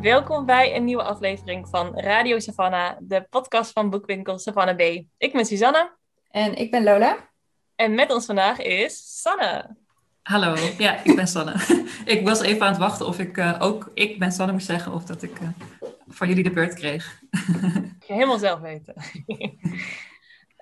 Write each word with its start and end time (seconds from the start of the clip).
en 0.00 0.06
welkom 0.06 0.46
bij 0.46 0.76
een 0.76 0.84
nieuwe 0.84 1.02
aflevering 1.02 1.68
van 1.68 1.98
Radio 1.98 2.38
Savannah, 2.38 2.96
de 3.00 3.26
podcast 3.30 3.72
van 3.72 3.90
boekwinkel 3.90 4.38
Savannah 4.38 4.76
B. 4.76 4.80
Ik 5.18 5.32
ben 5.32 5.46
Suzanne. 5.46 5.96
En 6.30 6.54
ik 6.54 6.70
ben 6.70 6.82
Lola. 6.82 7.16
En 7.76 7.94
met 7.94 8.12
ons 8.12 8.26
vandaag 8.26 8.58
is 8.58 9.20
Sanne. 9.20 9.76
Hallo, 10.22 10.56
ja, 10.78 11.04
ik 11.04 11.16
ben 11.16 11.26
Sanne. 11.26 11.54
ik 12.04 12.24
was 12.24 12.40
even 12.40 12.62
aan 12.62 12.72
het 12.72 12.80
wachten 12.80 13.06
of 13.06 13.18
ik 13.18 13.36
uh, 13.36 13.56
ook 13.58 13.90
ik 13.94 14.18
ben 14.18 14.32
Sanne 14.32 14.52
moest 14.52 14.66
zeggen 14.66 14.92
of 14.92 15.04
dat 15.04 15.22
ik 15.22 15.40
uh, 15.40 15.48
van 16.08 16.28
jullie 16.28 16.44
de 16.44 16.50
beurt 16.50 16.74
kreeg. 16.74 17.20
helemaal 18.06 18.38
zelf 18.38 18.60
weten. 18.60 18.94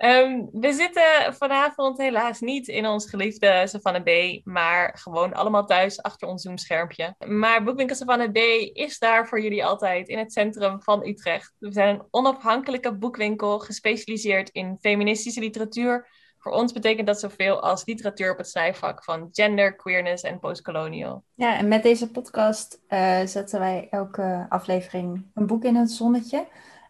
Um, 0.05 0.49
we 0.53 0.73
zitten 0.73 1.35
vanavond 1.35 1.99
helaas 1.99 2.41
niet 2.41 2.69
in 2.69 2.87
ons 2.87 3.11
geliefde 3.11 3.63
Savannah 3.67 4.03
B, 4.03 4.41
maar 4.47 4.99
gewoon 4.99 5.35
allemaal 5.35 5.67
thuis 5.67 6.03
achter 6.03 6.29
ons 6.29 6.43
Zoom-schermpje. 6.43 7.15
Maar 7.27 7.65
Boekwinkel 7.65 7.97
Savannah 7.97 8.33
B 8.33 8.37
is 8.73 8.99
daar 8.99 9.29
voor 9.29 9.41
jullie 9.41 9.65
altijd 9.65 10.09
in 10.09 10.19
het 10.19 10.33
centrum 10.33 10.83
van 10.83 11.07
Utrecht. 11.07 11.55
We 11.59 11.73
zijn 11.73 11.95
een 11.95 12.07
onafhankelijke 12.11 12.95
boekwinkel 12.95 13.59
gespecialiseerd 13.59 14.51
in 14.51 14.77
feministische 14.81 15.41
literatuur. 15.41 16.09
Voor 16.39 16.53
ons 16.53 16.73
betekent 16.73 17.07
dat 17.07 17.21
zoveel 17.21 17.61
als 17.61 17.85
literatuur 17.85 18.33
op 18.33 18.39
het 18.39 18.49
snijvak 18.49 19.05
van 19.05 19.29
gender, 19.33 19.77
queerness 19.77 20.23
en 20.23 20.39
postcolonial. 20.39 21.25
Ja, 21.35 21.57
en 21.57 21.69
met 21.69 21.83
deze 21.83 22.11
podcast 22.11 22.81
uh, 22.89 23.21
zetten 23.25 23.59
wij 23.59 23.87
elke 23.91 24.47
aflevering 24.49 25.31
een 25.35 25.47
boek 25.47 25.65
in 25.65 25.77
het 25.77 25.91
zonnetje. 25.91 26.47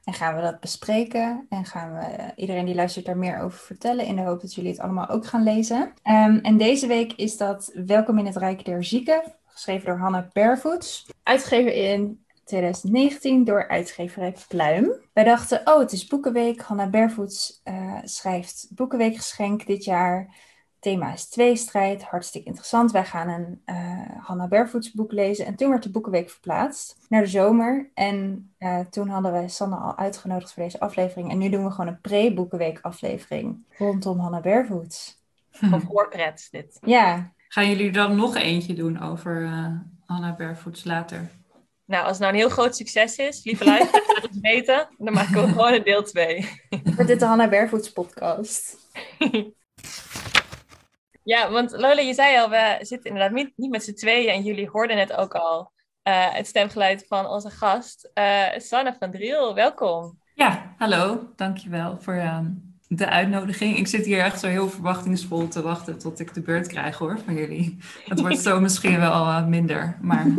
En 0.08 0.14
gaan 0.14 0.36
we 0.36 0.42
dat 0.42 0.60
bespreken 0.60 1.46
en 1.48 1.64
gaan 1.64 1.94
we 1.94 2.00
eh, 2.00 2.28
iedereen 2.36 2.64
die 2.64 2.74
luistert 2.74 3.04
daar 3.04 3.16
meer 3.16 3.40
over 3.40 3.58
vertellen 3.58 4.06
in 4.06 4.16
de 4.16 4.22
hoop 4.22 4.40
dat 4.40 4.54
jullie 4.54 4.70
het 4.70 4.80
allemaal 4.80 5.08
ook 5.08 5.26
gaan 5.26 5.42
lezen. 5.42 5.80
Um, 5.80 6.38
en 6.38 6.56
deze 6.56 6.86
week 6.86 7.12
is 7.12 7.36
dat 7.36 7.70
Welkom 7.86 8.18
in 8.18 8.26
het 8.26 8.36
Rijk 8.36 8.64
der 8.64 8.84
Zieken, 8.84 9.22
geschreven 9.46 9.86
door 9.86 9.98
Hanne 9.98 10.28
Barefoots. 10.32 11.10
Uitgegeven 11.22 11.74
in 11.74 12.24
2019 12.44 13.44
door 13.44 13.68
uitgeverij 13.68 14.34
Pluim. 14.48 14.92
Wij 15.12 15.24
dachten, 15.24 15.60
oh 15.64 15.78
het 15.78 15.92
is 15.92 16.06
Boekenweek. 16.06 16.60
Hanna 16.60 16.88
Barefoots 16.88 17.60
uh, 17.64 17.98
schrijft 18.02 18.66
Boekenweekgeschenk 18.70 19.66
dit 19.66 19.84
jaar 19.84 20.34
thema 20.89 21.12
is 21.12 21.28
tweestrijd, 21.28 22.03
hartstikke 22.03 22.47
interessant. 22.47 22.91
Wij 22.91 23.05
gaan 23.05 23.28
een 23.28 23.62
uh, 23.67 24.25
Hanna 24.25 24.48
Barefoots 24.48 24.92
boek 24.92 25.12
lezen. 25.12 25.47
En 25.47 25.56
toen 25.56 25.69
werd 25.70 25.83
de 25.83 25.91
Boekenweek 25.91 26.31
verplaatst 26.31 26.97
naar 27.08 27.20
de 27.20 27.27
zomer. 27.27 27.91
En 27.94 28.50
uh, 28.58 28.81
toen 28.81 29.09
hadden 29.09 29.33
wij 29.33 29.48
Sanne 29.48 29.77
al 29.77 29.97
uitgenodigd 29.97 30.53
voor 30.53 30.62
deze 30.62 30.81
aflevering. 30.81 31.31
En 31.31 31.39
nu 31.39 31.48
doen 31.48 31.64
we 31.64 31.70
gewoon 31.70 31.86
een 31.86 32.00
pre-Boekenweek 32.00 32.78
aflevering 32.81 33.64
rondom 33.78 34.19
Hanna 34.19 34.41
Barefoots. 34.41 35.22
Van 35.50 35.81
voorpret 35.91 36.48
dit. 36.50 36.78
Ja. 36.81 37.33
Gaan 37.48 37.69
jullie 37.69 37.92
dan 37.92 38.16
nog 38.16 38.36
eentje 38.36 38.75
doen 38.75 39.00
over 39.00 39.42
uh, 39.42 39.66
Hanna 40.06 40.34
Barefoots 40.36 40.84
later? 40.84 41.31
Nou, 41.84 42.03
als 42.03 42.12
het 42.12 42.20
nou 42.20 42.33
een 42.33 42.39
heel 42.39 42.48
groot 42.48 42.77
succes 42.77 43.16
is, 43.16 43.44
lieve 43.44 43.64
luisteraars, 43.64 44.06
laat 44.14 44.22
het 44.22 44.41
weten. 44.41 44.89
Dan 44.98 45.14
maken 45.14 45.42
we 45.42 45.48
gewoon 45.48 45.72
een 45.72 45.83
deel 45.83 46.03
2. 46.03 46.48
Wordt 46.84 47.06
dit 47.06 47.20
de 47.20 47.27
Hanna 47.27 47.48
Barefoots 47.48 47.92
podcast? 47.92 48.77
Ja, 51.28 51.50
want 51.50 51.71
Lola, 51.71 52.00
je 52.00 52.15
zei 52.15 52.39
al, 52.39 52.50
we 52.50 52.77
zitten 52.81 53.11
inderdaad 53.11 53.33
niet, 53.33 53.53
niet 53.56 53.71
met 53.71 53.84
z'n 53.84 53.94
tweeën 53.94 54.34
en 54.34 54.43
jullie 54.43 54.69
hoorden 54.69 54.99
het 54.99 55.12
ook 55.12 55.34
al. 55.34 55.72
Uh, 56.09 56.34
het 56.34 56.47
stemgeluid 56.47 57.05
van 57.06 57.27
onze 57.27 57.50
gast, 57.50 58.11
uh, 58.15 58.47
Sanne 58.56 58.97
van 58.99 59.11
Driel. 59.11 59.55
Welkom. 59.55 60.19
Ja, 60.34 60.75
hallo. 60.78 61.33
Dankjewel 61.37 61.99
voor 62.00 62.15
uh, 62.15 62.39
de 62.87 63.09
uitnodiging. 63.09 63.77
Ik 63.77 63.87
zit 63.87 64.05
hier 64.05 64.19
echt 64.19 64.41
zo 64.41 64.47
heel 64.47 64.69
verwachtingsvol 64.69 65.49
te 65.49 65.62
wachten 65.62 65.99
tot 65.99 66.21
ik 66.21 66.34
de 66.34 66.43
beurt 66.43 66.66
krijg 66.66 66.99
hoor, 66.99 67.19
van 67.25 67.34
jullie. 67.34 67.78
Het 68.05 68.21
wordt 68.21 68.39
zo 68.39 68.60
misschien 68.60 69.00
wel 69.00 69.47
minder, 69.47 69.99
maar... 70.00 70.27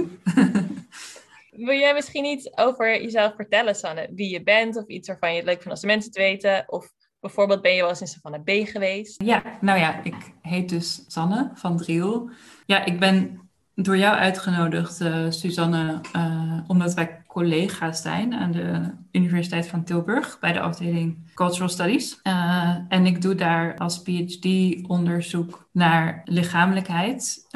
Wil 1.51 1.77
jij 1.77 1.93
misschien 1.93 2.25
iets 2.25 2.57
over 2.57 3.01
jezelf 3.01 3.35
vertellen, 3.35 3.75
Sanne? 3.75 4.09
Wie 4.15 4.29
je 4.29 4.43
bent 4.43 4.77
of 4.77 4.87
iets 4.87 5.07
waarvan 5.07 5.29
je 5.29 5.35
het 5.35 5.45
leuk 5.45 5.55
vindt 5.55 5.71
als 5.71 5.81
de 5.81 5.87
mensen 5.87 6.09
het 6.09 6.19
weten? 6.19 6.63
Of 6.67 6.91
Bijvoorbeeld 7.19 7.61
ben 7.61 7.73
je 7.73 7.81
wel 7.81 7.89
eens 7.89 8.01
in 8.01 8.07
Savannah 8.07 8.43
B 8.43 8.49
geweest? 8.67 9.23
Ja, 9.23 9.43
nou 9.61 9.79
ja, 9.79 10.03
ik 10.03 10.15
heet 10.41 10.69
dus 10.69 11.03
Sanne 11.07 11.51
van 11.53 11.77
Driel. 11.77 12.29
Ja, 12.65 12.85
ik 12.85 12.99
ben 12.99 13.39
door 13.75 13.97
jou 13.97 14.15
uitgenodigd, 14.15 15.01
uh, 15.01 15.25
Suzanne, 15.29 16.01
uh, 16.15 16.59
omdat 16.67 16.93
wij 16.93 17.23
collega's 17.27 18.01
zijn 18.01 18.33
aan 18.33 18.51
de 18.51 18.91
Universiteit 19.11 19.67
van 19.67 19.83
Tilburg 19.83 20.39
bij 20.39 20.53
de 20.53 20.59
afdeling 20.59 21.31
Cultural 21.33 21.69
Studies. 21.69 22.19
Uh, 22.23 22.75
en 22.89 23.05
ik 23.05 23.21
doe 23.21 23.35
daar 23.35 23.77
als 23.77 24.01
PhD 24.01 24.45
onderzoek 24.87 25.69
naar 25.71 26.21
lichamelijkheid 26.25 27.47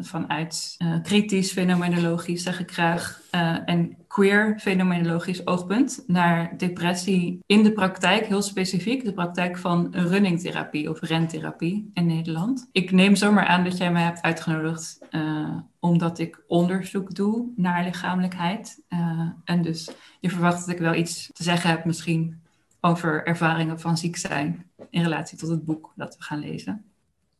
vanuit 0.00 0.76
kritisch 1.02 1.52
fenomenologisch, 1.52 2.42
zeg 2.42 2.60
ik 2.60 2.72
graag, 2.72 3.20
en 3.64 3.96
queer 4.10 4.54
fenomenologisch 4.58 5.46
oogpunt 5.46 6.04
naar 6.06 6.56
depressie 6.56 7.38
in 7.46 7.62
de 7.62 7.72
praktijk, 7.72 8.26
heel 8.26 8.42
specifiek 8.42 9.04
de 9.04 9.12
praktijk 9.12 9.58
van 9.58 9.88
runningtherapie 9.90 10.90
of 10.90 11.00
rentherapie 11.00 11.90
in 11.94 12.06
Nederland. 12.06 12.68
Ik 12.72 12.90
neem 12.90 13.16
zomaar 13.16 13.46
aan 13.46 13.64
dat 13.64 13.76
jij 13.76 13.92
mij 13.92 14.02
hebt 14.02 14.22
uitgenodigd 14.22 14.98
uh, 15.10 15.56
omdat 15.80 16.18
ik 16.18 16.42
onderzoek 16.46 17.14
doe 17.14 17.52
naar 17.56 17.84
lichamelijkheid. 17.84 18.82
Uh, 18.88 19.28
en 19.44 19.62
dus 19.62 19.90
je 20.20 20.30
verwacht 20.30 20.58
dat 20.58 20.74
ik 20.74 20.80
wel 20.80 20.94
iets 20.94 21.30
te 21.32 21.42
zeggen 21.42 21.70
heb 21.70 21.84
misschien 21.84 22.42
over 22.80 23.26
ervaringen 23.26 23.80
van 23.80 23.96
ziek 23.96 24.16
zijn 24.16 24.70
in 24.90 25.02
relatie 25.02 25.38
tot 25.38 25.48
het 25.48 25.64
boek 25.64 25.92
dat 25.96 26.16
we 26.16 26.22
gaan 26.22 26.38
lezen. 26.38 26.84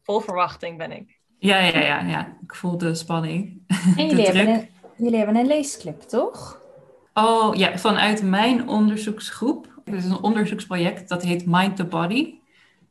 Vol 0.03 0.20
verwachting 0.20 0.78
ben 0.78 0.92
ik. 0.92 1.19
Ja, 1.38 1.59
ja, 1.59 1.78
ja, 1.78 2.00
ja. 2.00 2.36
ik 2.42 2.54
voel 2.54 2.78
de 2.78 2.94
spanning. 2.94 3.62
En 3.97 4.06
jullie, 4.09 4.25
hebben 4.25 4.54
een, 4.54 4.69
jullie 4.97 5.16
hebben 5.16 5.36
een 5.36 5.47
leesclip, 5.47 6.00
toch? 6.00 6.59
Oh 7.15 7.54
ja, 7.54 7.78
vanuit 7.78 8.22
mijn 8.22 8.69
onderzoeksgroep. 8.69 9.81
Het 9.84 9.94
is 9.94 10.04
een 10.04 10.22
onderzoeksproject 10.22 11.09
dat 11.09 11.22
heet 11.22 11.47
Mind 11.47 11.76
the 11.76 11.84
Body. 11.84 12.34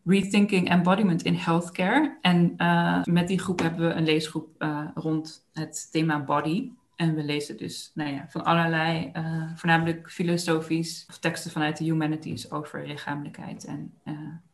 Rethinking 0.06 0.69
Embodiment 0.69 1.22
in 1.22 1.34
Healthcare. 1.34 2.18
En 2.22 2.53
uh, 2.57 3.03
met 3.03 3.28
die 3.28 3.40
groep 3.40 3.59
hebben 3.59 3.88
we 3.88 3.94
een 3.94 4.03
leesgroep 4.03 4.47
uh, 4.59 4.81
rond 4.94 5.47
het 5.53 5.91
thema 5.91 6.24
body. 6.24 6.72
En 6.96 7.16
we 7.16 7.24
lezen 7.24 7.57
dus 7.57 7.91
nou 7.94 8.12
ja, 8.12 8.25
van 8.30 8.44
allerlei, 8.44 9.12
uh, 9.13 9.44
voornamelijk 9.56 10.12
filosofisch, 10.12 11.06
of 11.09 11.18
teksten 11.18 11.51
vanuit 11.51 11.78
de 11.78 11.84
humanities 11.84 12.51
over 12.51 12.88
lichamelijkheid 12.88 13.66
en 13.66 13.94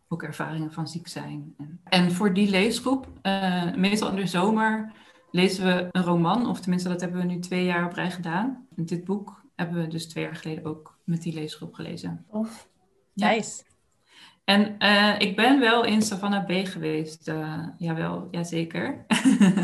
ook 0.08 0.24
ervaringen 0.24 0.74
van 0.74 0.88
ziek 0.88 1.08
zijn. 1.08 1.56
En, 1.84 2.12
voor 2.12 2.34
die 2.34 2.50
leesgroep, 2.50 3.08
meestal 3.76 4.09
in 4.09 4.16
de 4.16 4.28
zomer, 4.28 4.92
lezen 5.32 5.66
we 5.66 5.88
een 5.92 6.03
roman, 6.03 6.47
of 6.47 6.59
tenminste 6.59 6.90
dat 6.90 7.02
hebben 7.02 7.20
we 7.20 7.28
nu 7.28 7.40
twee 7.40 7.66
jaar 7.66 7.86
op 7.86 7.94
rij 7.94 8.12
gedaan. 8.12 8.66
Dit 8.70 9.03
boek 9.03 9.45
hebben 9.56 9.82
we 9.82 9.88
dus 9.88 10.08
twee 10.08 10.24
jaar 10.24 10.36
geleden 10.36 10.66
ook 10.66 10.98
met 11.04 11.22
die 11.22 11.34
leesgroep 11.34 11.74
gelezen. 11.74 12.26
Of 12.28 12.70
ja. 13.14 13.30
nice. 13.30 13.64
En 14.44 14.76
uh, 14.80 15.20
ik 15.20 15.36
ben 15.36 15.60
wel 15.60 15.86
in 15.86 16.02
Savannah 16.02 16.46
B 16.46 16.68
geweest. 16.68 17.28
Uh, 17.28 17.68
jawel, 17.78 18.28
jazeker. 18.32 19.06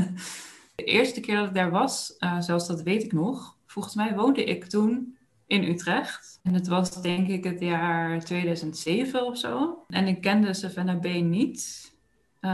de 0.76 0.84
eerste 0.84 1.20
keer 1.20 1.36
dat 1.36 1.48
ik 1.48 1.54
daar 1.54 1.72
was, 1.72 2.16
uh, 2.20 2.42
zelfs 2.42 2.68
dat 2.68 2.82
weet 2.82 3.04
ik 3.04 3.12
nog. 3.12 3.58
Volgens 3.66 3.96
mij 3.96 4.16
woonde 4.16 4.44
ik 4.44 4.66
toen 4.66 5.18
in 5.48 5.64
Utrecht. 5.64 6.40
En 6.44 6.54
het 6.54 6.68
was 6.68 7.02
denk 7.02 7.28
ik 7.28 7.44
het 7.44 7.60
jaar 7.60 8.24
2007 8.24 9.26
of 9.26 9.38
zo. 9.38 9.84
En 9.88 10.08
ik 10.08 10.22
kende 10.22 10.54
Savannah 10.54 11.00
B 11.00 11.06
niet. 11.06 11.92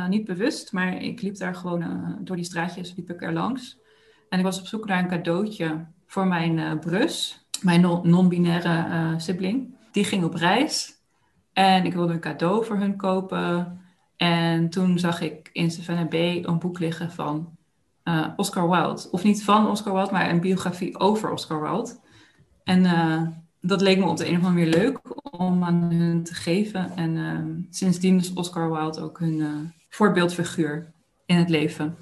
niet 0.10 0.26
bewust, 0.26 0.72
maar 0.72 1.02
ik 1.02 1.22
liep 1.22 1.38
daar 1.38 1.56
gewoon 1.56 2.18
door 2.22 2.36
die 2.36 2.46
straatjes, 2.46 2.96
liep 2.96 3.10
ik 3.10 3.22
er 3.22 3.34
langs. 3.34 3.80
En 4.30 4.40
ik 4.40 4.46
was 4.46 4.60
op 4.60 4.68
zoek 4.68 4.86
naar 4.86 5.00
een 5.00 5.08
cadeautje 5.08 5.86
voor 6.08 6.28
mijn 6.28 6.58
uh, 6.58 6.80
brus, 6.80 7.46
mijn 7.62 7.82
non-binaire 8.04 8.86
uh, 8.90 9.14
sibling. 9.18 9.76
Die 9.92 10.04
ging 10.04 10.24
op 10.24 10.34
reis 10.34 10.94
en 11.54 11.86
ik 11.86 11.94
wilde 11.94 12.14
een 12.14 12.20
cadeau 12.20 12.66
voor 12.66 12.78
hun 12.78 12.96
kopen. 12.96 13.82
En 14.18 14.70
toen 14.70 15.00
zag 15.00 15.22
ik 15.22 15.50
in 15.54 15.72
Savannah 15.72 16.08
B 16.08 16.14
een 16.48 16.60
boek 16.60 16.80
liggen 16.80 17.12
van 17.12 17.58
uh, 18.04 18.28
Oscar 18.36 18.70
Wilde. 18.70 19.08
Of 19.12 19.24
niet 19.24 19.44
van 19.44 19.70
Oscar 19.70 19.94
Wilde, 19.94 20.12
maar 20.12 20.30
een 20.30 20.40
biografie 20.40 21.00
over 21.00 21.32
Oscar 21.32 21.62
Wilde. 21.62 21.96
En 22.64 22.84
dat 23.62 23.82
leek 23.82 23.98
me 23.98 24.06
op 24.06 24.18
de 24.18 24.30
een 24.30 24.38
of 24.38 24.46
andere 24.46 24.66
manier 24.66 24.80
leuk 24.80 25.00
om 25.32 25.64
aan 25.64 25.92
hun 25.92 26.24
te 26.24 26.34
geven. 26.34 26.96
En 26.96 27.68
sindsdien 27.70 28.18
is 28.18 28.34
Oscar 28.34 28.72
Wilde 28.72 29.02
ook 29.02 29.20
hun 29.20 29.72
voorbeeldfiguur 29.90 30.92
in 31.26 31.36
het 31.36 31.50
leven. 31.50 31.96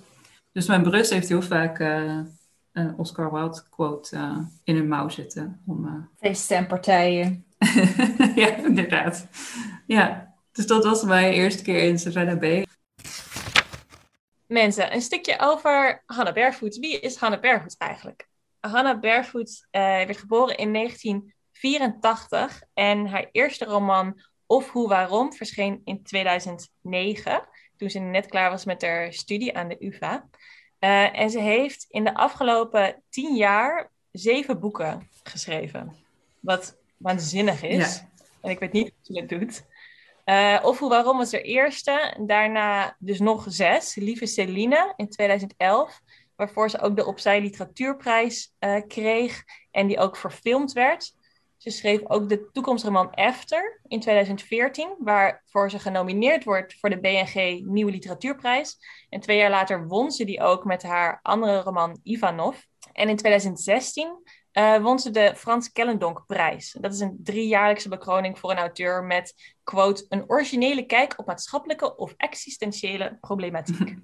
Dus 0.55 0.67
mijn 0.67 0.83
brus 0.83 1.09
heeft 1.09 1.29
heel 1.29 1.41
vaak 1.41 1.79
een 2.71 2.97
Oscar 2.97 3.33
Wilde 3.33 3.63
quote 3.69 4.15
uh, 4.15 4.37
in 4.63 4.75
hun 4.75 4.87
mouw 4.87 5.09
zitten. 5.09 5.61
Om, 5.65 5.85
uh... 5.87 5.93
Ja, 8.35 8.55
inderdaad. 8.55 9.27
Ja, 9.87 10.33
dus 10.51 10.67
dat 10.67 10.83
was 10.83 11.03
mijn 11.03 11.33
eerste 11.33 11.63
keer 11.63 11.83
in 11.83 11.99
Savannah 11.99 12.39
Bay. 12.39 12.65
Mensen, 14.47 14.93
een 14.93 15.01
stukje 15.01 15.39
over 15.39 16.03
Hannah 16.05 16.33
Barefoots. 16.33 16.79
Wie 16.79 16.99
is 16.99 17.15
Hannah 17.15 17.41
Barefoots 17.41 17.77
eigenlijk? 17.77 18.27
Hannah 18.59 18.99
Barefoots 18.99 19.67
uh, 19.71 19.81
werd 19.81 20.17
geboren 20.17 20.57
in 20.57 20.73
1984 20.73 22.61
en 22.73 23.07
haar 23.07 23.29
eerste 23.31 23.65
roman 23.65 24.21
Of 24.45 24.69
Hoe 24.69 24.87
Waarom 24.87 25.33
verscheen 25.33 25.81
in 25.83 26.03
2009, 26.03 27.47
toen 27.77 27.89
ze 27.89 27.99
net 27.99 28.25
klaar 28.25 28.49
was 28.49 28.65
met 28.65 28.81
haar 28.81 29.13
studie 29.13 29.57
aan 29.57 29.67
de 29.67 29.85
UvA. 29.85 30.29
Uh, 30.79 31.19
en 31.19 31.29
ze 31.29 31.39
heeft 31.39 31.85
in 31.89 32.03
de 32.03 32.13
afgelopen 32.13 33.03
tien 33.09 33.35
jaar 33.35 33.91
zeven 34.11 34.59
boeken 34.59 35.09
geschreven. 35.23 35.95
Wat 36.39 36.77
waanzinnig 36.97 37.63
is. 37.63 37.95
Ja. 37.95 38.09
En 38.41 38.49
ik 38.49 38.59
weet 38.59 38.71
niet 38.71 38.91
hoe 38.93 39.15
ze 39.15 39.19
het 39.19 39.29
doet. 39.29 39.65
Uh, 40.25 40.59
of 40.63 40.79
hoe 40.79 40.89
waarom 40.89 41.17
was 41.17 41.33
er 41.33 41.43
eerste. 41.43 42.15
Daarna 42.19 42.95
dus 42.99 43.19
nog 43.19 43.45
zes. 43.47 43.95
Lieve 43.95 44.25
Celine 44.25 44.93
in 44.95 45.09
2011. 45.09 46.01
Waarvoor 46.35 46.69
ze 46.69 46.79
ook 46.79 46.95
de 46.95 47.05
Opzij 47.05 47.41
Literatuurprijs 47.41 48.53
uh, 48.59 48.81
kreeg. 48.87 49.43
En 49.71 49.87
die 49.87 49.99
ook 49.99 50.17
verfilmd 50.17 50.73
werd. 50.73 51.13
Ze 51.57 51.69
schreef 51.69 52.01
ook 52.03 52.29
de 52.29 52.49
toekomstroman 52.51 53.13
After 53.13 53.79
in 53.87 53.99
2014, 53.99 54.95
waarvoor 54.99 55.69
ze 55.69 55.79
genomineerd 55.79 56.43
wordt 56.43 56.75
voor 56.79 56.89
de 56.89 56.99
BNG 56.99 57.61
Nieuwe 57.65 57.91
Literatuurprijs. 57.91 58.77
En 59.09 59.19
twee 59.19 59.37
jaar 59.37 59.49
later 59.49 59.87
won 59.87 60.11
ze 60.11 60.25
die 60.25 60.41
ook 60.41 60.65
met 60.65 60.83
haar 60.83 61.19
andere 61.21 61.59
roman 61.59 61.99
Ivanov. 62.03 62.57
En 62.91 63.09
in 63.09 63.15
2016 63.15 64.23
uh, 64.53 64.77
won 64.77 64.99
ze 64.99 65.11
de 65.11 65.33
Frans 65.35 65.71
Kellendonk-prijs. 65.71 66.77
Dat 66.79 66.93
is 66.93 66.99
een 66.99 67.19
driejaarlijkse 67.23 67.89
bekroning 67.89 68.39
voor 68.39 68.51
een 68.51 68.57
auteur 68.57 69.03
met, 69.03 69.55
quote, 69.63 70.05
een 70.09 70.23
originele 70.27 70.85
kijk 70.85 71.13
op 71.17 71.25
maatschappelijke 71.25 71.95
of 71.95 72.13
existentiële 72.17 73.17
problematiek. 73.21 73.93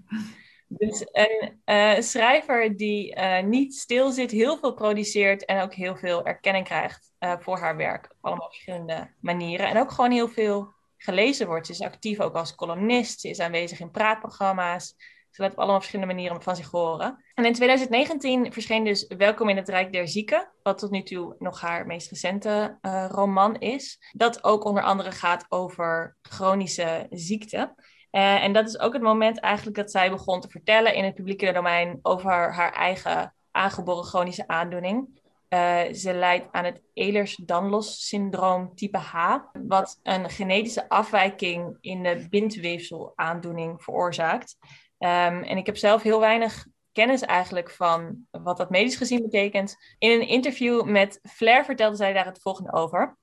Dus 0.74 1.06
een 1.12 1.62
uh, 1.65 2.00
schrijver 2.00 2.77
die 2.77 3.15
uh, 3.15 3.44
niet 3.44 3.75
stilzit, 3.75 4.31
heel 4.31 4.57
veel 4.57 4.74
produceert 4.74 5.45
en 5.45 5.62
ook 5.62 5.74
heel 5.74 5.95
veel 5.95 6.25
erkenning 6.25 6.65
krijgt 6.65 7.10
uh, 7.23 7.33
voor 7.39 7.57
haar 7.57 7.77
werk. 7.77 8.06
Op 8.06 8.18
allemaal 8.21 8.50
verschillende 8.50 9.13
manieren. 9.19 9.68
En 9.68 9.77
ook 9.77 9.91
gewoon 9.91 10.12
heel 10.12 10.27
veel 10.27 10.73
gelezen 10.97 11.47
wordt. 11.47 11.65
Ze 11.65 11.71
is 11.71 11.81
actief 11.81 12.19
ook 12.19 12.35
als 12.35 12.56
columnist. 12.56 13.19
Ze 13.19 13.29
is 13.29 13.39
aanwezig 13.39 13.79
in 13.79 13.91
praatprogramma's. 13.91 14.95
Ze 15.29 15.41
laat 15.41 15.51
op 15.51 15.57
allemaal 15.57 15.79
verschillende 15.79 16.13
manieren 16.13 16.41
van 16.41 16.56
zich 16.56 16.71
horen. 16.71 17.23
En 17.33 17.45
in 17.45 17.53
2019 17.53 18.53
verscheen 18.53 18.83
dus 18.83 19.07
Welkom 19.07 19.50
in 19.50 19.57
het 19.57 19.69
Rijk 19.69 19.91
der 19.91 20.07
Zieken. 20.07 20.51
Wat 20.63 20.77
tot 20.77 20.91
nu 20.91 21.03
toe 21.03 21.35
nog 21.39 21.62
haar 21.62 21.85
meest 21.85 22.09
recente 22.09 22.77
roman 23.09 23.56
is. 23.59 24.00
Dat 24.12 24.44
ook 24.44 24.63
onder 24.63 24.83
andere 24.83 25.12
gaat 25.12 25.45
over 25.50 26.15
chronische 26.21 27.07
ziekte. 27.09 27.74
Uh, 28.12 28.44
en 28.44 28.53
dat 28.53 28.67
is 28.67 28.79
ook 28.79 28.94
het 28.94 29.01
moment 29.01 29.39
eigenlijk 29.39 29.77
dat 29.77 29.91
zij 29.91 30.09
begon 30.09 30.41
te 30.41 30.50
vertellen 30.50 30.94
in 30.94 31.03
het 31.03 31.15
publieke 31.15 31.51
domein 31.51 32.00
over 32.01 32.53
haar 32.53 32.74
eigen 32.74 33.33
aangeboren 33.51 34.03
chronische 34.03 34.47
aandoening. 34.47 35.20
Uh, 35.53 35.94
ze 35.94 36.13
lijdt 36.13 36.48
aan 36.51 36.65
het 36.65 36.81
Ehlers-Danlos-syndroom 36.94 38.75
type 38.75 38.98
H, 38.98 39.38
wat 39.53 40.00
een 40.03 40.30
genetische 40.30 40.89
afwijking 40.89 41.77
in 41.81 42.03
de 42.03 42.27
bindweefselaandoening 42.30 43.83
veroorzaakt. 43.83 44.57
Um, 44.98 45.44
en 45.44 45.57
ik 45.57 45.65
heb 45.65 45.77
zelf 45.77 46.01
heel 46.01 46.19
weinig 46.19 46.65
kennis 46.92 47.21
eigenlijk 47.21 47.71
van 47.71 48.27
wat 48.31 48.57
dat 48.57 48.69
medisch 48.69 48.95
gezien 48.95 49.21
betekent. 49.21 49.75
In 49.98 50.12
een 50.12 50.27
interview 50.27 50.83
met 50.83 51.19
Flair 51.24 51.65
vertelde 51.65 51.95
zij 51.95 52.13
daar 52.13 52.25
het 52.25 52.42
volgende 52.42 52.74
over. 52.74 53.18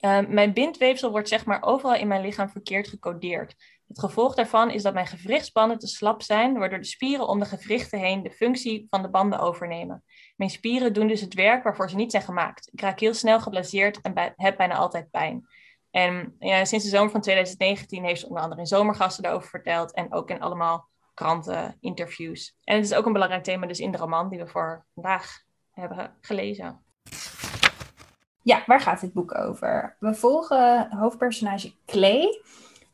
Uh, 0.00 0.26
mijn 0.26 0.52
bindweefsel 0.52 1.10
wordt 1.10 1.28
zeg 1.28 1.44
maar 1.44 1.62
overal 1.62 1.94
in 1.94 2.08
mijn 2.08 2.22
lichaam 2.22 2.48
verkeerd 2.48 2.88
gecodeerd. 2.88 3.54
Het 3.88 3.98
gevolg 3.98 4.34
daarvan 4.34 4.70
is 4.70 4.82
dat 4.82 4.94
mijn 4.94 5.06
gewrichtsbanden 5.06 5.78
te 5.78 5.86
slap 5.86 6.22
zijn, 6.22 6.58
waardoor 6.58 6.78
de 6.78 6.84
spieren 6.84 7.28
om 7.28 7.38
de 7.38 7.44
gewrichten 7.44 7.98
heen 7.98 8.22
de 8.22 8.30
functie 8.30 8.86
van 8.90 9.02
de 9.02 9.10
banden 9.10 9.38
overnemen. 9.38 10.04
Mijn 10.36 10.50
spieren 10.50 10.92
doen 10.92 11.06
dus 11.06 11.20
het 11.20 11.34
werk 11.34 11.62
waarvoor 11.62 11.90
ze 11.90 11.96
niet 11.96 12.10
zijn 12.10 12.22
gemaakt. 12.22 12.68
Ik 12.72 12.80
raak 12.80 13.00
heel 13.00 13.14
snel 13.14 13.40
geblaseerd 13.40 14.00
en 14.00 14.34
heb 14.36 14.56
bijna 14.56 14.74
altijd 14.74 15.10
pijn. 15.10 15.46
En 15.90 16.36
ja, 16.38 16.64
sinds 16.64 16.84
de 16.84 16.90
zomer 16.90 17.10
van 17.10 17.20
2019 17.20 18.04
heeft 18.04 18.20
ze 18.20 18.28
onder 18.28 18.42
andere 18.42 18.60
in 18.60 18.66
zomergasten 18.66 19.22
daarover 19.22 19.48
verteld 19.48 19.94
en 19.94 20.12
ook 20.12 20.30
in 20.30 20.40
allemaal 20.40 20.88
kranten, 21.14 21.76
interviews. 21.80 22.56
En 22.64 22.76
het 22.76 22.84
is 22.84 22.94
ook 22.94 23.06
een 23.06 23.12
belangrijk 23.12 23.44
thema 23.44 23.66
dus 23.66 23.80
in 23.80 23.90
de 23.90 23.98
roman 23.98 24.28
die 24.28 24.38
we 24.38 24.46
voor 24.46 24.84
vandaag 24.94 25.42
hebben 25.70 26.16
gelezen. 26.20 26.80
Ja, 28.42 28.62
waar 28.66 28.80
gaat 28.80 29.00
dit 29.00 29.12
boek 29.12 29.38
over? 29.38 29.96
We 29.98 30.14
volgen 30.14 30.92
hoofdpersonage 30.92 31.72
Clay. 31.86 32.40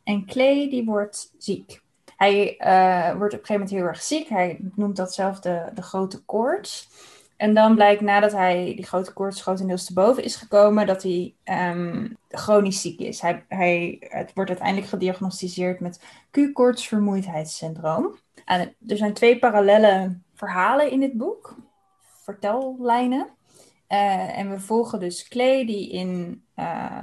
En 0.05 0.27
Clay 0.27 0.71
die 0.71 0.85
wordt 0.85 1.35
ziek. 1.39 1.83
Hij 2.17 2.57
uh, 2.59 3.17
wordt 3.17 3.35
op 3.35 3.41
een 3.41 3.47
gegeven 3.47 3.53
moment 3.53 3.71
heel 3.71 3.85
erg 3.85 4.03
ziek. 4.03 4.29
Hij 4.29 4.59
noemt 4.75 4.97
dat 4.97 5.15
zelf 5.15 5.41
de, 5.41 5.71
de 5.75 5.83
grote 5.83 6.25
koorts. 6.25 6.89
En 7.37 7.55
dan 7.55 7.75
blijkt 7.75 8.01
nadat 8.01 8.33
hij 8.33 8.73
die 8.77 8.87
grote 8.87 9.13
koorts 9.13 9.43
grotendeels 9.43 9.85
te 9.85 9.93
boven 9.93 10.25
is 10.25 10.37
gekomen, 10.37 10.87
dat 10.87 11.03
hij 11.03 11.35
um, 11.45 12.17
chronisch 12.29 12.81
ziek 12.81 13.01
is. 13.01 13.21
Hij, 13.21 13.45
hij, 13.49 13.97
het 14.01 14.31
wordt 14.35 14.51
uiteindelijk 14.51 14.89
gediagnosticeerd 14.89 15.81
met 15.81 16.01
Q-koortsvermoeidheidssyndroom. 16.31 18.17
En 18.45 18.75
er 18.87 18.97
zijn 18.97 19.13
twee 19.13 19.39
parallele 19.39 20.19
verhalen 20.35 20.91
in 20.91 21.01
dit 21.01 21.13
boek, 21.13 21.57
vertellijnen. 22.01 23.29
Uh, 23.89 24.39
en 24.39 24.51
we 24.51 24.61
volgen 24.61 25.01
dus 25.01 25.29
Clay 25.29 25.67
die 25.67 25.91
in, 25.91 26.43
uh, 26.57 26.99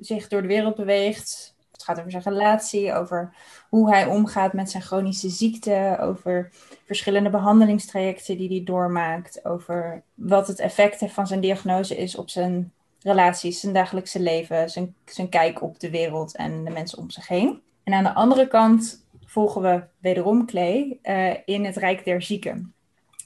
zich 0.00 0.28
door 0.28 0.42
de 0.42 0.48
wereld 0.48 0.76
beweegt, 0.76 1.51
het 1.82 1.90
gaat 1.90 1.98
over 1.98 2.22
zijn 2.22 2.36
relatie, 2.36 2.94
over 2.94 3.34
hoe 3.68 3.90
hij 3.90 4.06
omgaat 4.06 4.52
met 4.52 4.70
zijn 4.70 4.82
chronische 4.82 5.28
ziekte, 5.28 5.96
over 6.00 6.50
verschillende 6.84 7.30
behandelingstrajecten 7.30 8.36
die 8.36 8.48
hij 8.48 8.64
doormaakt, 8.64 9.44
over 9.44 10.02
wat 10.14 10.46
het 10.46 10.58
effect 10.58 11.04
van 11.12 11.26
zijn 11.26 11.40
diagnose 11.40 11.96
is 11.96 12.16
op 12.16 12.30
zijn 12.30 12.72
relaties, 13.00 13.60
zijn 13.60 13.72
dagelijkse 13.72 14.20
leven, 14.20 14.70
zijn, 14.70 14.94
zijn 15.04 15.28
kijk 15.28 15.62
op 15.62 15.80
de 15.80 15.90
wereld 15.90 16.36
en 16.36 16.64
de 16.64 16.70
mensen 16.70 16.98
om 16.98 17.10
zich 17.10 17.28
heen. 17.28 17.62
En 17.84 17.92
aan 17.92 18.04
de 18.04 18.14
andere 18.14 18.48
kant 18.48 19.06
volgen 19.24 19.62
we 19.62 19.82
wederom 19.98 20.46
Clay 20.46 20.98
uh, 21.02 21.34
in 21.44 21.64
het 21.64 21.76
Rijk 21.76 22.04
der 22.04 22.22
Zieken. 22.22 22.74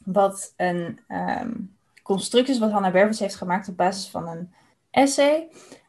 Wat 0.05 0.53
een 0.57 1.01
um, 1.09 1.77
construct 2.03 2.49
is 2.49 2.59
wat 2.59 2.71
Hannah 2.71 2.93
Bervens 2.93 3.19
heeft 3.19 3.35
gemaakt 3.35 3.69
op 3.69 3.77
basis 3.77 4.09
van 4.09 4.29
een 4.29 4.53
essay 4.91 5.49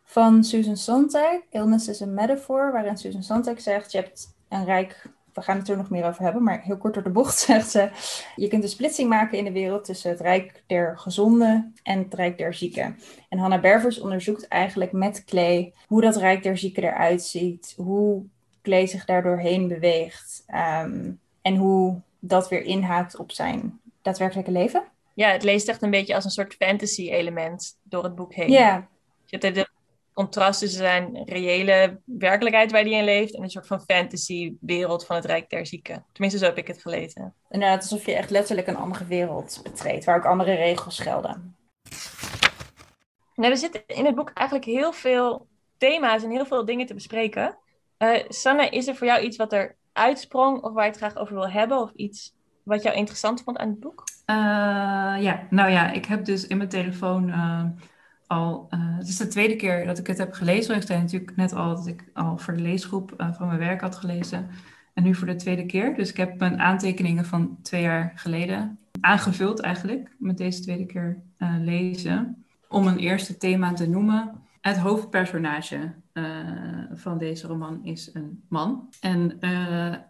van 0.10 0.44
Susan 0.44 0.78
Sontag, 0.78 1.40
Illness 1.50 1.88
is 1.88 2.02
a 2.02 2.06
Metaphor, 2.06 2.72
waarin 2.72 2.98
Susan 2.98 3.24
Sontag 3.24 3.62
zegt, 3.62 3.92
je 3.92 3.98
hebt 3.98 4.36
een 4.50 4.66
rijk, 4.66 5.10
we 5.34 5.42
gaan 5.42 5.58
het 5.58 5.70
er 5.70 5.78
nog 5.78 5.90
meer 5.90 6.06
over 6.06 6.24
hebben, 6.24 6.44
maar 6.44 6.62
heel 6.62 6.78
kort 6.78 6.94
door 6.94 7.04
de 7.04 7.10
bocht 7.10 7.40
zegt 7.48 7.70
ze, 7.70 7.90
je 8.36 8.48
kunt 8.48 8.64
een 8.64 8.70
splitsing 8.70 9.10
maken 9.10 9.38
in 9.38 9.44
de 9.44 9.52
wereld 9.52 9.86
tussen 9.86 10.10
het 10.10 10.20
rijk 10.20 10.64
der 10.68 10.98
gezonden 10.98 11.76
en 11.84 12.00
het 12.00 12.14
rijk 12.14 12.38
der 12.38 12.54
zieken. 12.54 13.00
En 13.30 13.38
Hannah 13.38 13.62
Bervers 13.62 14.00
onderzoekt 14.00 14.48
eigenlijk 14.48 14.92
met 14.92 15.24
Clay 15.24 15.74
hoe 15.88 16.02
dat 16.02 16.16
rijk 16.16 16.44
der 16.44 16.58
zieken 16.58 16.84
eruit 16.84 17.24
ziet, 17.24 17.74
hoe 17.78 18.24
Clay 18.62 18.86
zich 18.86 19.06
daardoor 19.06 19.38
heen 19.38 19.68
beweegt 19.68 20.46
um, 20.84 21.20
en 21.42 21.56
hoe 21.56 22.02
dat 22.20 22.50
weer 22.50 22.64
inhaakt 22.64 23.18
op 23.18 23.32
zijn 23.32 23.80
daadwerkelijke 24.02 24.52
leven. 24.52 24.84
Ja, 25.14 25.32
het 25.32 25.44
leest 25.44 25.68
echt 25.68 25.82
een 25.82 25.90
beetje 25.90 26.16
als 26.16 26.26
een 26.26 26.32
soort 26.32 26.54
fantasy-element 26.54 27.78
door 27.84 28.04
het 28.04 28.16
boek 28.16 28.34
heen. 28.34 28.52
Ja. 28.52 28.88
Je 29.26 29.38
hebt 29.38 29.56
de 29.56 29.68
contrast 30.18 30.60
tussen 30.60 30.80
zijn 30.80 31.24
reële 31.26 32.00
werkelijkheid 32.06 32.72
waar 32.72 32.82
hij 32.82 32.92
in 32.92 33.04
leeft 33.04 33.36
en 33.36 33.44
een 33.44 33.50
soort 33.50 33.68
van 33.68 33.82
fantasy-wereld 33.82 35.06
van 35.06 35.16
het 35.16 35.26
Rijk 35.26 35.50
der 35.50 35.66
Zieken. 35.66 36.06
Tenminste, 36.12 36.40
zo 36.40 36.46
heb 36.46 36.58
ik 36.58 36.68
het 36.68 36.82
gelezen. 36.82 37.34
Inderdaad, 37.50 37.82
alsof 37.82 38.06
je 38.06 38.14
echt 38.14 38.30
letterlijk 38.30 38.68
een 38.68 38.76
andere 38.76 39.06
wereld 39.06 39.60
betreedt, 39.64 40.06
waar 40.06 40.18
ook 40.18 40.26
andere 40.26 40.54
regels 40.54 41.00
gelden. 41.00 41.56
Nou, 43.36 43.52
er 43.52 43.58
zitten 43.58 43.84
in 43.88 44.06
het 44.06 44.16
boek 44.16 44.32
eigenlijk 44.34 44.68
heel 44.68 44.92
veel 44.92 45.48
thema's 45.78 46.24
en 46.24 46.30
heel 46.30 46.46
veel 46.46 46.66
dingen 46.66 46.86
te 46.86 46.94
bespreken. 46.94 47.58
Uh, 47.98 48.24
Sanne, 48.28 48.70
is 48.70 48.88
er 48.88 48.96
voor 48.96 49.08
jou 49.08 49.22
iets 49.22 49.38
wat 49.38 49.54
er 49.54 49.76
uitsprong 49.94 50.64
of 50.64 50.74
waar 50.74 50.84
je 50.84 50.90
het 50.90 51.00
graag 51.00 51.16
over 51.16 51.34
wil 51.34 51.50
hebben? 51.50 51.82
Of 51.82 51.92
iets 51.96 52.34
wat 52.64 52.84
jou 52.84 52.96
interessant 52.96 53.44
vond 53.44 53.58
aan 53.58 53.70
het 53.70 53.80
boek? 53.80 54.04
Uh, 54.26 54.36
ja, 55.20 55.48
nou 55.50 55.70
ja, 55.70 55.92
ik 55.92 56.06
heb 56.06 56.26
dus 56.26 56.48
in 56.48 56.58
mijn 56.58 56.70
telefoon 56.70 57.30
uh, 57.30 57.64
al, 58.28 58.68
uh, 58.74 58.98
het 58.98 59.08
is 59.08 59.18
de 59.18 59.28
tweede 59.28 59.56
keer 59.56 59.86
dat 59.86 59.98
ik 59.98 60.08
het 60.08 60.18
heb 60.18 60.34
gelezen. 60.34 60.76
Ik 60.76 60.82
zei 60.82 61.02
natuurlijk 61.02 61.36
net 61.36 61.54
al 61.54 61.76
dat 61.76 61.88
ik 61.88 62.04
al 62.14 62.38
voor 62.38 62.54
de 62.54 62.62
leesgroep 62.62 63.14
uh, 63.18 63.34
van 63.34 63.48
mijn 63.48 63.60
werk 63.60 63.82
had 63.82 63.96
gelezen. 63.96 64.48
En 64.94 65.04
nu 65.04 65.16
voor 65.16 65.28
de 65.28 65.36
tweede 65.36 65.66
keer. 65.66 65.96
Dus 65.96 66.10
ik 66.10 66.18
heb 66.18 66.40
mijn 66.40 66.60
aantekeningen 66.60 67.26
van 67.26 67.58
twee 67.62 67.82
jaar 67.82 68.12
geleden 68.16 68.80
aangevuld 69.02 69.60
eigenlijk. 69.60 70.16
Met 70.20 70.38
deze 70.38 70.62
tweede 70.62 70.86
keer 70.86 71.22
uh, 71.38 71.56
lezen. 71.60 72.46
Om 72.70 72.88
een 72.88 72.98
eerste 72.98 73.38
thema 73.38 73.74
te 73.74 73.90
noemen. 73.90 74.32
Het 74.62 74.78
hoofdpersonage 74.78 75.94
van 76.94 77.18
deze 77.18 77.48
roman 77.48 77.86
is 77.86 78.10
een 78.14 78.44
man. 78.50 78.90
En 79.00 79.40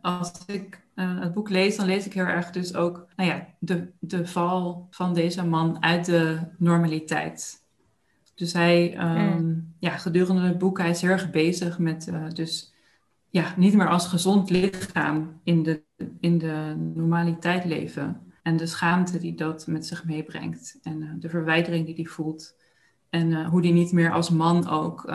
als 0.02 0.32
ik 0.46 0.82
het 0.96 1.34
boek 1.34 1.50
lees, 1.50 1.76
dan 1.76 1.86
lees 1.86 2.06
ik 2.06 2.14
heel 2.14 2.26
erg 2.26 2.50
dus 2.50 2.76
ook 2.76 3.08
nou 3.16 3.30
ja, 3.30 3.48
de, 3.60 3.92
de 4.00 4.28
val 4.28 4.88
van 4.90 5.14
deze 5.14 5.46
man 5.46 5.84
uit 5.84 6.06
de 6.06 6.40
normaliteit. 6.58 7.67
Dus 8.38 8.54
hij, 8.54 8.98
um, 9.00 9.46
mm. 9.46 9.74
ja, 9.80 9.98
gedurende 9.98 10.42
het 10.42 10.58
boek, 10.58 10.78
hij 10.78 10.90
is 10.90 11.02
heel 11.02 11.12
erg 11.12 11.32
bezig 11.32 11.80
met 11.80 12.08
uh, 12.08 12.30
dus 12.30 12.74
ja, 13.30 13.54
niet 13.56 13.74
meer 13.74 13.90
als 13.90 14.08
gezond 14.08 14.50
lichaam 14.50 15.40
in 15.44 15.64
de, 15.64 15.82
in 16.20 16.38
de 16.38 16.74
normaliteit 16.94 17.66
leven. 17.66 18.22
En 18.44 18.58
de 18.58 18.66
schaamte 18.66 19.20
die 19.20 19.36
dat 19.36 19.68
met 19.68 19.86
zich 19.86 20.06
meebrengt. 20.06 20.80
En 20.84 21.02
uh, 21.02 21.10
de 21.20 21.30
verwijdering 21.30 21.86
die 21.86 21.96
hij 21.96 22.06
voelt. 22.06 22.56
En 23.10 23.32
uh, 23.32 23.50
hoe 23.50 23.62
hij 23.62 23.72
niet 23.72 23.92
meer 23.92 24.12
als 24.12 24.30
man 24.30 24.68
ook, 24.68 25.14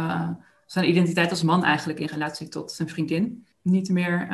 zijn 0.67 0.89
identiteit 0.89 1.31
als 1.31 1.43
man 1.43 1.65
eigenlijk 1.65 1.99
in 1.99 2.07
relatie 2.07 2.49
tot 2.49 2.73
zijn 2.73 2.89
vriendin, 2.89 3.47
niet 3.63 3.91
meer 3.91 4.27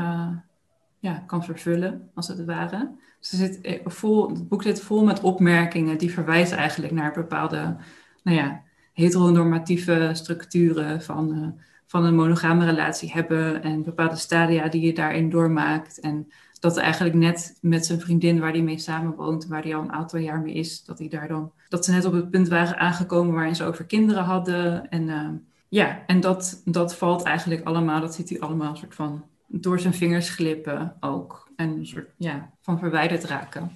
ja, 0.98 1.22
kan 1.26 1.44
vervullen, 1.44 2.10
als 2.14 2.28
het 2.28 2.44
ware. 2.44 2.90
Dus 3.20 3.28
zit 3.30 3.60
eh, 3.60 3.80
vol, 3.84 4.28
het 4.28 4.48
boek 4.48 4.62
zit 4.62 4.80
vol 4.80 5.04
met 5.04 5.20
opmerkingen 5.20 5.98
die 5.98 6.12
verwijzen 6.12 6.56
eigenlijk 6.56 6.92
naar 6.92 7.12
bepaalde 7.12 7.76
nou 8.22 8.36
ja, 8.36 8.62
heteronormatieve 8.98 10.10
structuren 10.12 11.02
van, 11.02 11.38
uh, 11.38 11.46
van 11.86 12.04
een 12.04 12.14
monogame 12.14 12.64
relatie 12.64 13.12
hebben 13.12 13.62
en 13.62 13.82
bepaalde 13.82 14.16
stadia 14.16 14.68
die 14.68 14.86
je 14.86 14.92
daarin 14.92 15.30
doormaakt. 15.30 16.00
En 16.00 16.28
dat 16.60 16.76
eigenlijk 16.76 17.14
net 17.14 17.58
met 17.60 17.86
zijn 17.86 18.00
vriendin 18.00 18.40
waar 18.40 18.52
hij 18.52 18.62
mee 18.62 18.78
samenwoont, 18.78 19.46
waar 19.46 19.62
hij 19.62 19.74
al 19.74 19.82
een 19.82 19.92
aantal 19.92 20.18
jaar 20.18 20.40
mee 20.40 20.54
is, 20.54 20.84
dat, 20.84 20.98
hij 20.98 21.08
daar 21.08 21.28
dan, 21.28 21.52
dat 21.68 21.84
ze 21.84 21.90
net 21.90 22.04
op 22.04 22.12
het 22.12 22.30
punt 22.30 22.48
waren 22.48 22.78
aangekomen 22.78 23.34
waarin 23.34 23.56
ze 23.56 23.64
over 23.64 23.84
kinderen 23.84 24.24
hadden. 24.24 24.88
En 24.88 25.02
uh, 25.02 25.28
ja, 25.68 26.02
en 26.06 26.20
dat, 26.20 26.62
dat 26.64 26.96
valt 26.96 27.22
eigenlijk 27.22 27.64
allemaal, 27.64 28.00
dat 28.00 28.14
ziet 28.14 28.28
hij 28.28 28.40
allemaal 28.40 28.70
een 28.70 28.76
soort 28.76 28.94
van 28.94 29.24
door 29.46 29.80
zijn 29.80 29.94
vingers 29.94 30.30
glippen 30.30 30.96
ook. 31.00 31.48
En 31.56 31.68
een 31.68 31.86
soort 31.86 32.08
ja, 32.16 32.50
van 32.60 32.78
verwijderd 32.78 33.24
raken. 33.24 33.70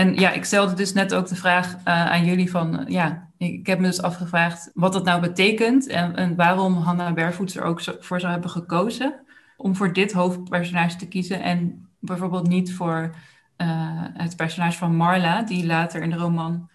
En 0.00 0.14
ja, 0.14 0.32
ik 0.32 0.44
stelde 0.44 0.74
dus 0.74 0.92
net 0.92 1.14
ook 1.14 1.28
de 1.28 1.36
vraag 1.36 1.74
uh, 1.74 1.82
aan 1.84 2.24
jullie 2.24 2.50
van, 2.50 2.80
uh, 2.80 2.88
ja, 2.88 3.28
ik, 3.36 3.66
heb 3.66 3.78
me 3.78 3.86
dus 3.86 4.02
afgevraagd 4.02 4.70
wat 4.74 4.92
dat 4.92 5.04
nou 5.04 5.20
betekent 5.20 5.86
en, 5.86 6.16
en 6.16 6.36
waarom 6.36 6.74
Hannah 6.74 7.14
Barefoot 7.14 7.54
er 7.54 7.62
ook 7.62 7.80
voor 8.00 8.20
zou 8.20 8.32
hebben 8.32 8.50
gekozen 8.50 9.14
om 9.56 9.76
voor 9.76 9.92
dit 9.92 10.12
hoofdpersonage 10.12 10.96
te 10.96 11.08
kiezen 11.08 11.42
en 11.42 11.88
bijvoorbeeld 11.98 12.48
niet 12.48 12.74
voor 12.74 13.14
uh, 13.56 13.66
het 14.14 14.36
personage 14.36 14.78
van 14.78 14.96
Marla, 14.96 15.42
die 15.42 15.66
later 15.66 16.02
in 16.02 16.10
de 16.10 16.16
roman 16.16 16.68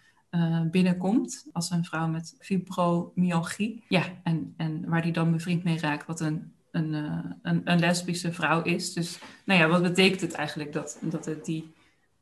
binnenkomt 0.71 1.49
als 1.51 1.71
een 1.71 1.85
vrouw 1.85 2.07
met 2.07 2.35
fibromyalgie. 2.39 3.83
Ja, 3.87 4.03
en, 4.23 4.53
en 4.57 4.89
waar 4.89 5.01
die 5.01 5.11
dan 5.11 5.31
bevriend 5.31 5.63
mee 5.63 5.79
raakt, 5.79 6.07
wat 6.07 6.19
een 6.19 6.53
een, 6.71 6.93
een, 7.41 7.61
een, 7.63 7.79
lesbische 7.79 8.33
vrouw 8.33 8.61
is. 8.61 8.93
Dus 8.93 9.19
nou 9.45 9.59
ja, 9.59 9.67
wat 9.67 9.81
betekent 9.81 10.21
het 10.21 10.33
eigenlijk 10.33 10.73
dat, 10.73 10.97
dat 11.01 11.25
het 11.25 11.45
die 11.45 11.74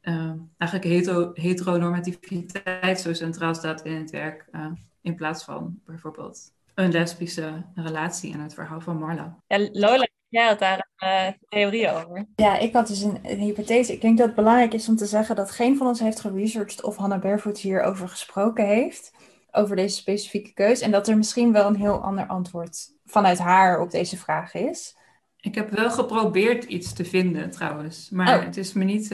uh, 0.04 0.32
eigenlijk 0.58 0.92
hetero, 0.92 1.32
heteronormativiteit 1.34 3.00
zo 3.00 3.14
centraal 3.14 3.56
staat 3.56 3.82
in 3.82 3.96
het 3.96 4.12
werk, 4.12 4.46
uh, 4.52 4.66
in 5.02 5.16
plaats 5.16 5.44
van 5.44 5.80
bijvoorbeeld 5.86 6.52
een 6.74 6.92
lesbische 6.92 7.64
relatie 7.76 8.34
en 8.34 8.40
het 8.40 8.54
verhaal 8.54 8.82
van 8.82 8.98
Marla. 8.98 9.38
Ja, 9.48 9.70
Lola, 9.72 10.08
jij 10.30 10.48
had 10.48 10.60
daar 10.60 10.90
een 10.98 11.28
uh, 11.28 11.34
theorie 11.50 11.92
over. 11.92 12.26
Ja, 12.36 12.58
ik 12.58 12.74
had 12.74 12.88
dus 12.88 13.02
een, 13.02 13.20
een, 13.24 13.40
hypothese. 13.40 13.94
Ik 13.94 14.02
denk 14.02 14.18
dat 14.18 14.26
het 14.26 14.36
belangrijk 14.36 14.74
is 14.74 14.90
om 14.90 14.96
te 14.96 15.06
zeggen 15.06 15.36
dat 15.36 15.52
geen 15.52 15.78
van 15.78 15.88
ons 15.88 16.00
heeft 16.00 16.20
geresearched 16.20 16.84
of 16.84 16.96
Hannah 16.96 17.22
Barefoot 17.22 17.60
hierover 17.60 18.10
gesproken 18.10 18.66
heeft, 18.68 19.12
over 19.52 19.76
deze 19.76 19.96
specifieke 19.96 20.54
keus. 20.54 20.82
En 20.82 20.92
dat 20.92 21.08
er 21.08 21.18
misschien 21.18 21.52
wel 21.52 21.68
een 21.68 21.76
heel 21.76 22.02
ander 22.02 22.28
antwoord 22.28 22.96
vanuit 23.06 23.40
haar 23.40 23.80
op 23.80 23.92
deze 23.92 24.18
vraag 24.18 24.54
is. 24.54 24.96
Ik 25.40 25.56
heb 25.56 25.70
wel 25.70 25.92
geprobeerd 25.92 26.64
iets 26.64 26.94
te 26.94 27.06
vinden 27.06 27.52
trouwens, 27.52 28.10
maar 28.10 28.38
oh. 28.38 28.46
het 28.46 28.58
is 28.58 28.74
me 28.74 28.84
niet 28.84 29.12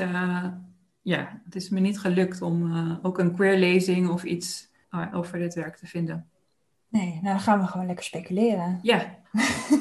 ja, 1.09 1.41
het 1.45 1.55
is 1.55 1.69
me 1.69 1.79
niet 1.79 1.99
gelukt 1.99 2.41
om 2.41 2.75
uh, 2.75 2.95
ook 3.01 3.17
een 3.19 3.35
queerlezing 3.35 4.09
of 4.09 4.23
iets 4.23 4.69
uh, 4.91 5.05
over 5.13 5.39
dit 5.39 5.53
werk 5.53 5.77
te 5.77 5.87
vinden. 5.87 6.29
Nee, 6.87 7.09
nou 7.11 7.23
dan 7.23 7.39
gaan 7.39 7.59
we 7.59 7.67
gewoon 7.67 7.85
lekker 7.85 8.05
speculeren. 8.05 8.79
Ja, 8.81 9.15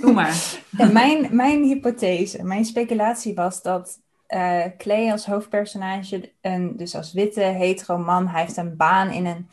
doe 0.00 0.12
maar. 0.12 0.60
ja, 0.78 0.86
mijn, 0.86 1.36
mijn 1.36 1.62
hypothese, 1.62 2.42
mijn 2.42 2.64
speculatie 2.64 3.34
was 3.34 3.62
dat 3.62 4.00
uh, 4.28 4.64
Clay 4.78 5.10
als 5.10 5.26
hoofdpersonage, 5.26 6.32
een, 6.40 6.76
dus 6.76 6.94
als 6.94 7.12
witte 7.12 7.40
hetero 7.40 7.98
man, 7.98 8.28
hij 8.28 8.40
heeft 8.40 8.56
een 8.56 8.76
baan 8.76 9.10
in 9.10 9.26
een 9.26 9.48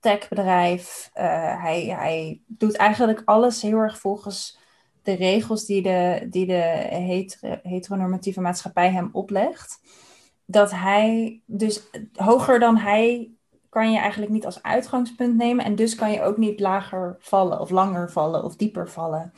techbedrijf. 0.00 1.10
hij, 1.12 1.84
hij 1.98 2.40
doet 2.46 2.76
eigenlijk 2.76 3.22
alles 3.24 3.62
heel 3.62 3.78
erg 3.78 3.98
volgens 3.98 4.58
de 5.02 5.12
regels 5.12 5.64
die 5.64 5.82
de, 5.82 6.26
die 6.30 6.46
de 6.46 6.86
hetero, 6.90 7.58
heteronormatieve 7.62 8.40
maatschappij 8.40 8.90
hem 8.90 9.08
oplegt 9.12 9.80
dat 10.46 10.70
hij, 10.70 11.40
dus 11.46 11.90
hoger 12.14 12.58
dan 12.58 12.76
hij 12.76 13.30
kan 13.68 13.92
je 13.92 13.98
eigenlijk 13.98 14.32
niet 14.32 14.44
als 14.44 14.62
uitgangspunt 14.62 15.36
nemen. 15.36 15.64
En 15.64 15.74
dus 15.74 15.94
kan 15.94 16.10
je 16.10 16.22
ook 16.22 16.36
niet 16.36 16.60
lager 16.60 17.16
vallen 17.18 17.60
of 17.60 17.70
langer 17.70 18.10
vallen 18.10 18.44
of 18.44 18.56
dieper 18.56 18.90
vallen. 18.90 19.32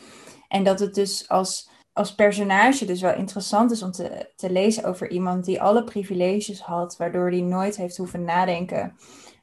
En 0.49 0.65
dat 0.65 0.81
het 0.81 0.95
dus 0.95 1.29
als, 1.29 1.71
als 1.93 2.15
personage 2.15 2.85
dus 2.85 3.01
wel 3.01 3.15
interessant 3.15 3.71
is 3.71 3.83
om 3.83 3.91
te, 3.91 4.33
te 4.37 4.51
lezen 4.51 4.85
over 4.85 5.11
iemand 5.11 5.45
die 5.45 5.63
alle 5.63 5.85
privileges 5.85 6.61
had, 6.61 6.97
waardoor 6.97 7.31
hij 7.31 7.41
nooit 7.41 7.77
heeft 7.77 7.97
hoeven 7.97 8.25
nadenken. 8.25 8.97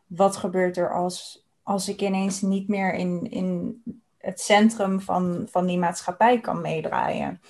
Wat 0.08 0.36
gebeurt 0.36 0.78
er 0.78 0.94
als, 0.94 1.46
als 1.64 1.90
ik 1.90 2.02
ineens 2.02 2.42
niet 2.42 2.68
meer 2.68 2.94
in, 2.94 3.32
in 3.32 3.82
het 4.18 4.40
centrum 4.40 5.02
van, 5.02 5.48
van 5.52 5.66
die 5.66 5.78
maatschappij 5.78 6.40
kan 6.40 6.62
meedraaien? 6.62 7.42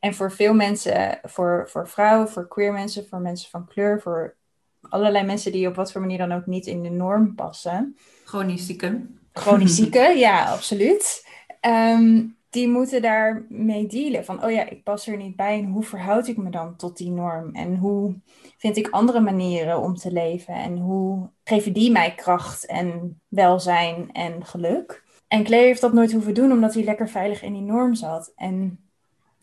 En 0.00 0.14
voor 0.14 0.32
veel 0.32 0.54
mensen, 0.54 1.18
voor, 1.22 1.68
voor 1.68 1.88
vrouwen, 1.88 2.28
voor 2.28 2.48
queer 2.48 2.72
mensen, 2.72 3.06
voor 3.08 3.20
mensen 3.20 3.50
van 3.50 3.66
kleur, 3.66 4.00
voor 4.00 4.36
allerlei 4.80 5.26
mensen 5.26 5.52
die 5.52 5.68
op 5.68 5.74
wat 5.74 5.92
voor 5.92 6.00
manier 6.00 6.18
dan 6.18 6.32
ook 6.32 6.46
niet 6.46 6.66
in 6.66 6.82
de 6.82 6.90
norm 6.90 7.34
passen. 7.34 7.96
Chronisch 8.24 8.66
zieken. 8.66 9.18
Chronisch 9.32 9.74
zieken, 9.82 10.18
ja, 10.18 10.44
absoluut. 10.44 11.26
Um, 11.60 12.38
die 12.50 12.68
moeten 12.68 13.02
daarmee 13.02 13.86
dealen. 13.86 14.24
Van, 14.24 14.44
oh 14.44 14.50
ja, 14.50 14.68
ik 14.68 14.82
pas 14.82 15.06
er 15.06 15.16
niet 15.16 15.36
bij. 15.36 15.58
En 15.58 15.64
hoe 15.64 15.82
verhoud 15.82 16.26
ik 16.26 16.36
me 16.36 16.50
dan 16.50 16.76
tot 16.76 16.96
die 16.96 17.10
norm? 17.10 17.54
En 17.54 17.76
hoe 17.76 18.14
vind 18.56 18.76
ik 18.76 18.88
andere 18.88 19.20
manieren 19.20 19.80
om 19.80 19.96
te 19.96 20.12
leven? 20.12 20.54
En 20.54 20.78
hoe 20.78 21.30
geven 21.44 21.72
die 21.72 21.90
mij 21.90 22.14
kracht 22.14 22.66
en 22.66 23.20
welzijn 23.28 24.12
en 24.12 24.44
geluk? 24.44 25.04
En 25.28 25.44
Clay 25.44 25.60
heeft 25.60 25.80
dat 25.80 25.92
nooit 25.92 26.12
hoeven 26.12 26.34
doen, 26.34 26.52
omdat 26.52 26.74
hij 26.74 26.84
lekker 26.84 27.08
veilig 27.08 27.42
in 27.42 27.52
die 27.52 27.62
norm 27.62 27.94
zat. 27.94 28.32
En 28.36 28.89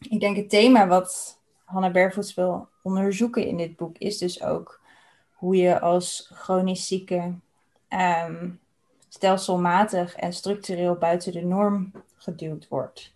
ik 0.10 0.20
denk 0.20 0.36
het 0.36 0.50
thema 0.50 0.88
wat 0.88 1.40
Hannah 1.64 1.94
Barefoot 1.94 2.34
wil 2.34 2.68
onderzoeken 2.84 3.46
in 3.46 3.58
dit 3.58 3.76
boek 3.76 3.98
is 3.98 4.18
dus 4.18 4.44
ook 4.44 4.82
hoe 5.34 5.56
je 5.56 5.80
als 5.80 6.32
chronisch 6.34 6.88
zieke 6.88 7.34
um, 7.90 8.60
stelselmatig 9.10 10.16
en 10.16 10.34
structureel 10.34 10.96
buiten 10.96 11.32
de 11.32 11.46
norm 11.46 11.92
geduwd 12.16 12.68
wordt. 12.68 13.14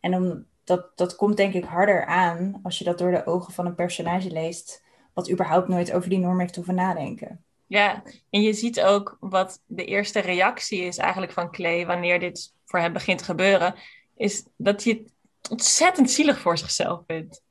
En 0.00 0.14
om, 0.14 0.46
dat, 0.64 0.96
dat 0.96 1.16
komt 1.16 1.36
denk 1.36 1.54
ik 1.54 1.64
harder 1.64 2.06
aan 2.06 2.60
als 2.62 2.78
je 2.78 2.84
dat 2.84 2.98
door 2.98 3.10
de 3.10 3.26
ogen 3.26 3.52
van 3.52 3.66
een 3.66 3.74
personage 3.74 4.30
leest, 4.30 4.82
wat 5.12 5.30
überhaupt 5.30 5.68
nooit 5.68 5.92
over 5.92 6.08
die 6.08 6.18
norm 6.18 6.40
heeft 6.40 6.56
hoeven 6.56 6.74
nadenken. 6.74 7.44
Ja, 7.66 8.02
en 8.30 8.42
je 8.42 8.52
ziet 8.52 8.80
ook 8.80 9.16
wat 9.20 9.60
de 9.66 9.84
eerste 9.84 10.20
reactie 10.20 10.80
is 10.80 10.96
eigenlijk 10.96 11.32
van 11.32 11.50
Clay 11.50 11.86
wanneer 11.86 12.20
dit 12.20 12.54
voor 12.64 12.78
hem 12.78 12.92
begint 12.92 13.18
te 13.18 13.24
gebeuren, 13.24 13.74
is 14.16 14.44
dat 14.56 14.84
hij 14.84 14.92
het 14.92 15.12
ontzettend 15.50 16.10
zielig 16.10 16.38
voor 16.38 16.58
zichzelf 16.58 17.02
vindt. 17.06 17.44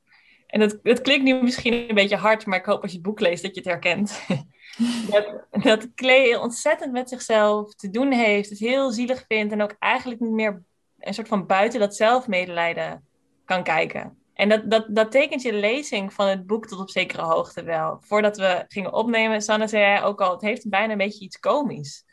En 0.46 0.60
dat, 0.60 0.78
dat 0.82 1.00
klinkt 1.00 1.24
nu 1.24 1.42
misschien 1.42 1.88
een 1.88 1.94
beetje 1.94 2.16
hard, 2.16 2.46
maar 2.46 2.58
ik 2.58 2.64
hoop 2.64 2.82
als 2.82 2.90
je 2.90 2.96
het 2.96 3.06
boek 3.06 3.20
leest 3.20 3.42
dat 3.42 3.54
je 3.54 3.60
het 3.60 3.70
herkent. 3.70 4.20
dat, 5.10 5.46
dat 5.50 5.94
Clay 5.94 6.34
ontzettend 6.34 6.92
met 6.92 7.08
zichzelf 7.08 7.74
te 7.74 7.90
doen 7.90 8.12
heeft, 8.12 8.50
het 8.50 8.58
heel 8.58 8.90
zielig 8.90 9.24
vindt 9.28 9.52
en 9.52 9.62
ook 9.62 9.76
eigenlijk 9.78 10.20
niet 10.20 10.32
meer 10.32 10.62
een 10.98 11.14
soort 11.14 11.28
van 11.28 11.46
buiten 11.46 11.80
dat 11.80 11.96
zelfmedelijden 11.96 13.04
kan 13.44 13.62
kijken. 13.62 14.18
En 14.34 14.48
dat, 14.48 14.70
dat, 14.70 14.86
dat 14.88 15.10
tekent 15.10 15.42
je 15.42 15.52
lezing 15.52 16.12
van 16.12 16.26
het 16.26 16.46
boek 16.46 16.66
tot 16.66 16.80
op 16.80 16.90
zekere 16.90 17.22
hoogte 17.22 17.62
wel. 17.62 17.98
Voordat 18.00 18.36
we 18.36 18.64
gingen 18.68 18.92
opnemen, 18.92 19.42
Sanne 19.42 19.68
zei 19.68 19.84
hij 19.84 20.02
ook 20.02 20.20
al, 20.20 20.32
het 20.32 20.40
heeft 20.40 20.68
bijna 20.68 20.92
een 20.92 20.98
beetje 20.98 21.24
iets 21.24 21.38
komisch. 21.38 22.04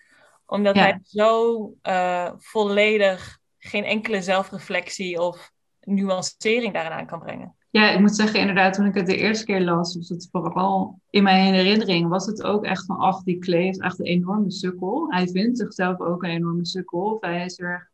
Omdat 0.46 0.76
hij 0.76 1.00
zo 1.04 1.74
uh, 1.84 2.32
volledig 2.38 3.38
geen 3.60 3.84
enkele 3.84 4.22
zelfreflectie 4.22 5.22
of 5.22 5.52
nuancering 5.86 6.74
daaraan 6.74 7.06
kan 7.06 7.20
brengen. 7.20 7.56
Ja, 7.70 7.90
ik 7.90 8.00
moet 8.00 8.16
zeggen, 8.16 8.40
inderdaad, 8.40 8.74
toen 8.74 8.86
ik 8.86 8.94
het 8.94 9.06
de 9.06 9.18
eerste 9.18 9.46
keer 9.46 9.62
las, 9.62 9.96
was 9.96 10.10
het 10.10 10.28
vooral 10.32 11.00
in 11.10 11.24
mijn 11.24 11.54
herinnering, 11.54 12.10
was 12.10 12.26
het 12.26 12.44
ook 12.44 12.64
echt 12.64 12.86
van, 12.86 12.98
ach, 12.98 13.24
die 13.24 13.40
Clay 13.40 13.68
is 13.68 13.78
echt 13.78 14.00
een 14.00 14.06
enorme 14.06 14.52
sukkel. 14.52 15.06
Hij 15.10 15.28
vindt 15.28 15.58
zichzelf 15.58 16.00
ook 16.00 16.24
een 16.24 16.30
enorme 16.30 16.66
sukkel. 16.66 17.18
hij 17.20 17.46
is 17.46 17.60
er, 17.60 17.90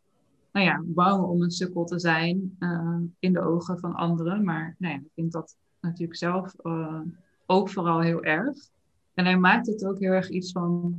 nou 0.52 0.66
ja, 0.66 0.82
bang 0.86 1.24
om 1.24 1.42
een 1.42 1.52
sukkel 1.52 1.86
te 1.86 2.00
zijn 2.00 2.56
uh, 2.60 2.98
in 3.20 3.34
de 3.34 3.42
ogen 3.42 3.80
van 3.80 3.96
anderen. 3.96 4.44
Maar 4.44 4.76
nou 4.78 4.94
ja, 4.94 5.00
ik 5.00 5.12
vind 5.16 5.32
dat 5.32 5.56
natuurlijk 5.82 6.18
zelf 6.18 6.54
uh, 6.64 7.00
ook 7.46 7.70
vooral 7.70 8.00
heel 8.00 8.24
erg. 8.24 8.58
En 9.14 9.26
hij 9.26 9.38
maakt 9.38 9.68
het 9.68 9.86
ook 9.86 10.00
heel 10.00 10.12
erg 10.12 10.30
iets 10.30 10.52
van 10.52 10.96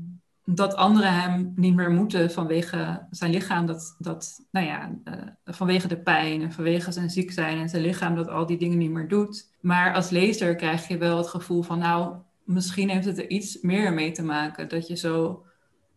dat 0.54 0.74
anderen 0.74 1.20
hem 1.20 1.52
niet 1.56 1.74
meer 1.74 1.90
moeten 1.90 2.30
vanwege 2.30 3.06
zijn 3.10 3.30
lichaam, 3.30 3.66
dat, 3.66 3.96
dat 3.98 4.46
nou 4.50 4.66
ja, 4.66 4.90
uh, 5.04 5.14
vanwege 5.44 5.88
de 5.88 6.00
pijn 6.00 6.42
en 6.42 6.52
vanwege 6.52 6.92
zijn 6.92 7.10
ziek 7.10 7.32
zijn 7.32 7.58
en 7.58 7.68
zijn 7.68 7.82
lichaam 7.82 8.14
dat 8.14 8.28
al 8.28 8.46
die 8.46 8.58
dingen 8.58 8.78
niet 8.78 8.90
meer 8.90 9.08
doet. 9.08 9.50
Maar 9.60 9.94
als 9.94 10.10
lezer 10.10 10.56
krijg 10.56 10.88
je 10.88 10.98
wel 10.98 11.16
het 11.16 11.28
gevoel 11.28 11.62
van, 11.62 11.78
nou, 11.78 12.14
misschien 12.44 12.88
heeft 12.88 13.04
het 13.04 13.18
er 13.18 13.30
iets 13.30 13.60
meer 13.60 13.92
mee 13.92 14.12
te 14.12 14.22
maken. 14.22 14.68
Dat 14.68 14.86
je 14.86 14.96
zo, 14.96 15.44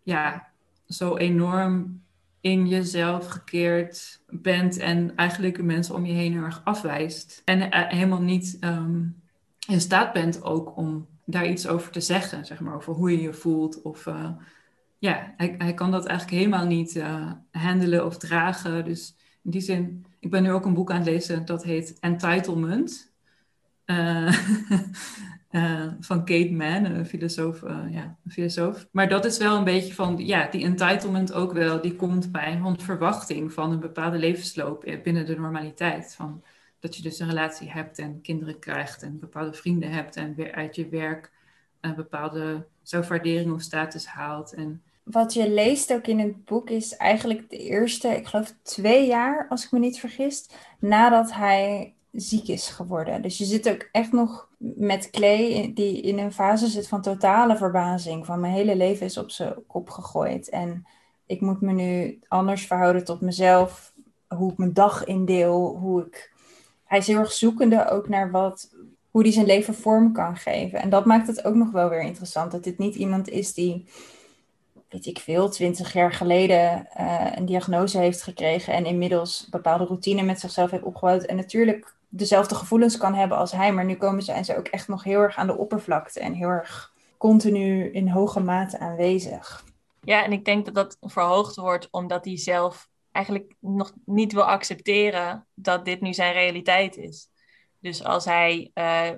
ja, 0.04 0.48
zo 0.88 1.18
enorm 1.18 2.02
in 2.42 2.68
jezelf 2.68 3.28
gekeerd 3.28 4.22
bent 4.28 4.78
en 4.78 5.16
eigenlijk 5.16 5.56
de 5.56 5.64
mensen 5.64 5.96
om 5.96 6.06
je 6.06 6.14
heen 6.14 6.34
heel 6.34 6.44
erg 6.44 6.62
afwijst. 6.64 7.42
En 7.46 7.60
uh, 7.60 7.68
helemaal 7.88 8.22
niet 8.22 8.58
um, 8.62 9.22
in 9.68 9.82
staat 9.82 10.14
bent 10.14 10.44
ook 10.44 10.78
om 10.78 11.08
daar 11.26 11.48
iets 11.48 11.68
over 11.68 11.92
te 11.92 12.02
zeggen, 12.02 12.46
zeg 12.46 12.60
maar, 12.60 12.76
over 12.76 12.94
hoe 12.94 13.12
je 13.12 13.22
je 13.22 13.34
voelt. 13.34 13.82
Of 13.82 14.06
uh, 14.06 14.30
ja, 14.98 15.34
hij, 15.38 15.56
hij 15.58 15.74
kan 15.74 15.92
dat 15.92 16.06
eigenlijk 16.06 16.38
helemaal 16.38 16.66
niet 16.66 16.96
uh, 16.96 17.32
handelen 17.52 18.06
of 18.06 18.18
dragen. 18.18 18.86
Dus 18.86 19.16
in 19.44 19.52
die 19.52 19.62
zin, 19.62 20.06
ik 20.20 20.30
ben 20.30 20.44
nu 20.44 20.52
ook 20.52 20.66
een 20.66 20.74
boek 20.74 20.92
aan 20.92 20.98
het 20.98 21.06
lezen 21.06 21.46
dat 21.46 21.64
heet 21.64 22.00
Entitlement. 22.00 23.12
van 26.00 26.26
Kate 26.26 26.52
Mann, 26.52 26.86
een 26.86 27.06
filosoof, 27.06 27.62
ja, 27.90 28.18
een 28.24 28.32
filosoof. 28.32 28.88
Maar 28.92 29.10
dat 29.10 29.26
is 29.26 29.38
wel 29.38 29.58
een 29.58 29.64
beetje 29.64 29.94
van, 29.94 30.18
ja, 30.18 30.48
die 30.48 30.64
entitlement 30.64 31.34
ook 31.34 31.54
wel, 31.54 31.82
die 31.82 31.96
komt 31.96 32.32
bij 32.32 32.54
een 32.54 32.80
verwachting 32.80 33.54
van 33.54 33.72
een 33.72 33.80
bepaalde 33.80 34.18
levensloop 34.18 35.00
binnen 35.04 35.26
de 35.26 35.36
normaliteit. 35.36 36.16
Van, 36.16 36.44
dat 36.84 36.96
je 36.96 37.02
dus 37.02 37.20
een 37.20 37.28
relatie 37.28 37.72
hebt 37.72 38.00
en 38.00 38.22
kinderen 38.22 38.60
krijgt 38.60 39.04
en 39.04 39.20
bepaalde 39.20 39.54
vrienden 39.54 39.92
hebt 39.92 40.16
en 40.16 40.36
weer 40.36 40.52
uit 40.52 40.76
je 40.76 40.90
werk 40.90 41.32
een 41.82 41.96
bepaalde 41.96 42.66
zo 42.82 43.02
waardering 43.02 43.54
of 43.54 43.62
status 43.62 44.06
haalt. 44.06 44.54
En... 44.54 44.82
Wat 45.04 45.34
je 45.34 45.50
leest 45.50 45.94
ook 45.94 46.08
in 46.08 46.20
het 46.20 46.46
boek 46.46 46.70
is 46.70 46.96
eigenlijk 46.96 47.50
de 47.50 47.58
eerste, 47.58 48.08
ik 48.08 48.28
geloof 48.28 48.54
twee 48.62 49.08
jaar, 49.08 49.46
als 49.50 49.66
ik 49.66 49.72
me 49.72 49.80
niet 49.80 50.00
vergis, 50.00 50.50
nadat 50.80 51.34
hij 51.34 51.94
ziek 52.12 52.48
is 52.48 52.68
geworden. 52.68 53.22
Dus 53.22 53.38
je 53.38 53.46
zit 53.46 53.70
ook 53.70 53.90
echt 53.92 54.12
nog 54.12 54.50
met 54.58 55.10
Clay, 55.10 55.72
die 55.74 56.02
in 56.02 56.18
een 56.18 56.34
fase 56.34 56.68
zit 56.68 56.88
van 56.88 57.02
totale 57.02 57.58
verbazing. 57.58 58.26
Van 58.26 58.40
mijn 58.40 58.54
hele 58.54 58.76
leven 58.76 59.06
is 59.06 59.18
op 59.18 59.32
zijn 59.32 59.66
kop 59.68 59.90
gegooid. 59.90 60.50
En 60.50 60.88
ik 61.26 61.42
moet 61.42 61.62
me 61.62 61.72
nu 61.72 62.20
anders 62.28 62.68
verhouden 62.68 63.04
tot 63.04 63.22
mezelf. 63.22 63.94
Hoe 64.28 64.52
ik 64.52 64.58
mijn 64.58 64.74
dag 64.74 65.04
indeel. 65.06 65.78
Hoe 65.78 66.06
ik... 66.06 66.33
Hij 66.94 67.02
is 67.02 67.08
heel 67.08 67.20
erg 67.20 67.32
zoekende 67.32 67.90
ook 67.90 68.10
naar 68.10 68.32
wat, 68.32 68.70
hoe 69.12 69.22
hij 69.22 69.32
zijn 69.32 69.46
leven 69.46 69.74
vorm 69.74 70.14
kan 70.14 70.38
geven. 70.38 70.80
En 70.80 70.90
dat 70.90 71.06
maakt 71.06 71.28
het 71.28 71.46
ook 71.46 71.56
nog 71.56 71.72
wel 71.72 71.90
weer 71.90 72.02
interessant. 72.02 72.52
Dat 72.52 72.64
dit 72.64 72.78
niet 72.78 72.96
iemand 72.96 73.30
is 73.30 73.54
die, 73.54 73.86
weet 74.90 75.06
ik 75.06 75.20
veel, 75.20 75.50
twintig 75.50 75.94
jaar 75.94 76.14
geleden 76.14 76.88
uh, 77.00 77.32
een 77.36 77.46
diagnose 77.46 77.98
heeft 77.98 78.22
gekregen 78.22 78.74
en 78.74 78.86
inmiddels 78.86 79.48
bepaalde 79.50 79.84
routine 79.84 80.22
met 80.22 80.40
zichzelf 80.40 80.72
heeft 80.72 80.84
opgebouwd. 80.84 81.24
En 81.24 81.36
natuurlijk 81.36 81.96
dezelfde 82.10 82.56
gevoelens 82.56 82.98
kan 82.98 83.14
hebben 83.14 83.38
als 83.38 83.52
hij, 83.52 83.74
maar 83.74 83.86
nu 83.86 83.96
komen 83.96 84.24
zijn 84.24 84.46
ze 84.46 84.58
ook 84.58 84.68
echt 84.68 84.88
nog 84.88 85.04
heel 85.04 85.20
erg 85.20 85.36
aan 85.36 85.48
de 85.48 85.58
oppervlakte 85.58 86.20
en 86.20 86.34
heel 86.34 86.50
erg 86.50 86.94
continu 87.18 87.92
in 87.92 88.08
hoge 88.08 88.40
mate 88.40 88.80
aanwezig. 88.80 89.64
Ja, 90.02 90.24
en 90.24 90.32
ik 90.32 90.46
denk 90.46 90.66
dat 90.66 90.76
dat 90.76 90.98
verhoogd 91.02 91.56
wordt 91.56 91.88
omdat 91.92 92.26
hij 92.26 92.38
zelf 92.38 92.92
eigenlijk 93.14 93.54
nog 93.60 93.94
niet 94.06 94.34
wil 94.34 94.44
accepteren 94.44 95.48
dat 95.54 95.86
dit 95.86 96.02
nu 96.02 96.14
zijn 96.14 96.34
realiteit 96.34 96.98
is. 96.98 97.28
Dus 97.80 98.04
als 98.04 98.26
hij 98.26 98.72
uh, 98.74 99.10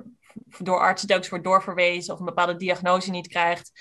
door 0.57 0.79
artsen 0.79 1.07
telkens 1.07 1.29
wordt 1.29 1.43
doorverwezen 1.43 2.13
of 2.13 2.19
een 2.19 2.25
bepaalde 2.25 2.55
diagnose 2.55 3.11
niet 3.11 3.27
krijgt, 3.27 3.71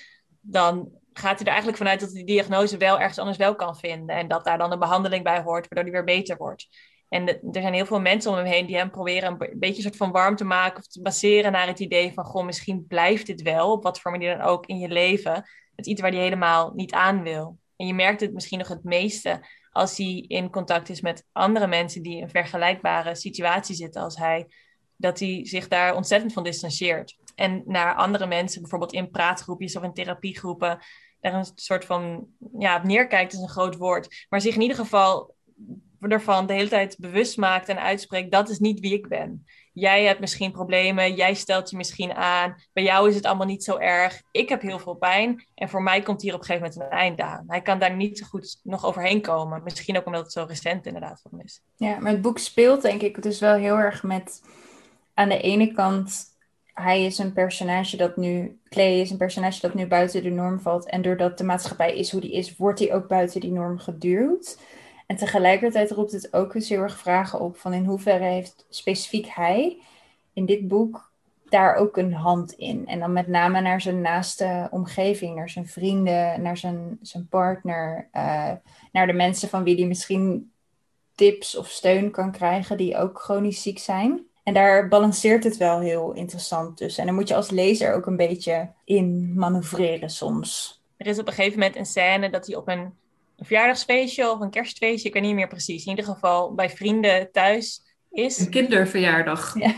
dan 0.41 0.91
gaat 1.13 1.37
hij 1.37 1.41
er 1.41 1.47
eigenlijk 1.47 1.77
vanuit 1.77 2.01
dat 2.01 2.13
hij 2.13 2.25
die 2.25 2.35
diagnose 2.35 2.77
wel 2.77 2.99
ergens 2.99 3.19
anders 3.19 3.39
wel 3.39 3.55
kan 3.55 3.77
vinden. 3.77 4.17
En 4.17 4.29
dat 4.29 4.45
daar 4.45 4.59
dan 4.59 4.73
een 4.73 4.79
behandeling 4.79 5.25
bij 5.25 5.43
hoort, 5.43 5.69
waardoor 5.69 5.93
hij 5.93 6.05
weer 6.05 6.17
beter 6.17 6.37
wordt. 6.37 6.69
En 7.09 7.29
er 7.29 7.39
zijn 7.53 7.75
heel 7.75 7.87
veel 7.87 8.01
mensen 8.01 8.31
om 8.31 8.37
hem 8.37 8.47
heen 8.47 8.67
die 8.67 8.77
hem 8.77 8.91
proberen 8.91 9.31
een 9.31 9.59
beetje 9.59 9.77
een 9.77 9.83
soort 9.83 9.97
van 9.97 10.11
warm 10.11 10.37
te 10.37 10.45
maken 10.45 10.79
of 10.79 10.87
te 10.87 11.03
baseren 11.03 11.53
naar 11.53 11.67
het 11.67 11.79
idee 11.79 12.13
van, 12.13 12.25
goh, 12.25 12.45
misschien 12.45 12.87
blijft 12.87 13.27
dit 13.27 13.43
wel, 13.43 13.73
op 13.73 13.83
wat 13.83 14.01
voor 14.01 14.11
manier 14.11 14.37
dan 14.37 14.47
ook 14.47 14.67
in 14.67 14.79
je 14.79 14.89
leven. 14.89 15.49
Het 15.77 15.87
iets 15.87 16.01
waar 16.01 16.11
hij 16.11 16.21
helemaal 16.21 16.73
niet 16.75 16.93
aan 16.93 17.23
wil. 17.23 17.59
En 17.77 17.87
je 17.87 17.95
merkt 17.95 18.21
het 18.21 18.33
misschien 18.33 18.59
nog 18.59 18.69
het 18.69 18.85
meeste 18.85 19.47
als 19.75 19.97
hij 19.97 20.25
in 20.29 20.51
contact 20.51 20.89
is 20.89 21.01
met 21.01 21.27
andere 21.33 21.67
mensen 21.67 22.03
die 22.03 22.17
in 22.17 22.23
een 22.23 22.31
vergelijkbare 22.31 23.15
situatie 23.15 23.75
zitten 23.75 24.03
als 24.03 24.17
hij 24.17 24.47
dat 24.97 25.19
hij 25.19 25.41
zich 25.47 25.69
daar 25.69 25.95
ontzettend 25.95 26.33
van 26.33 26.43
distancieert. 26.43 27.17
En 27.35 27.63
naar 27.67 27.95
andere 27.95 28.27
mensen, 28.27 28.61
bijvoorbeeld 28.61 28.93
in 28.93 29.11
praatgroepjes 29.11 29.77
of 29.77 29.83
in 29.83 29.93
therapiegroepen, 29.93 30.79
daar 31.21 31.35
een 31.35 31.47
soort 31.55 31.85
van 31.85 32.27
ja, 32.59 32.83
neerkijkt 32.83 33.33
is 33.33 33.39
een 33.39 33.49
groot 33.49 33.77
woord. 33.77 34.27
Maar 34.29 34.41
zich 34.41 34.55
in 34.55 34.61
ieder 34.61 34.77
geval 34.77 35.35
ervan 36.01 36.47
de 36.47 36.53
hele 36.53 36.69
tijd 36.69 36.97
bewust 36.99 37.37
maakt 37.37 37.69
en 37.69 37.81
uitspreekt: 37.81 38.31
dat 38.31 38.49
is 38.49 38.59
niet 38.59 38.81
wie 38.81 38.95
ik 38.95 39.09
ben. 39.09 39.45
Jij 39.75 40.05
hebt 40.05 40.21
misschien 40.21 40.53
problemen, 40.53 41.15
jij 41.15 41.35
stelt 41.35 41.71
je 41.71 41.77
misschien 41.77 42.15
aan. 42.15 42.55
Bij 42.73 42.83
jou 42.83 43.09
is 43.09 43.15
het 43.15 43.25
allemaal 43.25 43.47
niet 43.47 43.65
zo 43.65 43.77
erg. 43.77 44.23
Ik 44.31 44.49
heb 44.49 44.63
heel 44.63 44.79
veel 44.79 44.95
pijn 44.95 45.47
en 45.55 45.69
voor 45.69 45.83
mij 45.83 46.03
komt 46.03 46.23
hier 46.23 46.35
op 46.35 46.41
een 46.41 46.47
gegeven 46.47 46.69
moment 46.69 46.93
een 46.93 46.99
eind 46.99 47.21
aan. 47.21 47.45
Hij 47.47 47.63
kan 47.63 47.79
daar 47.79 47.97
niet 47.97 48.19
zo 48.19 48.27
goed 48.27 48.61
nog 48.63 48.87
overheen 48.87 49.21
komen. 49.21 49.63
Misschien 49.65 49.97
ook 49.97 50.07
omdat 50.07 50.23
het 50.23 50.33
zo 50.33 50.45
recent 50.49 50.87
inderdaad 50.87 51.23
van 51.31 51.41
is. 51.41 51.61
Ja, 51.77 51.99
maar 51.99 52.13
het 52.13 52.23
boek 52.23 52.39
speelt 52.39 52.83
denk 52.83 53.01
ik 53.01 53.23
dus 53.23 53.41
wel 53.41 53.55
heel 53.55 53.77
erg 53.77 54.03
met 54.03 54.43
aan 55.15 55.29
de 55.29 55.41
ene 55.41 55.73
kant, 55.73 56.33
hij 56.75 57.05
is 57.05 57.19
een 57.19 57.33
personage 57.33 57.97
dat 57.97 58.17
nu, 58.17 58.59
Clay 58.69 59.01
is 59.01 59.11
een 59.11 59.17
personage 59.17 59.61
dat 59.61 59.75
nu 59.75 59.87
buiten 59.87 60.23
de 60.23 60.31
norm 60.31 60.61
valt. 60.61 60.89
En 60.89 61.03
doordat 61.03 61.39
de 61.39 61.45
maatschappij 61.45 61.97
is 61.97 62.11
hoe 62.11 62.21
die 62.21 62.33
is, 62.33 62.57
wordt 62.57 62.79
hij 62.79 62.95
ook 62.95 63.09
buiten 63.09 63.41
die 63.41 63.53
norm 63.53 63.79
geduwd. 63.79 64.59
En 65.15 65.21
tegelijkertijd 65.21 65.91
roept 65.91 66.13
het 66.13 66.33
ook 66.33 66.55
eens 66.55 66.69
heel 66.69 66.81
erg 66.81 66.99
vragen 66.99 67.41
op 67.41 67.57
van 67.57 67.73
in 67.73 67.85
hoeverre 67.85 68.25
heeft 68.25 68.67
specifiek 68.69 69.27
hij 69.27 69.79
in 70.33 70.47
dit 70.47 70.69
boek 70.69 71.11
daar 71.49 71.75
ook 71.75 71.97
een 71.97 72.13
hand 72.13 72.53
in. 72.53 72.87
En 72.87 72.99
dan 72.99 73.13
met 73.13 73.29
name 73.29 73.61
naar 73.61 73.81
zijn 73.81 74.01
naaste 74.01 74.69
omgeving, 74.71 75.35
naar 75.35 75.49
zijn 75.49 75.67
vrienden, 75.67 76.43
naar 76.43 76.57
zijn, 76.57 76.99
zijn 77.03 77.27
partner, 77.29 78.09
uh, 78.13 78.53
naar 78.93 79.07
de 79.07 79.13
mensen 79.13 79.49
van 79.49 79.65
wie 79.65 79.77
hij 79.77 79.87
misschien 79.87 80.53
tips 81.15 81.57
of 81.57 81.69
steun 81.69 82.11
kan 82.11 82.33
krijgen 82.33 82.77
die 82.77 82.97
ook 82.97 83.21
chronisch 83.21 83.63
ziek 83.63 83.79
zijn. 83.79 84.27
En 84.43 84.55
daar 84.55 84.89
balanceert 84.89 85.45
het 85.45 85.57
wel 85.57 85.81
heel 85.81 86.13
interessant 86.13 86.77
tussen. 86.77 87.01
En 87.01 87.07
dan 87.07 87.17
moet 87.19 87.29
je 87.29 87.35
als 87.35 87.51
lezer 87.51 87.95
ook 87.95 88.07
een 88.07 88.17
beetje 88.17 88.71
in 88.85 89.33
manoeuvreren 89.35 90.11
soms. 90.11 90.83
Er 90.97 91.07
is 91.07 91.19
op 91.19 91.27
een 91.27 91.33
gegeven 91.33 91.59
moment 91.59 91.77
een 91.77 91.87
scène 91.87 92.31
dat 92.31 92.47
hij 92.47 92.57
op 92.57 92.69
een, 92.69 92.93
verjaardagsfeestje 93.39 94.31
of 94.31 94.41
een 94.41 94.51
kerstfeestje, 94.51 95.09
ik 95.09 95.15
weet 95.15 95.23
niet 95.23 95.35
meer 95.35 95.49
precies, 95.49 95.85
in 95.85 95.91
ieder 95.91 96.05
geval 96.05 96.55
bij 96.55 96.71
vrienden 96.71 97.33
thuis 97.33 97.83
is. 98.11 98.39
Een 98.39 98.51
kinderverjaardag. 98.51 99.59
Ja. 99.59 99.75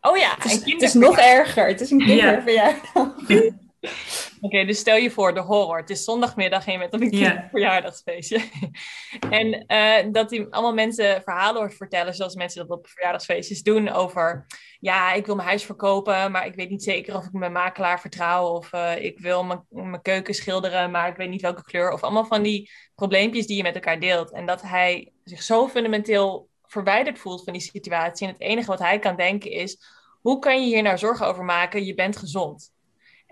Oh 0.00 0.16
ja, 0.16 0.34
het 0.34 0.44
is, 0.44 0.72
het 0.72 0.82
is 0.82 0.94
nog 0.94 1.18
erger. 1.18 1.66
Het 1.66 1.80
is 1.80 1.90
een 1.90 2.04
kinderverjaardag. 2.04 3.14
Ja. 3.28 3.50
Oké, 4.44 4.64
dus 4.64 4.78
stel 4.78 4.96
je 4.96 5.10
voor 5.10 5.34
de 5.34 5.40
horror. 5.40 5.76
Het 5.76 5.90
is 5.90 6.04
zondagmiddag 6.04 6.66
en 6.66 6.72
je 6.72 6.78
bent 6.78 6.92
op 6.94 7.00
een 7.00 7.48
verjaardagsfeestje. 7.50 8.40
en 9.30 9.64
uh, 9.66 10.12
dat 10.12 10.30
hij 10.30 10.46
allemaal 10.50 10.74
mensen 10.74 11.22
verhalen 11.22 11.60
hoort 11.60 11.74
vertellen, 11.74 12.14
zoals 12.14 12.34
mensen 12.34 12.66
dat 12.66 12.78
op 12.78 12.86
verjaardagsfeestjes 12.88 13.62
doen, 13.62 13.88
over 13.88 14.46
ja, 14.78 15.12
ik 15.12 15.26
wil 15.26 15.34
mijn 15.34 15.48
huis 15.48 15.64
verkopen, 15.64 16.30
maar 16.30 16.46
ik 16.46 16.54
weet 16.54 16.70
niet 16.70 16.82
zeker 16.82 17.16
of 17.16 17.24
ik 17.24 17.32
mijn 17.32 17.52
makelaar 17.52 18.00
vertrouw. 18.00 18.48
Of 18.48 18.72
uh, 18.72 19.04
ik 19.04 19.18
wil 19.18 19.44
mijn, 19.44 19.64
mijn 19.68 20.02
keuken 20.02 20.34
schilderen, 20.34 20.90
maar 20.90 21.08
ik 21.08 21.16
weet 21.16 21.30
niet 21.30 21.42
welke 21.42 21.64
kleur. 21.64 21.92
Of 21.92 22.02
allemaal 22.02 22.26
van 22.26 22.42
die 22.42 22.70
probleempjes 22.94 23.46
die 23.46 23.56
je 23.56 23.62
met 23.62 23.74
elkaar 23.74 24.00
deelt. 24.00 24.32
En 24.32 24.46
dat 24.46 24.62
hij 24.62 25.12
zich 25.24 25.42
zo 25.42 25.68
fundamenteel 25.68 26.48
verwijderd 26.66 27.18
voelt 27.18 27.44
van 27.44 27.52
die 27.52 27.62
situatie. 27.62 28.26
En 28.26 28.32
het 28.32 28.42
enige 28.42 28.70
wat 28.70 28.78
hij 28.78 28.98
kan 28.98 29.16
denken 29.16 29.50
is, 29.50 29.78
hoe 30.20 30.38
kan 30.38 30.60
je 30.60 30.66
hier 30.66 30.82
nou 30.82 30.98
zorgen 30.98 31.26
over 31.26 31.44
maken? 31.44 31.84
Je 31.84 31.94
bent 31.94 32.16
gezond. 32.16 32.72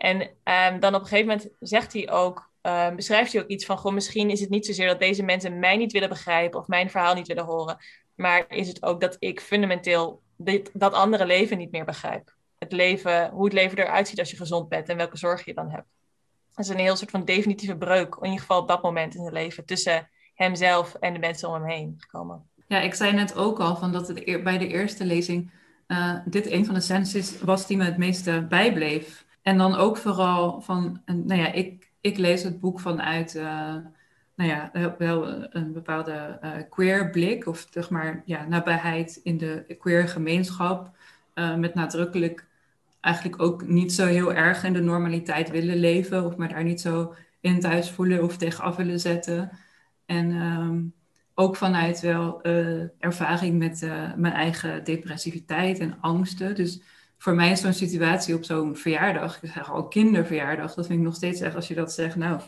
En 0.03 0.21
um, 0.21 0.81
dan 0.81 0.95
op 0.95 1.01
een 1.01 1.07
gegeven 1.07 1.27
moment 1.27 1.49
zegt 1.61 1.93
hij 1.93 2.11
ook, 2.11 2.51
um, 2.62 2.97
beschrijft 2.97 3.33
hij 3.33 3.43
ook 3.43 3.49
iets 3.49 3.65
van, 3.65 3.79
goh, 3.79 3.93
misschien 3.93 4.31
is 4.31 4.41
het 4.41 4.51
niet 4.51 4.67
zozeer 4.67 4.87
dat 4.87 4.99
deze 4.99 5.23
mensen 5.23 5.59
mij 5.59 5.77
niet 5.77 5.93
willen 5.93 6.09
begrijpen 6.09 6.61
of 6.61 6.67
mijn 6.67 6.91
verhaal 6.91 7.15
niet 7.15 7.27
willen 7.27 7.45
horen, 7.45 7.77
maar 8.15 8.45
is 8.49 8.69
het 8.69 8.83
ook 8.83 9.01
dat 9.01 9.17
ik 9.19 9.41
fundamenteel 9.41 10.23
dit, 10.37 10.71
dat 10.73 10.93
andere 10.93 11.27
leven 11.27 11.59
niet 11.59 11.71
meer 11.71 11.85
begrijp. 11.85 12.35
Het 12.59 12.73
leven, 12.73 13.31
hoe 13.31 13.45
het 13.45 13.53
leven 13.53 13.79
eruit 13.79 14.09
ziet 14.09 14.19
als 14.19 14.31
je 14.31 14.37
gezond 14.37 14.69
bent 14.69 14.88
en 14.88 14.97
welke 14.97 15.17
zorg 15.17 15.45
je 15.45 15.55
dan 15.55 15.71
hebt. 15.71 15.88
Dat 16.55 16.65
is 16.65 16.71
een 16.71 16.79
heel 16.79 16.97
soort 16.97 17.11
van 17.11 17.25
definitieve 17.25 17.77
breuk, 17.77 18.15
in 18.15 18.25
ieder 18.25 18.41
geval 18.41 18.61
op 18.61 18.69
dat 18.69 18.83
moment 18.83 19.15
in 19.15 19.21
zijn 19.21 19.35
leven, 19.35 19.65
tussen 19.65 20.11
hemzelf 20.35 20.95
en 20.95 21.12
de 21.12 21.19
mensen 21.19 21.49
om 21.49 21.55
hem 21.55 21.65
heen 21.65 21.95
gekomen. 21.99 22.49
Ja, 22.67 22.81
ik 22.81 22.95
zei 22.95 23.12
net 23.12 23.37
ook 23.37 23.61
al 23.61 23.77
van 23.77 23.93
dat 23.93 24.09
het 24.09 24.43
bij 24.43 24.59
de 24.59 24.69
eerste 24.69 25.05
lezing 25.05 25.51
uh, 25.88 26.15
dit 26.25 26.51
een 26.51 26.65
van 26.65 26.75
de 26.75 26.81
scènes 26.81 27.41
was 27.41 27.67
die 27.67 27.77
me 27.77 27.85
het 27.85 27.97
meeste 27.97 28.47
bijbleef. 28.49 29.25
En 29.42 29.59
dan 29.59 29.74
ook 29.74 29.96
vooral 29.96 30.61
van, 30.61 31.02
nou 31.07 31.40
ja, 31.40 31.52
ik, 31.52 31.90
ik 32.00 32.18
lees 32.18 32.42
het 32.42 32.61
boek 32.61 32.81
vanuit, 32.81 33.35
uh, 33.35 33.76
nou 34.35 34.50
ja, 34.50 34.70
wel 34.98 35.26
een 35.55 35.72
bepaalde 35.72 36.38
uh, 36.44 36.50
queer 36.70 37.11
blik 37.11 37.46
of 37.46 37.66
zeg 37.70 37.90
maar, 37.90 38.22
ja, 38.24 38.46
nabijheid 38.46 39.20
in 39.22 39.38
de 39.38 39.76
queer 39.78 40.09
gemeenschap. 40.09 40.90
Uh, 41.35 41.57
met 41.57 41.74
nadrukkelijk 41.74 42.46
eigenlijk 43.00 43.42
ook 43.42 43.66
niet 43.66 43.92
zo 43.92 44.07
heel 44.07 44.33
erg 44.33 44.64
in 44.64 44.72
de 44.72 44.81
normaliteit 44.81 45.50
willen 45.50 45.76
leven 45.76 46.24
of 46.24 46.37
maar 46.37 46.48
daar 46.48 46.64
niet 46.64 46.81
zo 46.81 47.14
in 47.40 47.61
thuis 47.61 47.90
voelen 47.90 48.22
of 48.22 48.37
tegenaf 48.37 48.76
willen 48.76 49.00
zetten. 49.00 49.50
En 50.07 50.31
um, 50.31 50.94
ook 51.35 51.57
vanuit 51.57 52.00
wel 52.00 52.42
ervaring 52.98 53.59
met 53.59 53.81
mijn 54.16 54.33
eigen 54.33 54.85
depressiviteit 54.85 55.78
en 55.78 55.96
angsten. 56.00 56.55
Dus 56.55 56.83
voor 57.23 57.35
mij 57.35 57.51
is 57.51 57.61
zo'n 57.61 57.73
situatie 57.73 58.35
op 58.35 58.45
zo'n 58.45 58.77
verjaardag, 58.77 59.43
ik 59.43 59.51
zeg 59.55 59.71
al 59.71 59.89
kinderverjaardag, 59.89 60.75
dat 60.75 60.87
vind 60.87 60.99
ik 60.99 61.05
nog 61.05 61.15
steeds 61.15 61.41
echt 61.41 61.55
als 61.55 61.69
je 61.69 61.75
dat 61.75 61.93
zegt, 61.93 62.17
nou, 62.17 62.41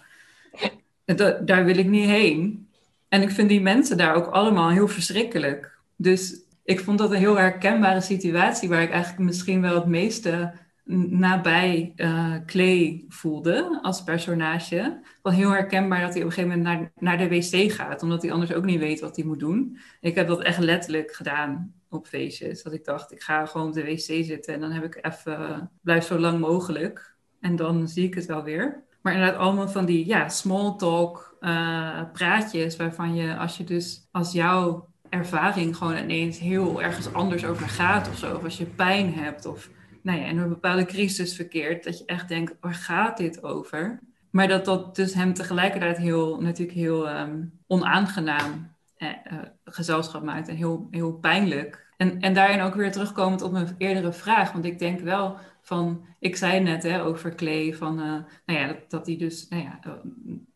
daar 1.44 1.64
wil 1.64 1.76
ik 1.76 1.86
niet 1.86 2.08
heen. 2.08 2.68
En 3.08 3.22
ik 3.22 3.30
vind 3.30 3.48
die 3.48 3.60
mensen 3.60 3.96
daar 3.96 4.14
ook 4.14 4.26
allemaal 4.26 4.70
heel 4.70 4.88
verschrikkelijk. 4.88 5.78
Dus 5.96 6.36
ik 6.64 6.80
vond 6.80 6.98
dat 6.98 7.10
een 7.10 7.18
heel 7.18 7.38
herkenbare 7.38 8.00
situatie 8.00 8.68
waar 8.68 8.82
ik 8.82 8.90
eigenlijk 8.90 9.24
misschien 9.24 9.60
wel 9.60 9.74
het 9.74 9.86
meeste 9.86 10.52
nabij 10.84 11.92
uh, 11.96 12.98
voelde 13.08 13.78
als 13.82 14.02
personage. 14.02 15.00
Wel 15.22 15.32
heel 15.32 15.50
herkenbaar 15.50 16.00
dat 16.00 16.12
hij 16.12 16.22
op 16.22 16.26
een 16.26 16.32
gegeven 16.32 16.58
moment 16.58 16.78
naar, 16.78 16.92
naar 16.98 17.18
de 17.18 17.28
wc 17.28 17.72
gaat, 17.72 18.02
omdat 18.02 18.22
hij 18.22 18.32
anders 18.32 18.52
ook 18.52 18.64
niet 18.64 18.78
weet 18.78 19.00
wat 19.00 19.16
hij 19.16 19.24
moet 19.24 19.38
doen. 19.38 19.78
Ik 20.00 20.14
heb 20.14 20.26
dat 20.28 20.42
echt 20.42 20.58
letterlijk 20.58 21.12
gedaan 21.12 21.74
op 21.88 22.06
feestjes. 22.06 22.62
Dat 22.62 22.72
ik 22.72 22.84
dacht, 22.84 23.12
ik 23.12 23.22
ga 23.22 23.46
gewoon 23.46 23.66
op 23.66 23.72
de 23.72 23.84
wc 23.84 24.24
zitten 24.24 24.54
en 24.54 24.60
dan 24.60 24.70
heb 24.70 24.84
ik 24.84 24.98
even, 25.02 25.70
blijf 25.82 26.04
zo 26.04 26.18
lang 26.18 26.40
mogelijk. 26.40 27.14
En 27.40 27.56
dan 27.56 27.88
zie 27.88 28.06
ik 28.06 28.14
het 28.14 28.26
wel 28.26 28.42
weer. 28.42 28.82
Maar 29.02 29.12
inderdaad 29.12 29.38
allemaal 29.38 29.68
van 29.68 29.84
die 29.84 30.06
ja, 30.06 30.28
small 30.28 30.76
talk 30.76 31.36
uh, 31.40 32.02
praatjes 32.12 32.76
waarvan 32.76 33.14
je, 33.14 33.36
als 33.36 33.56
je 33.56 33.64
dus 33.64 34.08
als 34.10 34.32
jouw 34.32 34.88
ervaring 35.08 35.76
gewoon 35.76 35.96
ineens 35.96 36.38
heel 36.38 36.82
ergens 36.82 37.12
anders 37.12 37.44
over 37.44 37.68
gaat 37.68 38.08
of 38.08 38.16
zo. 38.16 38.34
Of 38.34 38.44
als 38.44 38.58
je 38.58 38.64
pijn 38.64 39.14
hebt 39.14 39.46
of 39.46 39.70
nou 40.04 40.20
ja, 40.20 40.26
in 40.26 40.38
een 40.38 40.48
bepaalde 40.48 40.84
crisis 40.84 41.36
verkeert, 41.36 41.84
dat 41.84 41.98
je 41.98 42.04
echt 42.04 42.28
denkt, 42.28 42.54
waar 42.60 42.74
gaat 42.74 43.16
dit 43.16 43.42
over? 43.42 44.00
Maar 44.30 44.48
dat 44.48 44.64
dat 44.64 44.96
dus 44.96 45.14
hem 45.14 45.34
tegelijkertijd 45.34 45.96
heel, 45.96 46.40
natuurlijk 46.40 46.78
heel 46.78 47.18
um, 47.18 47.58
onaangenaam 47.66 48.74
eh, 48.96 49.08
uh, 49.08 49.38
gezelschap 49.64 50.22
maakt 50.22 50.48
en 50.48 50.56
heel, 50.56 50.88
heel 50.90 51.12
pijnlijk. 51.12 51.92
En, 51.96 52.20
en 52.20 52.34
daarin 52.34 52.60
ook 52.60 52.74
weer 52.74 52.92
terugkomend 52.92 53.42
op 53.42 53.52
mijn 53.52 53.74
eerdere 53.78 54.12
vraag, 54.12 54.52
want 54.52 54.64
ik 54.64 54.78
denk 54.78 55.00
wel 55.00 55.36
van, 55.62 56.06
ik 56.18 56.36
zei 56.36 56.60
net 56.60 56.82
hè, 56.82 57.02
over 57.02 57.34
Clay, 57.34 57.74
van, 57.74 57.98
uh, 57.98 58.06
nou 58.46 58.58
ja, 58.58 58.66
dat, 58.66 58.90
dat 58.90 59.06
hij 59.06 59.16
dus, 59.16 59.48
nou 59.48 59.62
ja, 59.62 59.80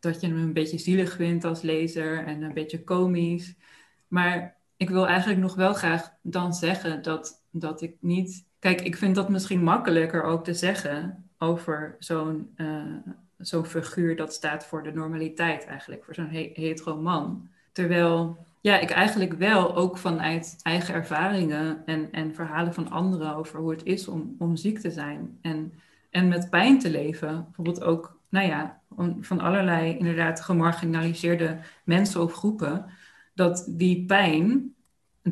dat 0.01 0.21
je 0.21 0.27
hem 0.27 0.37
een 0.37 0.53
beetje 0.53 0.79
zielig 0.79 1.13
vindt 1.13 1.45
als 1.45 1.63
lezer 1.63 2.27
en 2.27 2.43
een 2.43 2.55
beetje 2.55 2.85
komisch. 2.85 3.55
Maar 4.09 4.57
ik 4.77 4.91
wil 4.91 5.07
eigenlijk 5.07 5.41
nog 5.41 5.55
wel 5.55 5.75
graag 5.75 6.13
dan 6.23 6.55
zeggen 6.55 7.03
dat, 7.03 7.45
dat 7.51 7.83
ik 7.83 7.97
niet 8.01 8.48
Kijk, 8.59 8.81
ik 8.81 8.97
vind 8.97 9.14
dat 9.14 9.29
misschien 9.29 9.62
makkelijker 9.62 10.23
ook 10.23 10.44
te 10.44 10.55
zeggen 10.55 11.25
over 11.38 11.97
zo'n 11.99 12.55
uh, 12.57 12.97
zo'n 13.38 13.64
figuur 13.64 14.16
dat 14.16 14.33
staat 14.33 14.66
voor 14.66 14.83
de 14.83 14.92
normaliteit 14.92 15.66
eigenlijk, 15.66 16.05
voor 16.05 16.14
zo'n 16.14 16.29
he 16.29 16.51
hetero 16.55 16.97
man. 16.97 17.49
Terwijl 17.73 18.47
ja, 18.61 18.79
ik 18.79 18.90
eigenlijk 18.90 19.33
wel 19.33 19.77
ook 19.77 19.99
vanuit 19.99 20.59
eigen 20.62 20.94
ervaringen 20.94 21.83
en, 21.87 22.12
en 22.12 22.35
verhalen 22.35 22.75
van 22.75 22.90
anderen 22.90 23.35
over 23.35 23.59
hoe 23.61 23.71
het 23.71 23.85
is 23.85 24.09
om, 24.09 24.35
om 24.38 24.57
ziek 24.57 24.79
te 24.79 24.90
zijn 24.90 25.38
en, 25.42 25.73
en 26.11 26.29
met 26.29 26.51
pijn 26.51 26.79
te 26.79 26.90
leven. 26.90 27.44
Bijvoorbeeld 27.44 27.83
ook, 27.83 28.18
nou 28.29 28.47
ja, 28.47 28.81
van 29.21 29.40
allerlei 29.40 29.97
inderdaad 29.99 30.40
gemarginaliseerde 30.40 31.59
mensen 31.85 32.23
of 32.23 32.33
groepen, 32.33 32.85
dat 33.35 33.64
die 33.68 34.05
pijn 34.07 34.75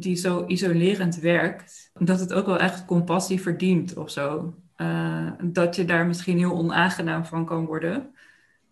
die 0.03 0.17
zo 0.17 0.45
isolerend 0.47 1.17
werkt, 1.17 1.91
dat 1.99 2.21
het 2.21 2.33
ook 2.33 2.47
wel 2.47 2.59
echt 2.59 2.85
compassie 2.85 3.41
verdient 3.41 3.97
of 3.97 4.11
zo. 4.11 4.55
Uh, 4.77 5.33
dat 5.43 5.77
je 5.77 5.85
daar 5.85 6.07
misschien 6.07 6.39
heel 6.39 6.53
onaangenaam 6.53 7.25
van 7.25 7.45
kan 7.45 7.67
worden, 7.67 8.15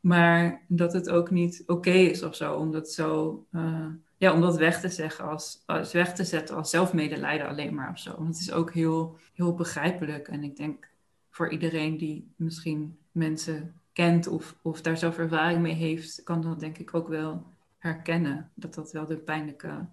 maar 0.01 0.63
dat 0.69 0.93
het 0.93 1.11
ook 1.11 1.31
niet 1.31 1.63
oké 1.67 1.91
is 1.91 2.23
of 2.23 2.35
zo, 2.35 2.55
om 2.55 2.73
dat 2.73 2.91
zo, 2.91 3.45
uh, 3.53 3.87
ja, 4.17 4.33
om 4.33 4.41
dat 4.41 4.57
weg 4.57 4.81
te 4.81 4.89
zeggen 4.89 5.25
als, 5.25 5.63
als 5.67 5.93
weg 5.93 6.15
te 6.15 6.25
zetten 6.25 6.57
als 6.57 6.71
zelfmedelijden 6.71 7.49
alleen 7.49 7.75
maar 7.75 7.91
of 7.91 7.99
zo. 7.99 8.15
Want 8.17 8.29
het 8.29 8.41
is 8.41 8.53
ook 8.53 8.73
heel, 8.73 9.19
heel 9.35 9.55
begrijpelijk 9.55 10.29
en 10.29 10.43
ik 10.43 10.57
denk 10.57 10.89
voor 11.31 11.51
iedereen 11.51 11.97
die 11.97 12.33
misschien 12.37 12.99
mensen 13.13 13.75
kent 13.93 14.27
of, 14.27 14.57
of 14.63 14.81
daar 14.81 14.97
zelf 14.97 15.19
ervaring 15.19 15.61
mee 15.61 15.75
heeft, 15.75 16.23
kan 16.25 16.41
dat 16.41 16.61
denk 16.61 16.79
ik 16.79 16.95
ook 16.95 17.09
wel 17.09 17.43
herkennen. 17.79 18.51
Dat 18.55 18.75
dat 18.75 18.93
wel 18.93 19.07
de 19.07 19.17
pijnlijke 19.17 19.87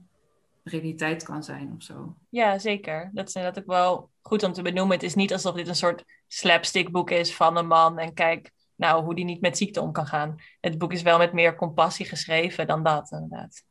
realiteit 0.63 1.23
kan 1.23 1.43
zijn 1.43 1.73
of 1.75 1.83
zo. 1.83 2.15
Ja, 2.29 2.59
zeker. 2.59 3.09
Dat 3.13 3.27
is 3.27 3.35
inderdaad 3.35 3.63
ook 3.63 3.69
wel 3.69 4.09
goed 4.21 4.43
om 4.43 4.53
te 4.53 4.61
benoemen. 4.61 4.95
Het 4.95 5.05
is 5.05 5.15
niet 5.15 5.33
alsof 5.33 5.55
dit 5.55 5.67
een 5.67 5.75
soort 5.75 6.03
slapstickboek 6.27 7.09
is 7.09 7.35
van 7.35 7.57
een 7.57 7.67
man 7.67 7.99
en 7.99 8.13
kijk 8.13 8.51
nou 8.75 9.03
hoe 9.03 9.15
die 9.15 9.25
niet 9.25 9.41
met 9.41 9.57
ziekte 9.57 9.81
om 9.81 9.91
kan 9.91 10.07
gaan. 10.07 10.35
Het 10.59 10.77
boek 10.77 10.91
is 10.91 11.01
wel 11.01 11.17
met 11.17 11.33
meer 11.33 11.55
compassie 11.55 12.05
geschreven 12.05 12.67
dan 12.67 12.83
dat, 12.83 13.11
inderdaad. 13.11 13.63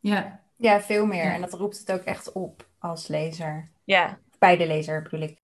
Ja, 0.00 0.40
ja 0.56 0.80
veel 0.80 1.06
meer. 1.06 1.32
En 1.32 1.40
dat 1.40 1.52
roept 1.52 1.78
het 1.78 1.92
ook 1.92 2.02
echt 2.02 2.32
op 2.32 2.68
als 2.78 3.06
lezer. 3.06 3.70
Ja. 3.84 4.18
Bij 4.38 4.56
de 4.56 4.66
lezer 4.66 5.02
bedoel 5.02 5.20
ik. 5.20 5.38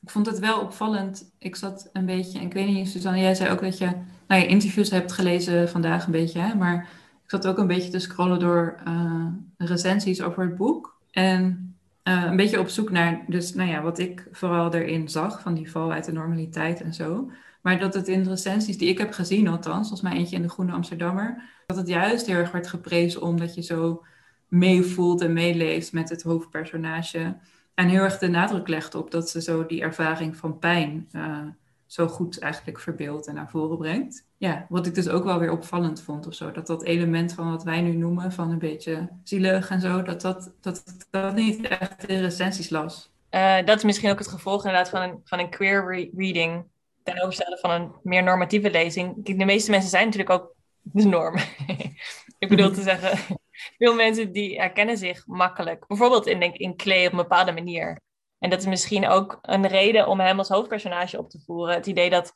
Ik 0.00 0.10
vond 0.10 0.26
het 0.26 0.38
wel 0.38 0.60
opvallend. 0.60 1.34
Ik 1.38 1.56
zat 1.56 1.90
een 1.92 2.06
beetje, 2.06 2.40
ik 2.40 2.52
weet 2.52 2.66
niet, 2.66 2.88
Suzanne, 2.88 3.20
jij 3.20 3.34
zei 3.34 3.50
ook 3.50 3.60
dat 3.60 3.78
je 3.78 3.92
nou, 4.26 4.42
je 4.42 4.46
interviews 4.46 4.90
hebt 4.90 5.12
gelezen 5.12 5.68
vandaag 5.68 6.06
een 6.06 6.12
beetje, 6.12 6.40
hè? 6.40 6.54
maar 6.54 6.88
ik 7.30 7.42
zat 7.42 7.46
ook 7.46 7.58
een 7.58 7.66
beetje 7.66 7.90
te 7.90 7.98
scrollen 7.98 8.38
door 8.38 8.74
uh, 8.88 9.26
recensies 9.56 10.22
over 10.22 10.42
het 10.42 10.56
boek. 10.56 10.96
En 11.10 11.74
uh, 12.04 12.24
een 12.24 12.36
beetje 12.36 12.60
op 12.60 12.68
zoek 12.68 12.90
naar, 12.90 13.24
dus 13.26 13.54
nou 13.54 13.70
ja, 13.70 13.82
wat 13.82 13.98
ik 13.98 14.28
vooral 14.32 14.74
erin 14.74 15.08
zag, 15.08 15.40
van 15.40 15.54
die 15.54 15.70
val 15.70 15.92
uit 15.92 16.04
de 16.04 16.12
normaliteit 16.12 16.80
en 16.80 16.94
zo. 16.94 17.30
Maar 17.60 17.78
dat 17.78 17.94
het 17.94 18.08
in 18.08 18.22
recensies 18.22 18.78
die 18.78 18.88
ik 18.88 18.98
heb 18.98 19.12
gezien, 19.12 19.48
althans, 19.48 19.88
volgens 19.88 20.10
mij 20.10 20.18
eentje 20.18 20.36
in 20.36 20.42
de 20.42 20.48
Groene 20.48 20.72
Amsterdammer, 20.72 21.42
dat 21.66 21.76
het 21.76 21.88
juist 21.88 22.26
heel 22.26 22.36
erg 22.36 22.50
werd 22.50 22.66
geprezen 22.66 23.22
omdat 23.22 23.54
je 23.54 23.62
zo 23.62 24.04
meevoelt 24.48 25.20
en 25.20 25.32
meeleeft 25.32 25.92
met 25.92 26.08
het 26.08 26.22
hoofdpersonage. 26.22 27.36
En 27.74 27.88
heel 27.88 28.02
erg 28.02 28.18
de 28.18 28.28
nadruk 28.28 28.68
legt 28.68 28.94
op 28.94 29.10
dat 29.10 29.30
ze 29.30 29.42
zo 29.42 29.66
die 29.66 29.80
ervaring 29.80 30.36
van 30.36 30.58
pijn 30.58 31.08
uh, 31.12 31.38
zo 31.86 32.06
goed 32.06 32.38
eigenlijk 32.38 32.80
verbeeldt 32.80 33.26
en 33.26 33.34
naar 33.34 33.50
voren 33.50 33.78
brengt. 33.78 34.28
Ja, 34.40 34.66
wat 34.68 34.86
ik 34.86 34.94
dus 34.94 35.08
ook 35.08 35.24
wel 35.24 35.38
weer 35.38 35.50
opvallend 35.50 36.02
vond 36.02 36.26
of 36.26 36.34
zo. 36.34 36.50
Dat 36.50 36.66
dat 36.66 36.84
element 36.84 37.32
van 37.32 37.50
wat 37.50 37.62
wij 37.62 37.80
nu 37.80 37.92
noemen, 37.92 38.32
van 38.32 38.50
een 38.50 38.58
beetje 38.58 39.08
zielig 39.24 39.70
en 39.70 39.80
zo, 39.80 40.02
dat 40.02 40.20
dat, 40.20 40.52
dat, 40.60 40.84
dat 41.10 41.34
niet 41.34 41.68
echt 41.68 42.04
in 42.04 42.20
recensies 42.20 42.70
las. 42.70 43.10
Uh, 43.30 43.56
dat 43.64 43.76
is 43.76 43.84
misschien 43.84 44.10
ook 44.10 44.18
het 44.18 44.28
gevolg 44.28 44.64
inderdaad 44.64 44.88
van 44.88 45.02
een, 45.02 45.20
van 45.24 45.38
een 45.38 45.50
queer 45.50 45.86
re 45.86 46.10
reading 46.16 46.64
ten 47.02 47.22
overstaan 47.22 47.58
van 47.58 47.70
een 47.70 47.92
meer 48.02 48.22
normatieve 48.22 48.70
lezing. 48.70 49.36
De 49.36 49.44
meeste 49.44 49.70
mensen 49.70 49.90
zijn 49.90 50.04
natuurlijk 50.04 50.30
ook 50.30 50.54
de 50.80 51.04
norm. 51.04 51.36
ik 52.38 52.48
bedoel 52.48 52.70
te 52.70 52.82
zeggen, 52.82 53.38
veel 53.78 53.94
mensen 53.94 54.32
die 54.32 54.60
herkennen 54.60 54.98
zich 54.98 55.26
makkelijk. 55.26 55.86
Bijvoorbeeld 55.86 56.26
in, 56.26 56.54
in 56.54 56.76
Clay 56.76 57.06
op 57.06 57.12
een 57.12 57.18
bepaalde 57.18 57.52
manier. 57.52 58.00
En 58.38 58.50
dat 58.50 58.58
is 58.60 58.66
misschien 58.66 59.08
ook 59.08 59.38
een 59.42 59.66
reden 59.66 60.06
om 60.06 60.20
hem 60.20 60.38
als 60.38 60.48
hoofdpersonage 60.48 61.18
op 61.18 61.30
te 61.30 61.42
voeren. 61.46 61.74
Het 61.74 61.86
idee 61.86 62.10
dat 62.10 62.32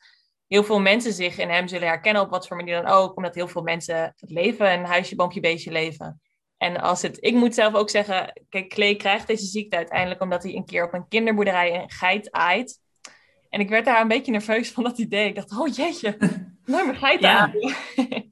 heel 0.48 0.64
veel 0.64 0.80
mensen 0.80 1.12
zich 1.12 1.38
in 1.38 1.48
hem 1.48 1.68
zullen 1.68 1.88
herkennen, 1.88 2.22
op 2.22 2.30
wat 2.30 2.46
voor 2.46 2.56
manier 2.56 2.82
dan 2.82 2.92
ook, 2.92 3.16
omdat 3.16 3.34
heel 3.34 3.48
veel 3.48 3.62
mensen 3.62 3.96
het 4.16 4.30
leven 4.30 4.72
een 4.72 4.84
huisje, 4.84 5.14
boompje, 5.14 5.40
beestje 5.40 5.72
leven. 5.72 6.20
En 6.56 6.80
als 6.80 7.02
het, 7.02 7.16
ik 7.20 7.34
moet 7.34 7.54
zelf 7.54 7.74
ook 7.74 7.90
zeggen, 7.90 8.42
kijk, 8.48 8.68
Klee 8.68 8.96
krijgt 8.96 9.26
deze 9.26 9.46
ziekte 9.46 9.76
uiteindelijk 9.76 10.22
omdat 10.22 10.42
hij 10.42 10.54
een 10.54 10.64
keer 10.64 10.84
op 10.84 10.92
een 10.92 11.08
kinderboerderij 11.08 11.74
een 11.74 11.90
geit 11.90 12.30
aait. 12.30 12.80
En 13.48 13.60
ik 13.60 13.68
werd 13.68 13.84
daar 13.84 14.00
een 14.00 14.08
beetje 14.08 14.32
nerveus 14.32 14.72
van 14.72 14.82
dat 14.82 14.98
idee. 14.98 15.28
Ik 15.28 15.34
dacht, 15.34 15.58
oh 15.58 15.74
jeetje, 15.74 16.16
nooit 16.64 16.86
meer 16.86 16.96
geiten 16.96 17.28
ja. 17.28 17.52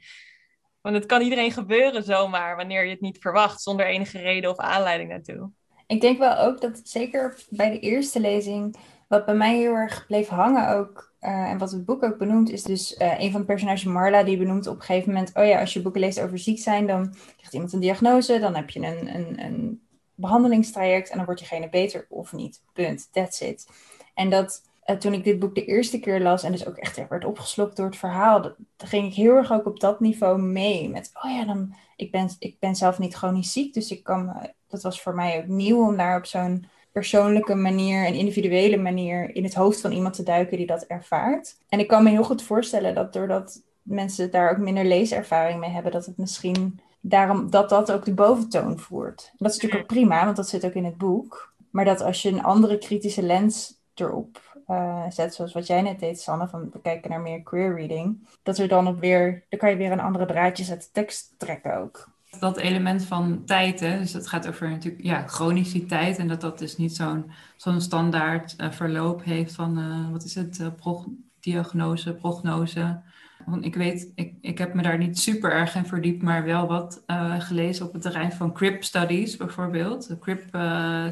Want 0.82 0.94
het 0.94 1.06
kan 1.06 1.20
iedereen 1.20 1.52
gebeuren 1.52 2.02
zomaar, 2.02 2.56
wanneer 2.56 2.84
je 2.84 2.90
het 2.90 3.00
niet 3.00 3.18
verwacht, 3.18 3.62
zonder 3.62 3.86
enige 3.86 4.18
reden 4.18 4.50
of 4.50 4.56
aanleiding 4.56 5.10
daartoe. 5.10 5.50
Ik 5.86 6.00
denk 6.00 6.18
wel 6.18 6.38
ook 6.38 6.60
dat 6.60 6.80
zeker 6.84 7.38
bij 7.48 7.70
de 7.70 7.78
eerste 7.78 8.20
lezing, 8.20 8.76
wat 9.12 9.24
bij 9.24 9.34
mij 9.34 9.56
heel 9.56 9.74
erg 9.74 10.06
bleef 10.06 10.28
hangen 10.28 10.76
ook, 10.76 11.12
uh, 11.20 11.50
en 11.50 11.58
wat 11.58 11.70
het 11.70 11.84
boek 11.84 12.02
ook 12.02 12.18
benoemt, 12.18 12.50
is 12.50 12.62
dus 12.62 12.96
uh, 12.98 13.20
een 13.20 13.30
van 13.30 13.40
de 13.40 13.46
personages 13.46 13.84
Marla, 13.84 14.22
die 14.22 14.36
benoemt 14.36 14.66
op 14.66 14.76
een 14.76 14.82
gegeven 14.82 15.12
moment, 15.12 15.30
oh 15.34 15.44
ja, 15.44 15.60
als 15.60 15.72
je 15.72 15.82
boeken 15.82 16.00
leest 16.00 16.20
over 16.20 16.38
ziek 16.38 16.58
zijn, 16.58 16.86
dan 16.86 17.14
krijgt 17.36 17.52
iemand 17.52 17.72
een 17.72 17.80
diagnose, 17.80 18.38
dan 18.38 18.54
heb 18.54 18.70
je 18.70 18.80
een, 18.80 19.14
een, 19.14 19.44
een 19.44 19.82
behandelingstraject 20.14 21.10
en 21.10 21.16
dan 21.16 21.24
wordt 21.24 21.40
diegene 21.40 21.68
beter 21.68 22.06
of 22.08 22.32
niet. 22.32 22.62
Punt. 22.72 23.08
That's 23.12 23.40
it. 23.40 23.68
En 24.14 24.30
dat 24.30 24.62
uh, 24.86 24.96
toen 24.96 25.12
ik 25.12 25.24
dit 25.24 25.38
boek 25.38 25.54
de 25.54 25.64
eerste 25.64 26.00
keer 26.00 26.20
las 26.20 26.42
en 26.42 26.52
dus 26.52 26.66
ook 26.66 26.76
echt 26.76 27.08
werd 27.08 27.24
opgeslokt 27.24 27.76
door 27.76 27.86
het 27.86 27.96
verhaal, 27.96 28.42
dat, 28.42 28.54
ging 28.76 29.06
ik 29.06 29.14
heel 29.14 29.34
erg 29.34 29.52
ook 29.52 29.66
op 29.66 29.80
dat 29.80 30.00
niveau 30.00 30.42
mee. 30.42 30.88
Met, 30.88 31.10
oh 31.22 31.30
ja, 31.30 31.44
dan, 31.44 31.74
ik, 31.96 32.10
ben, 32.10 32.30
ik 32.38 32.58
ben 32.58 32.74
zelf 32.74 32.98
niet 32.98 33.14
chronisch 33.14 33.52
ziek, 33.52 33.74
dus 33.74 33.90
ik 33.90 34.02
kan, 34.02 34.50
dat 34.68 34.82
was 34.82 35.02
voor 35.02 35.14
mij 35.14 35.38
ook 35.38 35.46
nieuw 35.46 35.86
om 35.86 35.96
daar 35.96 36.18
op 36.18 36.26
zo'n 36.26 36.66
persoonlijke 36.92 37.54
manier 37.54 38.06
en 38.06 38.14
individuele 38.14 38.76
manier 38.76 39.34
in 39.34 39.44
het 39.44 39.54
hoofd 39.54 39.80
van 39.80 39.92
iemand 39.92 40.14
te 40.14 40.22
duiken 40.22 40.56
die 40.56 40.66
dat 40.66 40.82
ervaart. 40.82 41.56
En 41.68 41.78
ik 41.78 41.88
kan 41.88 42.02
me 42.02 42.10
heel 42.10 42.24
goed 42.24 42.42
voorstellen 42.42 42.94
dat 42.94 43.12
doordat 43.12 43.62
mensen 43.82 44.30
daar 44.30 44.50
ook 44.50 44.58
minder 44.58 44.84
leeservaring 44.84 45.60
mee 45.60 45.70
hebben, 45.70 45.92
dat 45.92 46.06
het 46.06 46.16
misschien 46.16 46.80
daarom 47.00 47.50
dat 47.50 47.68
dat 47.68 47.92
ook 47.92 48.04
de 48.04 48.14
boventoon 48.14 48.78
voert. 48.78 49.32
Dat 49.36 49.50
is 49.50 49.56
natuurlijk 49.56 49.82
ook 49.82 49.96
prima, 49.96 50.24
want 50.24 50.36
dat 50.36 50.48
zit 50.48 50.64
ook 50.64 50.72
in 50.72 50.84
het 50.84 50.98
boek. 50.98 51.52
Maar 51.70 51.84
dat 51.84 52.00
als 52.00 52.22
je 52.22 52.28
een 52.28 52.42
andere 52.42 52.78
kritische 52.78 53.22
lens 53.22 53.80
erop 53.94 54.60
uh, 54.68 55.04
zet, 55.08 55.34
zoals 55.34 55.52
wat 55.52 55.66
jij 55.66 55.82
net 55.82 56.00
deed, 56.00 56.20
Sanne, 56.20 56.48
van 56.48 56.70
we 56.72 56.80
kijken 56.80 57.10
naar 57.10 57.20
meer 57.20 57.42
queer 57.42 57.74
reading, 57.74 58.28
dat 58.42 58.58
er 58.58 58.68
dan 58.68 58.88
ook 58.88 59.00
weer, 59.00 59.44
dan 59.48 59.58
kan 59.58 59.70
je 59.70 59.76
weer 59.76 59.92
een 59.92 60.00
andere 60.00 60.26
draadjes 60.26 60.70
uit 60.70 60.82
de 60.82 60.88
tekst 60.92 61.34
trekken 61.38 61.76
ook 61.76 62.08
dat 62.38 62.56
element 62.56 63.04
van 63.04 63.44
tijd, 63.44 63.80
hè, 63.80 63.98
dus 63.98 64.12
het 64.12 64.26
gaat 64.26 64.48
over 64.48 64.70
natuurlijk 64.70 65.04
ja, 65.04 65.26
chroniciteit 65.26 66.18
en 66.18 66.28
dat 66.28 66.40
dat 66.40 66.58
dus 66.58 66.76
niet 66.76 66.96
zo'n 66.96 67.30
zo'n 67.56 67.80
standaard 67.80 68.54
uh, 68.58 68.70
verloop 68.70 69.24
heeft 69.24 69.54
van, 69.54 69.78
uh, 69.78 70.10
wat 70.10 70.24
is 70.24 70.34
het, 70.34 70.58
uh, 70.60 70.96
diagnose, 71.40 72.14
prognose. 72.14 73.00
Want 73.46 73.64
ik 73.64 73.74
weet, 73.74 74.12
ik, 74.14 74.34
ik 74.40 74.58
heb 74.58 74.74
me 74.74 74.82
daar 74.82 74.98
niet 74.98 75.18
super 75.18 75.52
erg 75.52 75.74
in 75.74 75.86
verdiept, 75.86 76.22
maar 76.22 76.44
wel 76.44 76.66
wat 76.66 77.02
gelezen 77.38 77.86
op 77.86 77.92
het 77.92 78.02
terrein 78.02 78.32
van 78.32 78.52
crip 78.52 78.84
studies 78.84 79.36
bijvoorbeeld. 79.36 80.08
De 80.08 80.18
crip 80.18 80.50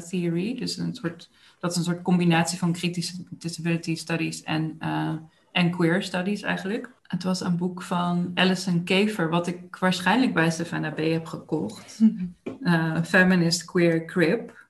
theory. 0.09 0.55
Dus 0.59 0.77
een 0.77 0.95
soort, 0.95 1.29
dat 1.59 1.71
is 1.71 1.77
een 1.77 1.83
soort 1.83 2.01
combinatie 2.01 2.57
van 2.57 2.71
kritische 2.71 3.23
disability 3.29 3.95
studies 3.95 4.43
en, 4.43 4.77
en 5.51 5.71
queer 5.71 6.03
studies 6.03 6.41
eigenlijk. 6.41 6.89
Het 7.11 7.23
was 7.23 7.41
een 7.41 7.57
boek 7.57 7.81
van 7.81 8.31
Alison 8.33 8.83
Kafer, 8.83 9.29
wat 9.29 9.47
ik 9.47 9.75
waarschijnlijk 9.75 10.33
bij 10.33 10.51
Stefana 10.51 10.91
B. 10.91 10.97
heb 10.97 11.25
gekocht. 11.25 11.99
Feminist 13.03 13.65
Queer 13.65 14.05
Crip. 14.05 14.67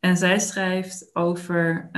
En 0.00 0.16
zij 0.16 0.38
schrijft 0.38 1.10
over 1.12 1.90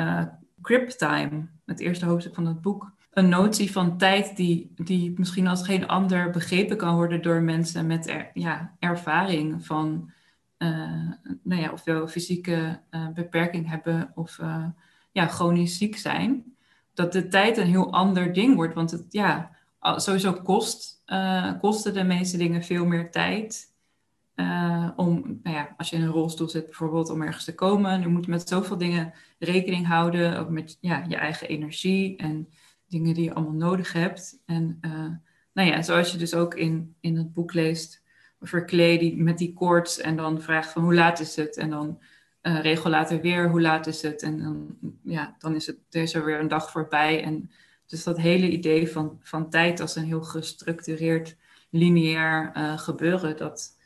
crip 0.62 0.88
time, 0.88 1.46
het 1.64 1.81
eerste 1.81 2.07
hoofdstuk 2.07 2.35
van 2.35 2.46
het 2.46 2.61
boek 2.61 2.92
een 3.16 3.29
notie 3.29 3.72
van 3.72 3.99
tijd 3.99 4.37
die, 4.37 4.72
die 4.75 5.14
misschien 5.16 5.46
als 5.46 5.62
geen 5.62 5.87
ander 5.87 6.31
begrepen 6.31 6.77
kan 6.77 6.94
worden 6.94 7.22
door 7.22 7.42
mensen 7.42 7.87
met 7.87 8.29
ja, 8.35 8.75
ervaring 8.79 9.66
van 9.66 10.11
uh, 10.59 11.11
nou 11.42 11.62
ja, 11.62 11.72
ofwel 11.72 12.09
fysieke 12.09 12.81
uh, 12.90 13.09
beperking 13.09 13.68
hebben 13.68 14.12
of 14.14 14.38
uh, 14.38 14.64
ja, 15.12 15.27
chronisch 15.27 15.77
ziek 15.77 15.96
zijn. 15.96 16.57
Dat 16.94 17.12
de 17.12 17.29
tijd 17.29 17.57
een 17.57 17.66
heel 17.66 17.92
ander 17.92 18.33
ding 18.33 18.55
wordt. 18.55 18.75
Want 18.75 18.90
het, 18.90 19.05
ja, 19.09 19.56
sowieso 19.96 20.33
kost, 20.33 21.03
kosten 21.61 21.94
de 21.94 22.05
meeste 22.05 22.37
dingen 22.37 22.62
veel 22.62 22.85
meer 22.85 23.11
tijd. 23.11 23.75
om, 24.96 25.40
nou 25.42 25.57
ja, 25.57 25.75
als 25.77 25.90
je 25.90 25.96
in 25.96 26.03
een 26.03 26.09
rolstoel 26.09 26.49
zit 26.49 26.64
bijvoorbeeld, 26.64 27.11
om 27.11 27.22
ergens 27.22 27.44
te 27.44 27.55
komen. 27.55 28.01
Je 28.01 28.09
moet 28.09 28.27
met 28.27 28.49
zoveel 28.49 28.77
dingen 28.77 29.12
rekening 29.38 29.87
houden. 29.87 30.38
Ook 30.38 30.49
met 30.49 30.79
ja, 30.81 31.05
je 31.09 31.16
eigen 31.16 31.49
energie 31.49 32.16
en 32.16 32.49
dingen 32.88 33.14
die 33.14 33.25
je 33.25 33.35
allemaal 33.35 33.68
nodig 33.68 33.92
hebt. 33.92 34.42
En 34.46 34.79
uh, 34.81 35.11
nou 35.53 35.68
ja, 35.68 35.83
zoals 35.83 36.12
je 36.12 36.18
dus 36.18 36.35
ook 36.35 36.55
in, 36.55 36.96
in 37.01 37.16
het 37.16 37.33
boek 37.33 37.53
leest 37.53 38.03
die, 38.68 39.22
met 39.22 39.38
die 39.38 39.53
koorts 39.53 40.01
en 40.01 40.16
dan 40.16 40.42
vraagt 40.42 40.72
van 40.72 40.83
hoe 40.83 40.94
laat 40.94 41.20
is 41.20 41.37
het? 41.37 41.57
En 41.57 41.70
dan 41.70 42.03
regel 42.42 42.90
later 42.90 43.20
weer 43.20 43.51
hoe 43.51 43.61
laat 43.61 43.87
is 43.87 44.03
het? 44.03 44.22
En 44.22 44.38
dan, 44.38 44.77
ja, 45.03 45.35
dan 45.38 45.55
is, 45.55 45.66
het, 45.66 45.79
er 45.90 46.03
is 46.03 46.14
er 46.14 46.25
weer 46.25 46.40
een 46.40 46.49
dag 46.49 46.70
voorbij. 46.70 47.22
En 47.22 47.51
dus 47.87 48.05
dat 48.05 48.16
hele 48.16 48.49
idee 48.49 48.90
van, 48.90 49.18
van 49.22 49.51
tijd 49.51 49.81
als 49.81 49.96
een 49.96 50.05
heel 50.05 50.22
gestructureerd, 50.22 51.37
lineair 51.70 52.53
uh, 52.57 52.79
gebeuren, 52.79 53.37
dat, 53.37 53.79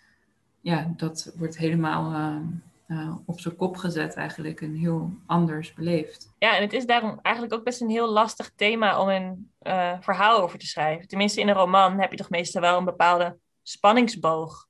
ja, 0.61 0.93
dat 0.97 1.33
wordt 1.37 1.59
helemaal 1.59 2.13
uh, 2.87 3.17
op 3.25 3.41
zijn 3.41 3.57
kop 3.57 3.77
gezet 3.77 4.15
eigenlijk 4.15 4.61
en 4.61 4.75
heel 4.75 5.11
anders 5.27 5.75
beleefd. 5.75 6.33
Ja, 6.39 6.57
en 6.57 6.63
het 6.63 6.73
is 6.73 6.87
daarom 6.87 7.19
eigenlijk 7.23 7.55
ook 7.55 7.65
best 7.65 7.81
een 7.81 7.91
heel 7.91 8.09
lastig 8.09 8.53
thema 8.55 9.01
om 9.01 9.09
een 9.09 9.51
verhaal 10.01 10.43
over 10.43 10.59
te 10.59 10.67
schrijven. 10.67 11.09
Tenminste, 11.09 11.41
in 11.41 11.49
een 11.49 11.55
roman 11.55 12.01
heb 12.01 12.11
je 12.11 12.17
toch 12.17 12.31
meestal 12.31 12.61
wel 12.61 12.79
een 12.79 12.85
bepaalde 12.85 13.39
spanningsboog. 13.63 14.67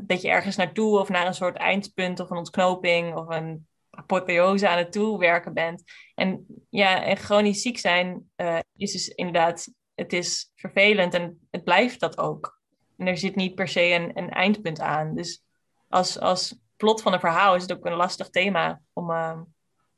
Dat 0.00 0.22
je 0.22 0.28
ergens 0.28 0.56
naartoe 0.56 0.98
of 0.98 1.08
naar 1.08 1.26
een 1.26 1.34
soort 1.34 1.56
eindpunt 1.56 2.20
of 2.20 2.30
een 2.30 2.36
ontknoping 2.36 3.14
of 3.14 3.28
een 3.28 3.66
apotheose 3.96 4.68
aan 4.68 4.78
het 4.78 4.92
toewerken 4.92 5.54
bent. 5.54 5.82
En 6.14 6.46
ja, 6.70 7.04
en 7.04 7.16
chronisch 7.16 7.62
ziek 7.62 7.78
zijn 7.78 8.30
is 8.76 8.92
dus 8.92 9.08
inderdaad, 9.08 9.72
het 9.94 10.12
is 10.12 10.50
vervelend 10.54 11.14
en 11.14 11.46
het 11.50 11.64
blijft 11.64 12.00
dat 12.00 12.18
ook. 12.18 12.60
En 12.96 13.06
er 13.06 13.16
zit 13.16 13.36
niet 13.36 13.54
per 13.54 13.68
se 13.68 13.92
een, 13.92 14.18
een 14.18 14.30
eindpunt 14.30 14.80
aan. 14.80 15.14
Dus 15.14 15.44
als, 15.88 16.18
als 16.18 16.60
plot 16.76 17.02
van 17.02 17.12
een 17.12 17.20
verhaal 17.20 17.54
is 17.54 17.62
het 17.62 17.72
ook 17.72 17.86
een 17.86 17.92
lastig 17.92 18.30
thema 18.30 18.80
om 18.92 19.10
uh, 19.10 19.40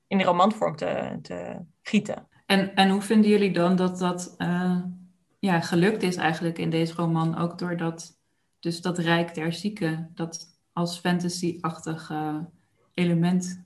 in 0.07 0.18
de 0.18 0.24
romanvorm 0.24 0.76
te, 0.76 1.18
te 1.22 1.61
gieten. 1.83 2.28
En, 2.46 2.74
en 2.74 2.90
hoe 2.90 3.02
vinden 3.02 3.30
jullie 3.30 3.52
dan 3.52 3.76
dat 3.76 3.98
dat 3.98 4.35
uh, 4.38 4.80
ja, 5.38 5.61
gelukt 5.61 6.02
is 6.02 6.16
eigenlijk 6.16 6.59
in 6.59 6.70
deze 6.70 6.94
roman? 6.94 7.38
Ook 7.38 7.59
door 7.59 7.76
dat, 7.76 8.18
dus 8.61 8.80
dat 8.80 8.98
rijk 8.98 9.35
der 9.35 9.52
zieken, 9.52 10.11
dat 10.14 10.59
als 10.72 11.00
uh, 12.94 13.04
element 13.04 13.62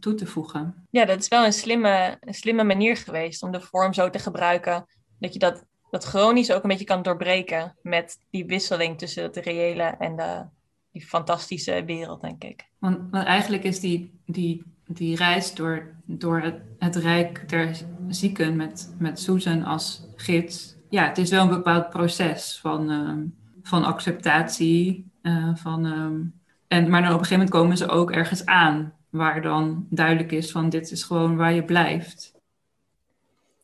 toe 0.00 0.14
te 0.14 0.26
voegen? 0.26 0.86
Ja, 0.90 1.04
dat 1.04 1.20
is 1.20 1.28
wel 1.28 1.44
een 1.44 1.52
slimme, 1.52 2.16
een 2.20 2.34
slimme 2.34 2.64
manier 2.64 2.96
geweest 2.96 3.42
om 3.42 3.52
de 3.52 3.60
vorm 3.60 3.92
zo 3.92 4.10
te 4.10 4.18
gebruiken. 4.18 4.86
Dat 5.18 5.32
je 5.32 5.38
dat, 5.38 5.64
dat 5.90 6.04
chronisch 6.04 6.52
ook 6.52 6.62
een 6.62 6.68
beetje 6.68 6.84
kan 6.84 7.02
doorbreken 7.02 7.76
met 7.82 8.18
die 8.30 8.46
wisseling 8.46 8.98
tussen 8.98 9.22
het 9.22 9.36
reële 9.36 9.82
en 9.82 10.16
de, 10.16 10.44
die 10.92 11.06
fantastische 11.06 11.84
wereld, 11.86 12.20
denk 12.20 12.44
ik. 12.44 12.68
Want, 12.78 12.98
want 13.10 13.26
eigenlijk 13.26 13.64
is 13.64 13.80
die, 13.80 14.20
die, 14.26 14.62
die 14.86 15.16
reis 15.16 15.54
door, 15.54 15.94
door 16.04 16.40
het, 16.40 16.60
het 16.78 16.96
Rijk 16.96 17.48
der 17.48 17.76
Zieken 18.08 18.56
met, 18.56 18.94
met 18.98 19.20
Susan 19.20 19.64
als 19.64 20.06
gids, 20.16 20.76
ja, 20.90 21.08
het 21.08 21.18
is 21.18 21.30
wel 21.30 21.42
een 21.42 21.48
bepaald 21.48 21.90
proces 21.90 22.58
van, 22.60 22.90
uh, 22.90 23.24
van 23.62 23.84
acceptatie. 23.84 25.12
Uh, 25.22 25.54
van, 25.54 25.84
um, 25.84 26.34
en, 26.74 26.90
maar 26.90 27.02
dan 27.02 27.12
op 27.12 27.18
een 27.18 27.24
gegeven 27.24 27.44
moment 27.44 27.50
komen 27.50 27.76
ze 27.76 27.88
ook 27.88 28.10
ergens 28.10 28.46
aan 28.46 28.94
waar 29.10 29.42
dan 29.42 29.86
duidelijk 29.90 30.32
is 30.32 30.50
van 30.50 30.68
dit 30.68 30.90
is 30.90 31.02
gewoon 31.02 31.36
waar 31.36 31.52
je 31.52 31.64
blijft. 31.64 32.34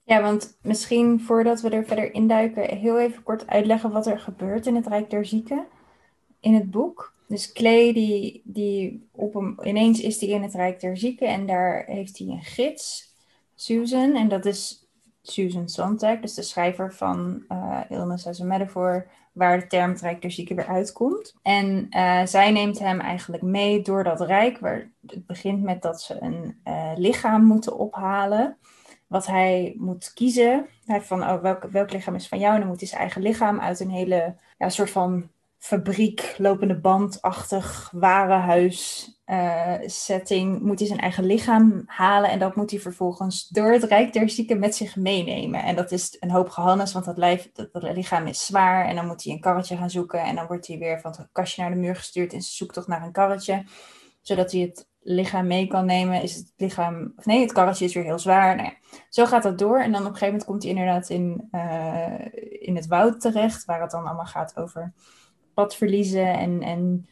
Ja, 0.04 0.22
want 0.22 0.58
misschien 0.62 1.20
voordat 1.20 1.60
we 1.60 1.70
er 1.70 1.84
verder 1.84 2.14
induiken, 2.14 2.76
heel 2.76 2.98
even 2.98 3.22
kort 3.22 3.46
uitleggen 3.46 3.90
wat 3.90 4.06
er 4.06 4.20
gebeurt 4.20 4.66
in 4.66 4.74
het 4.74 4.86
Rijk 4.86 5.10
der 5.10 5.26
Zieken 5.26 5.66
in 6.40 6.54
het 6.54 6.70
boek. 6.70 7.14
Dus 7.26 7.52
Clay, 7.52 7.92
die, 7.92 8.42
die 8.44 9.08
op 9.12 9.60
ineens 9.64 10.00
is 10.00 10.20
hij 10.20 10.28
in 10.28 10.42
het 10.42 10.54
Rijk 10.54 10.80
der 10.80 10.96
Zieken 10.96 11.28
en 11.28 11.46
daar 11.46 11.84
heeft 11.86 12.18
hij 12.18 12.26
een 12.26 12.42
gids, 12.42 13.14
Susan. 13.54 14.14
En 14.16 14.28
dat 14.28 14.44
is 14.44 14.88
Susan 15.22 15.68
Sontag, 15.68 16.20
dus 16.20 16.34
de 16.34 16.42
schrijver 16.42 16.94
van 16.94 17.44
uh, 17.48 17.80
Illness 17.88 18.26
as 18.26 18.40
a 18.40 18.44
Metaphor, 18.44 19.06
waar 19.32 19.60
de 19.60 19.66
term 19.66 19.94
Rijk 20.00 20.24
Zieken 20.28 20.56
weer 20.56 20.66
uitkomt. 20.66 21.34
En 21.42 21.86
uh, 21.90 22.26
zij 22.26 22.50
neemt 22.50 22.78
hem 22.78 23.00
eigenlijk 23.00 23.42
mee 23.42 23.82
door 23.82 24.04
dat 24.04 24.20
Rijk, 24.20 24.58
waar 24.58 24.90
het 25.06 25.26
begint 25.26 25.62
met 25.62 25.82
dat 25.82 26.02
ze 26.02 26.22
een 26.22 26.60
uh, 26.64 26.92
lichaam 26.94 27.44
moeten 27.44 27.78
ophalen. 27.78 28.56
Wat 29.06 29.26
hij 29.26 29.74
moet 29.76 30.12
kiezen. 30.14 30.66
Hij 30.84 31.02
van, 31.02 31.22
oh, 31.22 31.42
welk, 31.42 31.62
welk 31.62 31.92
lichaam 31.92 32.14
is 32.14 32.28
van 32.28 32.38
jou? 32.38 32.54
En 32.54 32.60
dan 32.60 32.68
moet 32.68 32.80
hij 32.80 32.88
zijn 32.88 33.00
eigen 33.00 33.22
lichaam 33.22 33.60
uit 33.60 33.80
een 33.80 33.90
hele 33.90 34.34
ja, 34.58 34.68
soort 34.68 34.90
van 34.90 35.28
fabriek, 35.58 36.34
lopende 36.38 36.78
bandachtig 36.80 37.90
warenhuis 37.94 39.08
uh, 39.30 39.74
setting 39.86 40.60
moet 40.60 40.78
hij 40.78 40.88
zijn 40.88 41.00
eigen 41.00 41.24
lichaam 41.24 41.82
halen 41.86 42.30
en 42.30 42.38
dat 42.38 42.56
moet 42.56 42.70
hij 42.70 42.80
vervolgens 42.80 43.48
door 43.48 43.72
het 43.72 43.82
Rijk 43.82 44.12
der 44.12 44.30
Zieken 44.30 44.58
met 44.58 44.74
zich 44.74 44.96
meenemen. 44.96 45.62
En 45.62 45.76
dat 45.76 45.90
is 45.90 46.16
een 46.20 46.30
hoop 46.30 46.48
gehannes, 46.48 46.92
want 46.92 47.04
dat, 47.04 47.16
lijf, 47.16 47.50
dat, 47.52 47.82
lichaam 47.82 48.26
is 48.26 48.46
zwaar 48.46 48.86
en 48.86 48.96
dan 48.96 49.06
moet 49.06 49.24
hij 49.24 49.32
een 49.32 49.40
karretje 49.40 49.76
gaan 49.76 49.90
zoeken 49.90 50.22
en 50.22 50.34
dan 50.34 50.46
wordt 50.46 50.66
hij 50.66 50.78
weer 50.78 51.00
van 51.00 51.14
het 51.16 51.28
kastje 51.32 51.62
naar 51.62 51.70
de 51.70 51.76
muur 51.76 51.96
gestuurd 51.96 52.32
in 52.32 52.42
zijn 52.42 52.54
zoektocht 52.54 52.86
naar 52.86 53.02
een 53.02 53.12
karretje, 53.12 53.64
zodat 54.20 54.52
hij 54.52 54.60
het 54.60 54.88
lichaam 55.00 55.46
mee 55.46 55.66
kan 55.66 55.86
nemen. 55.86 56.22
Is 56.22 56.34
het 56.34 56.52
lichaam, 56.56 57.12
of 57.16 57.24
nee, 57.24 57.40
het 57.40 57.52
karretje 57.52 57.84
is 57.84 57.94
weer 57.94 58.04
heel 58.04 58.18
zwaar. 58.18 58.56
Nou 58.56 58.68
ja, 58.68 58.96
zo 59.08 59.26
gaat 59.26 59.42
dat 59.42 59.58
door 59.58 59.80
en 59.80 59.92
dan 59.92 60.00
op 60.00 60.06
een 60.06 60.12
gegeven 60.12 60.26
moment 60.26 60.44
komt 60.44 60.62
hij 60.62 60.72
inderdaad 60.72 61.08
in, 61.08 61.48
uh, 61.52 62.14
in 62.60 62.76
het 62.76 62.86
woud 62.86 63.20
terecht, 63.20 63.64
waar 63.64 63.80
het 63.80 63.90
dan 63.90 64.06
allemaal 64.06 64.26
gaat 64.26 64.56
over 64.56 64.92
pad 65.54 65.76
verliezen 65.76 66.38
en, 66.38 66.62
en 66.62 67.08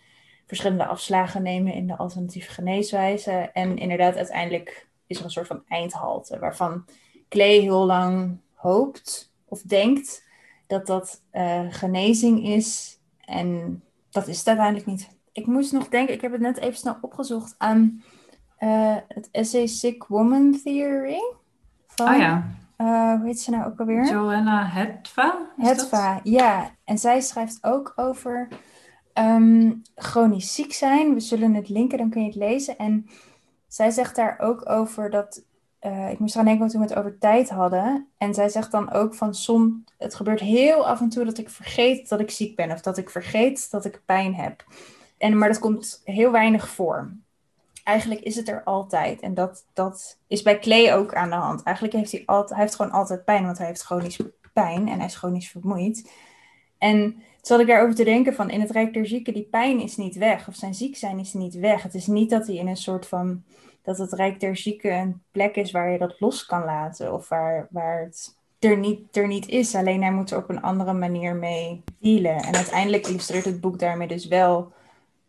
verschillende 0.48 0.87
afslagen 0.87 1.42
nemen 1.42 1.72
in 1.72 1.87
de 1.87 1.96
alternatieve 1.96 2.50
geneeswijze. 2.50 3.30
En 3.52 3.78
inderdaad, 3.78 4.16
uiteindelijk 4.16 4.88
is 5.06 5.18
er 5.18 5.24
een 5.24 5.30
soort 5.30 5.46
van 5.46 5.62
eindhalte 5.68 6.38
waarvan 6.38 6.84
Clay 7.28 7.61
heel 7.61 7.87
lang 7.87 8.38
hoopt 8.54 9.32
of 9.44 9.62
denkt 9.62 10.26
dat 10.66 10.87
dat 10.87 11.22
uh, 11.32 11.61
genezing 11.70 12.44
is. 12.44 12.98
En 13.24 13.82
dat 14.11 14.28
is 14.28 14.38
het 14.38 14.46
uiteindelijk 14.46 14.87
niet. 14.87 15.08
Ik 15.32 15.46
moest 15.46 15.72
nog 15.72 15.88
denken, 15.88 16.14
ik 16.14 16.20
heb 16.20 16.32
het 16.32 16.40
net 16.40 16.58
even 16.58 16.76
snel 16.76 16.98
opgezocht 17.00 17.54
aan 17.58 18.02
uh, 18.58 18.96
het 19.08 19.28
essay 19.30 19.66
Sick 19.66 20.04
Woman 20.04 20.61
Theory. 20.64 21.34
Van, 21.87 22.08
oh 22.08 22.18
ja. 22.18 22.56
Uh, 22.78 23.14
hoe 23.14 23.26
heet 23.26 23.40
ze 23.40 23.50
nou 23.50 23.66
ook 23.66 23.80
alweer? 23.80 24.04
Joanna 24.04 24.66
Hetva. 24.66 25.38
Hetva, 25.56 26.20
ja. 26.22 26.70
En 26.84 26.98
zij 26.98 27.20
schrijft 27.20 27.58
ook 27.61 27.92
over 27.96 28.48
um, 29.18 29.83
chronisch 29.94 30.54
ziek 30.54 30.72
zijn. 30.72 31.14
We 31.14 31.20
zullen 31.20 31.54
het 31.54 31.68
linken, 31.68 31.98
dan 31.98 32.11
kun 32.11 32.20
je 32.20 32.26
het 32.26 32.37
lezen. 32.37 32.78
En 32.78 33.07
zij 33.68 33.90
zegt 33.90 34.16
daar 34.16 34.38
ook 34.40 34.68
over 34.68 35.11
dat. 35.11 35.42
Uh, 35.81 36.11
ik 36.11 36.18
moest 36.18 36.35
eraan 36.35 36.46
denken 36.46 36.68
toen 36.68 36.81
we 36.81 36.87
het 36.87 36.98
over 36.98 37.18
tijd 37.18 37.50
hadden. 37.50 38.07
En 38.18 38.35
zij 38.35 38.48
zegt 38.48 38.70
dan 38.70 38.92
ook 38.92 39.14
van 39.14 39.35
som, 39.35 39.85
het 39.98 40.14
gebeurt 40.14 40.40
heel 40.40 40.87
af 40.87 41.00
en 41.00 41.09
toe 41.09 41.24
dat 41.24 41.38
ik 41.38 41.50
vergeet 41.50 42.09
dat 42.09 42.20
ik 42.20 42.31
ziek 42.31 42.57
ben. 42.57 42.70
Of 42.70 42.81
dat 42.81 42.98
ik 42.98 43.11
vergeet 43.11 43.70
dat 43.70 43.85
ik 43.85 44.02
pijn 44.04 44.35
heb. 44.35 44.64
En, 45.18 45.38
maar 45.38 45.48
dat 45.48 45.59
komt 45.59 46.00
heel 46.04 46.31
weinig 46.31 46.68
voor 46.68 47.12
eigenlijk 47.88 48.20
is 48.20 48.37
het 48.37 48.48
er 48.48 48.62
altijd. 48.64 49.20
En 49.20 49.35
dat, 49.35 49.64
dat 49.72 50.18
is 50.26 50.42
bij 50.42 50.59
Clay 50.59 50.92
ook 50.92 51.14
aan 51.14 51.31
de 51.31 51.37
hand. 51.37 51.62
Eigenlijk 51.62 51.96
heeft 51.96 52.12
hij, 52.12 52.22
altijd, 52.26 52.61
heeft 52.61 52.74
gewoon 52.74 52.92
altijd 52.92 53.24
pijn, 53.24 53.44
want 53.44 53.59
hij 53.59 53.66
heeft 53.66 53.83
chronisch 53.83 54.20
pijn 54.52 54.88
en 54.88 54.96
hij 54.96 55.07
is 55.07 55.16
chronisch 55.16 55.50
vermoeid. 55.50 56.11
En 56.78 57.22
zat 57.48 57.61
ik 57.61 57.66
daarover 57.66 57.94
te 57.94 58.04
denken 58.04 58.34
van 58.34 58.50
in 58.50 58.61
het 58.61 58.70
Rijk 58.70 58.92
der 58.92 59.06
Zieken, 59.06 59.34
die 59.34 59.48
pijn 59.50 59.80
is 59.80 59.96
niet 59.96 60.16
weg. 60.16 60.48
Of 60.48 60.54
zijn 60.54 60.74
ziek 60.74 60.96
zijn 60.96 61.18
is 61.18 61.32
niet 61.32 61.54
weg. 61.54 61.82
Het 61.82 61.94
is 61.94 62.06
niet 62.06 62.30
dat 62.30 62.46
hij 62.46 62.56
in 62.56 62.66
een 62.66 62.76
soort 62.76 63.06
van, 63.06 63.42
dat 63.82 63.98
het 63.98 64.12
Rijk 64.12 64.40
der 64.40 64.56
Zieken 64.56 64.94
een 64.94 65.22
plek 65.30 65.56
is 65.56 65.70
waar 65.70 65.90
je 65.90 65.98
dat 65.98 66.20
los 66.20 66.46
kan 66.46 66.64
laten. 66.64 67.14
Of 67.14 67.28
waar, 67.28 67.68
waar 67.70 68.00
het 68.00 68.37
er 68.58 68.78
niet, 68.78 69.16
er 69.16 69.26
niet 69.26 69.48
is. 69.48 69.74
Alleen 69.74 70.02
hij 70.02 70.12
moet 70.12 70.30
er 70.30 70.38
op 70.38 70.48
een 70.48 70.62
andere 70.62 70.92
manier 70.92 71.34
mee 71.34 71.82
dealen. 72.00 72.37
En 72.37 72.54
uiteindelijk 72.54 73.06
illustreert 73.06 73.44
het 73.44 73.61
boek 73.61 73.78
daarmee 73.78 74.08
dus 74.08 74.26
wel 74.26 74.72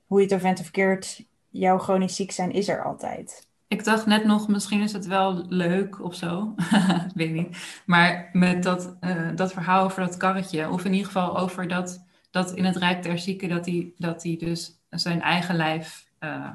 hoe 0.08 0.19
je 0.19 0.25
het 0.25 0.36
of 0.36 0.41
bent 0.41 0.60
of 0.60 0.71
keert. 0.71 1.23
Jouw 1.49 1.77
chronisch 1.77 2.15
ziek 2.15 2.32
zijn 2.32 2.51
is 2.51 2.67
er 2.67 2.84
altijd. 2.84 3.47
Ik 3.67 3.84
dacht 3.84 4.05
net 4.05 4.25
nog, 4.25 4.47
misschien 4.47 4.82
is 4.82 4.93
het 4.93 5.05
wel 5.05 5.45
leuk 5.47 6.03
of 6.03 6.15
zo. 6.15 6.55
Weet 7.15 7.34
niet. 7.34 7.58
Maar 7.86 8.29
met 8.34 8.63
dat, 8.63 8.95
uh, 9.01 9.29
dat 9.36 9.53
verhaal 9.53 9.84
over 9.84 10.01
dat 10.01 10.17
karretje. 10.17 10.69
Of 10.69 10.86
in 10.86 10.91
ieder 10.91 11.05
geval 11.05 11.38
over 11.38 11.67
dat, 11.67 12.08
dat 12.30 12.56
in 12.56 12.65
het 12.65 12.76
Rijk 12.76 13.04
der 13.04 13.20
Zieken... 13.20 13.50
dat 13.50 13.65
hij 13.65 13.94
dat 13.98 14.24
hij 14.24 14.38
dus 14.38 14.80
zijn 14.89 15.22
eigen 15.22 15.56
lijf 15.56 16.08
uh, 16.20 16.50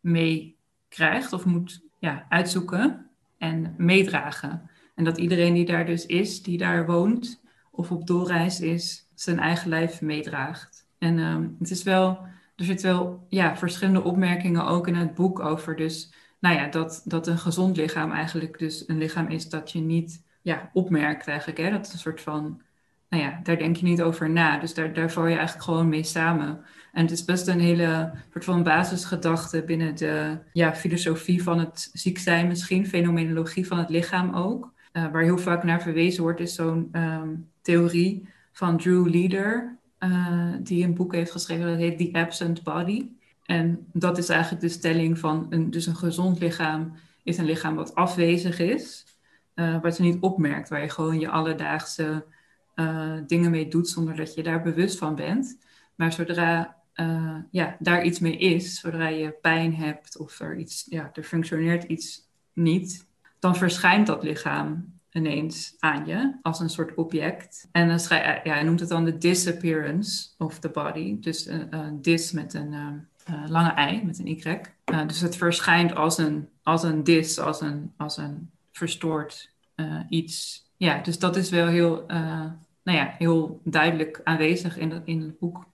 meekrijgt. 0.00 1.32
Of 1.32 1.44
moet 1.44 1.82
ja, 1.98 2.26
uitzoeken 2.28 3.06
en 3.38 3.74
meedragen. 3.76 4.70
En 4.94 5.04
dat 5.04 5.18
iedereen 5.18 5.54
die 5.54 5.66
daar 5.66 5.86
dus 5.86 6.06
is, 6.06 6.42
die 6.42 6.58
daar 6.58 6.86
woont... 6.86 7.42
of 7.70 7.90
op 7.90 8.06
doorreis 8.06 8.60
is, 8.60 9.06
zijn 9.14 9.38
eigen 9.38 9.68
lijf 9.68 10.00
meedraagt. 10.00 10.86
En 10.98 11.18
uh, 11.18 11.38
het 11.58 11.70
is 11.70 11.82
wel... 11.82 12.28
Er 12.56 12.66
zitten 12.66 12.90
wel 12.90 13.26
ja, 13.28 13.56
verschillende 13.56 14.02
opmerkingen 14.02 14.66
ook 14.66 14.88
in 14.88 14.94
het 14.94 15.14
boek 15.14 15.40
over. 15.40 15.76
Dus 15.76 16.12
nou 16.40 16.56
ja, 16.56 16.66
dat, 16.66 17.02
dat 17.04 17.26
een 17.26 17.38
gezond 17.38 17.76
lichaam 17.76 18.12
eigenlijk 18.12 18.58
dus 18.58 18.88
een 18.88 18.98
lichaam 18.98 19.28
is 19.28 19.48
dat 19.48 19.72
je 19.72 19.80
niet 19.80 20.22
ja, 20.42 20.70
opmerkt 20.72 21.26
eigenlijk. 21.26 21.58
Hè? 21.58 21.70
Dat 21.70 21.86
is 21.86 21.92
een 21.92 21.98
soort 21.98 22.20
van, 22.20 22.62
nou 23.10 23.22
ja, 23.22 23.40
daar 23.42 23.58
denk 23.58 23.76
je 23.76 23.84
niet 23.84 24.02
over 24.02 24.30
na. 24.30 24.58
Dus 24.58 24.74
daar, 24.74 24.92
daar 24.92 25.10
val 25.10 25.26
je 25.26 25.34
eigenlijk 25.34 25.64
gewoon 25.64 25.88
mee 25.88 26.02
samen. 26.02 26.64
En 26.92 27.02
het 27.02 27.10
is 27.10 27.24
best 27.24 27.46
een 27.46 27.60
hele 27.60 28.12
soort 28.32 28.44
van 28.44 28.62
basisgedachte 28.62 29.62
binnen 29.62 29.96
de 29.96 30.38
ja, 30.52 30.74
filosofie 30.74 31.42
van 31.42 31.58
het 31.58 31.90
ziek 31.92 32.18
zijn 32.18 32.46
misschien, 32.46 32.86
fenomenologie 32.86 33.66
van 33.66 33.78
het 33.78 33.90
lichaam 33.90 34.34
ook. 34.34 34.72
Uh, 34.92 35.10
waar 35.12 35.22
heel 35.22 35.38
vaak 35.38 35.64
naar 35.64 35.82
verwezen 35.82 36.22
wordt, 36.22 36.40
is 36.40 36.54
zo'n 36.54 36.88
um, 36.92 37.48
theorie 37.62 38.28
van 38.52 38.76
Drew 38.76 39.08
Leader, 39.08 39.78
uh, 39.98 40.54
die 40.60 40.84
een 40.84 40.94
boek 40.94 41.14
heeft 41.14 41.30
geschreven 41.30 41.66
dat 41.66 41.78
heet 41.78 41.98
The 41.98 42.18
Absent 42.18 42.62
Body. 42.62 43.08
En 43.44 43.86
dat 43.92 44.18
is 44.18 44.28
eigenlijk 44.28 44.62
de 44.62 44.68
stelling 44.68 45.18
van 45.18 45.46
een, 45.50 45.70
dus 45.70 45.86
een 45.86 45.96
gezond 45.96 46.40
lichaam 46.40 46.92
is 47.22 47.38
een 47.38 47.44
lichaam 47.44 47.74
wat 47.74 47.94
afwezig 47.94 48.58
is, 48.58 49.04
uh, 49.54 49.80
wat 49.82 49.96
je 49.96 50.02
niet 50.02 50.20
opmerkt, 50.20 50.68
waar 50.68 50.82
je 50.82 50.88
gewoon 50.88 51.20
je 51.20 51.28
alledaagse 51.28 52.24
uh, 52.80 53.12
dingen 53.26 53.50
mee 53.50 53.68
doet 53.68 53.88
zonder 53.88 54.16
dat 54.16 54.34
je 54.34 54.42
daar 54.42 54.62
bewust 54.62 54.98
van 54.98 55.14
bent. 55.14 55.58
Maar 55.94 56.12
zodra 56.12 56.76
uh, 56.94 57.36
ja, 57.50 57.76
daar 57.78 58.04
iets 58.04 58.18
mee 58.18 58.36
is, 58.36 58.80
zodra 58.80 59.08
je 59.08 59.30
pijn 59.30 59.74
hebt 59.74 60.18
of 60.18 60.40
er, 60.40 60.56
iets, 60.56 60.86
ja, 60.88 61.10
er 61.14 61.22
functioneert 61.22 61.84
iets 61.84 62.28
niet, 62.52 63.06
dan 63.38 63.56
verschijnt 63.56 64.06
dat 64.06 64.22
lichaam 64.22 64.98
ineens 65.12 65.76
aan 65.78 66.06
je 66.06 66.38
als 66.42 66.60
een 66.60 66.70
soort 66.70 66.94
object. 66.94 67.68
En 67.72 67.88
dan 67.88 68.00
schrijf, 68.00 68.44
ja, 68.44 68.52
hij 68.52 68.62
noemt 68.62 68.80
het 68.80 68.88
dan 68.88 69.04
de 69.04 69.18
disappearance 69.18 70.28
of 70.38 70.58
the 70.58 70.68
body. 70.68 71.16
Dus 71.20 71.46
een 71.46 71.98
dis 72.02 72.32
met 72.32 72.54
een 72.54 73.06
lange 73.46 73.70
ei 73.70 74.04
met 74.04 74.18
een 74.18 74.26
y. 74.26 74.60
Dus 75.06 75.20
het 75.20 75.36
verschijnt 75.36 75.94
als 75.94 76.18
een, 76.18 76.48
als 76.62 76.82
een 76.82 77.04
dis, 77.04 77.38
als 77.38 77.60
een, 77.60 77.92
als 77.96 78.16
een 78.16 78.50
verstoord 78.72 79.50
iets. 80.08 80.64
Ja, 80.76 81.02
dus 81.02 81.18
dat 81.18 81.36
is 81.36 81.50
wel 81.50 81.66
heel, 81.66 82.06
nou 82.90 83.02
ja, 83.02 83.14
heel 83.18 83.60
duidelijk 83.64 84.20
aanwezig 84.24 84.78
in, 84.78 84.90
het, 84.90 85.02
in 85.04 85.20
het 85.20 85.38
boek. 85.38 85.66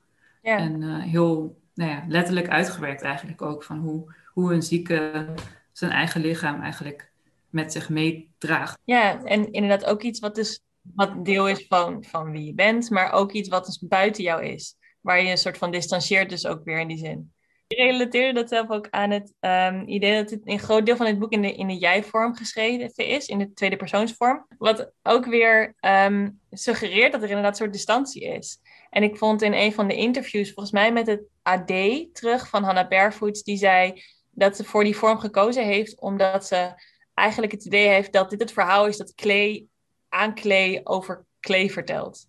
Ja. 0.43 0.57
En 0.57 1.01
heel 1.01 1.61
nou 1.75 1.91
ja, 1.91 2.05
letterlijk 2.09 2.49
uitgewerkt 2.49 3.03
eigenlijk 3.03 3.43
ook 3.43 3.65
van 3.65 3.79
hoe, 3.79 4.15
hoe 4.33 4.53
een 4.53 4.63
zieke 4.63 5.35
zijn 5.73 5.91
eigen 5.91 6.21
lichaam 6.21 6.63
eigenlijk 6.63 7.11
met 7.51 7.73
zich 7.73 7.89
meedraagt. 7.89 8.79
Ja, 8.85 9.25
en 9.25 9.53
inderdaad 9.53 9.85
ook 9.85 10.03
iets 10.03 10.21
wat 10.21 10.35
dus 10.35 10.61
wat 10.95 11.25
deel 11.25 11.49
is 11.49 11.67
van, 11.69 12.05
van 12.05 12.31
wie 12.31 12.45
je 12.45 12.55
bent, 12.55 12.91
maar 12.91 13.13
ook 13.13 13.33
iets 13.33 13.49
wat 13.49 13.67
dus 13.67 13.79
buiten 13.79 14.23
jou 14.23 14.45
is. 14.45 14.77
Waar 15.01 15.23
je 15.23 15.31
een 15.31 15.39
soort 15.39 15.59
van 15.59 15.71
distancieert 15.71 16.31
dus 16.31 16.47
ook 16.47 16.65
weer 16.65 16.79
in 16.79 16.89
die 16.89 16.99
zin. 16.99 17.33
Ik 17.69 17.79
relateerde 17.79 18.41
dat 18.41 18.49
zelf 18.49 18.71
ook 18.71 18.87
aan 18.91 19.11
het 19.11 19.33
um, 19.41 19.89
idee 19.89 20.23
dat 20.23 20.31
het 20.31 20.41
een 20.45 20.59
groot 20.59 20.87
deel 20.87 20.97
van 20.97 21.07
het 21.07 21.19
boek 21.19 21.33
in 21.33 21.43
de, 21.43 21.55
in 21.55 21.67
de 21.67 21.77
jij-vorm 21.77 22.35
geschreven 22.35 23.07
is, 23.07 23.27
in 23.27 23.39
de 23.39 23.53
tweede 23.53 23.77
persoonsvorm. 23.77 24.47
Wat 24.59 24.93
ook 25.03 25.27
weer 25.27 25.75
um, 25.81 26.41
suggereert 26.51 27.13
dat 27.13 27.23
er 27.23 27.29
inderdaad 27.29 27.51
een 27.51 27.57
soort 27.57 27.73
distantie 27.73 28.25
is. 28.25 28.59
En 28.91 29.03
ik 29.03 29.17
vond 29.17 29.43
in 29.43 29.53
een 29.53 29.73
van 29.73 29.89
de 29.89 29.95
interviews, 29.95 30.53
volgens 30.53 30.75
mij 30.75 30.93
met 30.93 31.07
het 31.07 31.23
AD 31.43 31.73
terug 32.13 32.49
van 32.49 32.63
Hannah 32.63 32.89
Barefoots, 32.89 33.43
die 33.43 33.57
zei 33.57 34.03
dat 34.31 34.57
ze 34.57 34.65
voor 34.65 34.85
die 34.85 34.97
vorm 34.97 35.19
gekozen 35.19 35.65
heeft 35.65 36.01
omdat 36.01 36.47
ze 36.47 36.83
eigenlijk 37.15 37.53
het 37.53 37.65
idee 37.65 37.89
heeft 37.89 38.13
dat 38.13 38.31
dit 38.31 38.41
het 38.41 38.53
verhaal 38.53 38.87
is 38.87 38.97
dat 38.97 39.15
Clay 39.15 39.67
aan 40.09 40.35
Clay 40.35 40.81
over 40.85 41.27
Clay 41.41 41.71
vertelt. 41.71 42.27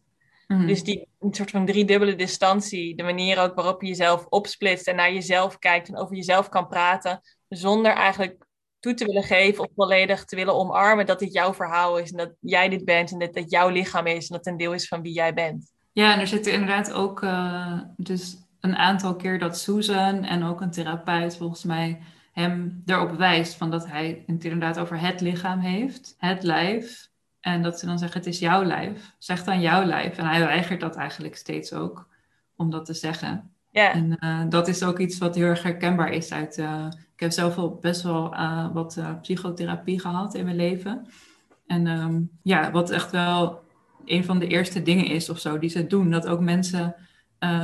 Mhm. 0.48 0.68
Dus 0.68 0.84
die 0.84 1.08
een 1.20 1.34
soort 1.34 1.52
van 1.52 1.66
driedubbele 1.66 2.16
distantie, 2.16 2.96
de 2.96 3.04
manier 3.04 3.40
ook 3.40 3.56
waarop 3.56 3.82
je 3.82 3.88
jezelf 3.88 4.26
opsplitst 4.30 4.88
en 4.88 4.96
naar 4.96 5.14
jezelf 5.14 5.60
kijkt 5.60 5.88
en 5.88 5.98
over 5.98 6.16
jezelf 6.16 6.50
kan 6.50 6.68
praten, 6.68 7.22
zonder 7.48 7.92
eigenlijk 7.92 8.46
toe 8.80 8.94
te 8.94 9.06
willen 9.06 9.24
geven 9.24 9.64
of 9.64 9.70
volledig 9.76 10.26
te 10.26 10.36
willen 10.36 10.56
omarmen 10.56 11.06
dat 11.06 11.20
dit 11.20 11.34
jouw 11.34 11.54
verhaal 11.54 11.98
is 11.98 12.12
en 12.12 12.18
dat 12.18 12.32
jij 12.40 12.70
dit 12.70 12.86
bent 12.86 13.12
en 13.12 13.20
dat 13.20 13.36
het 13.36 13.52
jouw 13.52 13.70
lichaam 13.70 14.08
is 14.08 14.30
en 14.30 14.36
dat 14.36 14.46
het 14.46 14.48
een 14.48 14.58
deel 14.58 14.74
is 14.74 14.88
van 14.88 15.02
wie 15.02 15.14
jij 15.14 15.34
bent. 15.34 15.72
Ja, 15.92 16.14
en 16.14 16.20
er 16.20 16.28
zitten 16.28 16.54
inderdaad 16.54 16.94
ook 16.94 17.22
uh, 17.22 17.82
dus 17.98 18.38
een 18.60 18.76
aantal 18.76 19.16
keer 19.16 19.40
dat 19.40 19.58
Susan 19.58 20.24
en 20.24 20.44
ook 20.44 20.62
een 20.62 20.72
therapeut 20.72 21.38
volgens 21.38 21.64
mij 21.64 22.00
hem 22.32 22.82
erop 22.86 23.18
wijst 23.18 23.56
van 23.56 23.72
dat 23.72 23.88
hij 23.88 24.24
het 24.26 24.44
inderdaad 24.44 24.80
over 24.80 25.00
het 25.00 25.22
lichaam 25.22 25.60
heeft, 25.60 26.16
het 26.18 26.44
lijf. 26.44 27.07
En 27.48 27.62
dat 27.62 27.80
ze 27.80 27.86
dan 27.86 28.00
zeggen, 28.00 28.20
het 28.20 28.30
is 28.30 28.40
jouw 28.40 28.64
lijf. 28.64 29.16
Zeg 29.18 29.44
dan 29.44 29.62
jouw 29.62 29.84
lijf. 29.84 30.18
En 30.18 30.26
hij 30.26 30.40
weigert 30.40 30.80
dat 30.80 30.96
eigenlijk 30.96 31.36
steeds 31.36 31.74
ook, 31.74 32.08
om 32.56 32.70
dat 32.70 32.86
te 32.86 32.94
zeggen. 32.94 33.52
Ja. 33.72 33.94
En 33.94 34.18
uh, 34.20 34.42
dat 34.50 34.68
is 34.68 34.84
ook 34.84 35.00
iets 35.00 35.18
wat 35.18 35.36
heel 35.36 35.46
erg 35.46 35.64
herkenbaar 35.64 36.12
is 36.12 36.32
uit... 36.32 36.58
Uh, 36.58 36.86
ik 37.14 37.20
heb 37.20 37.32
zelf 37.32 37.56
wel 37.56 37.76
best 37.76 38.02
wel 38.02 38.34
uh, 38.34 38.74
wat 38.74 39.00
psychotherapie 39.22 40.00
gehad 40.00 40.36
in 40.36 40.46
mijn 40.46 40.56
leven. 40.56 41.08
En 41.68 41.88
um, 41.88 42.30
ja, 42.44 42.72
wat 42.72 42.90
echt 42.90 43.12
wel 43.12 43.64
een 44.06 44.24
van 44.24 44.40
de 44.40 44.48
eerste 44.48 44.82
dingen 44.82 45.06
is 45.06 45.30
of 45.30 45.40
zo 45.40 45.60
die 45.60 45.70
ze 45.70 45.88
doen. 45.88 46.12
Dat 46.12 46.28
ook 46.28 46.40
mensen 46.40 46.96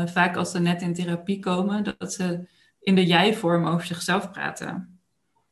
vaak 0.05 0.35
als 0.35 0.51
ze 0.51 0.59
net 0.59 0.81
in 0.81 0.93
therapie 0.93 1.39
komen... 1.39 1.83
dat 1.97 2.13
ze 2.13 2.47
in 2.79 2.95
de 2.95 3.05
jij-vorm 3.05 3.65
over 3.65 3.85
zichzelf 3.85 4.31
praten 4.31 4.92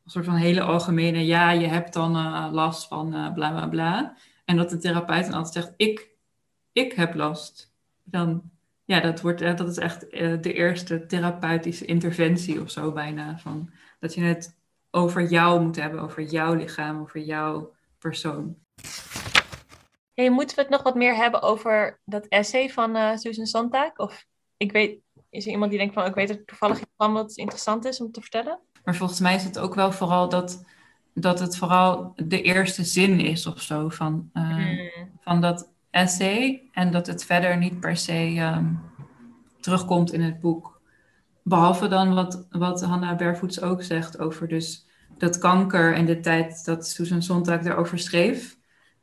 een 0.03 0.11
soort 0.11 0.25
van 0.25 0.35
hele 0.35 0.61
algemene, 0.61 1.25
ja, 1.25 1.51
je 1.51 1.67
hebt 1.67 1.93
dan 1.93 2.15
uh, 2.15 2.47
last 2.51 2.87
van 2.87 3.15
uh, 3.15 3.33
bla 3.33 3.51
bla 3.51 3.67
bla. 3.67 4.17
En 4.45 4.57
dat 4.57 4.69
de 4.69 4.77
therapeut 4.77 5.25
dan 5.25 5.33
altijd 5.33 5.53
zegt, 5.53 5.73
ik, 5.77 6.09
ik 6.71 6.93
heb 6.93 7.15
last. 7.15 7.73
Dan, 8.03 8.41
ja, 8.85 8.99
dat, 8.99 9.21
wordt, 9.21 9.39
dat 9.39 9.67
is 9.67 9.77
echt 9.77 10.11
de 10.11 10.53
eerste 10.53 11.05
therapeutische 11.05 11.85
interventie 11.85 12.61
of 12.61 12.71
zo 12.71 12.91
bijna. 12.91 13.37
Van, 13.37 13.69
dat 13.99 14.13
je 14.13 14.21
het 14.21 14.57
over 14.91 15.23
jou 15.23 15.61
moet 15.61 15.75
hebben, 15.75 15.99
over 16.01 16.23
jouw 16.23 16.53
lichaam, 16.53 17.01
over 17.01 17.19
jouw 17.19 17.73
persoon. 17.99 18.55
Hey, 20.13 20.29
moeten 20.29 20.55
we 20.55 20.61
het 20.61 20.71
nog 20.71 20.83
wat 20.83 20.95
meer 20.95 21.15
hebben 21.15 21.41
over 21.41 21.99
dat 22.05 22.25
essay 22.25 22.69
van 22.69 23.17
Susan 23.17 23.45
Sontag? 23.45 23.97
Of 23.97 24.25
ik 24.57 24.71
weet, 24.71 24.99
is 25.29 25.45
er 25.45 25.51
iemand 25.51 25.69
die 25.69 25.79
denkt 25.79 25.93
van, 25.93 26.05
ik 26.05 26.15
weet 26.15 26.29
er 26.29 26.45
toevallig 26.45 26.79
iets 26.79 26.93
van 26.97 27.13
wat 27.13 27.37
interessant 27.37 27.85
is 27.85 28.01
om 28.01 28.11
te 28.11 28.21
vertellen? 28.21 28.59
Maar 28.83 28.95
volgens 28.95 29.19
mij 29.19 29.35
is 29.35 29.43
het 29.43 29.59
ook 29.59 29.75
wel 29.75 29.91
vooral 29.91 30.29
dat, 30.29 30.65
dat 31.13 31.39
het 31.39 31.57
vooral 31.57 32.13
de 32.15 32.41
eerste 32.41 32.83
zin 32.83 33.19
is 33.19 33.45
of 33.45 33.61
zo 33.61 33.89
van, 33.89 34.29
uh, 34.33 34.57
mm. 34.57 34.89
van 35.21 35.41
dat 35.41 35.69
essay. 35.89 36.69
En 36.71 36.91
dat 36.91 37.07
het 37.07 37.25
verder 37.25 37.57
niet 37.57 37.79
per 37.79 37.97
se 37.97 38.51
um, 38.55 38.79
terugkomt 39.59 40.13
in 40.13 40.21
het 40.21 40.39
boek. 40.39 40.81
Behalve 41.43 41.87
dan 41.87 42.13
wat, 42.13 42.45
wat 42.49 42.81
Hannah 42.83 43.17
Barefoots 43.17 43.61
ook 43.61 43.83
zegt 43.83 44.19
over 44.19 44.47
dus 44.47 44.85
dat 45.17 45.37
kanker 45.37 45.93
en 45.93 46.05
de 46.05 46.19
tijd 46.19 46.65
dat 46.65 46.87
Susan 46.87 47.21
Sontag 47.21 47.61
daarover 47.61 47.99
schreef, 47.99 48.57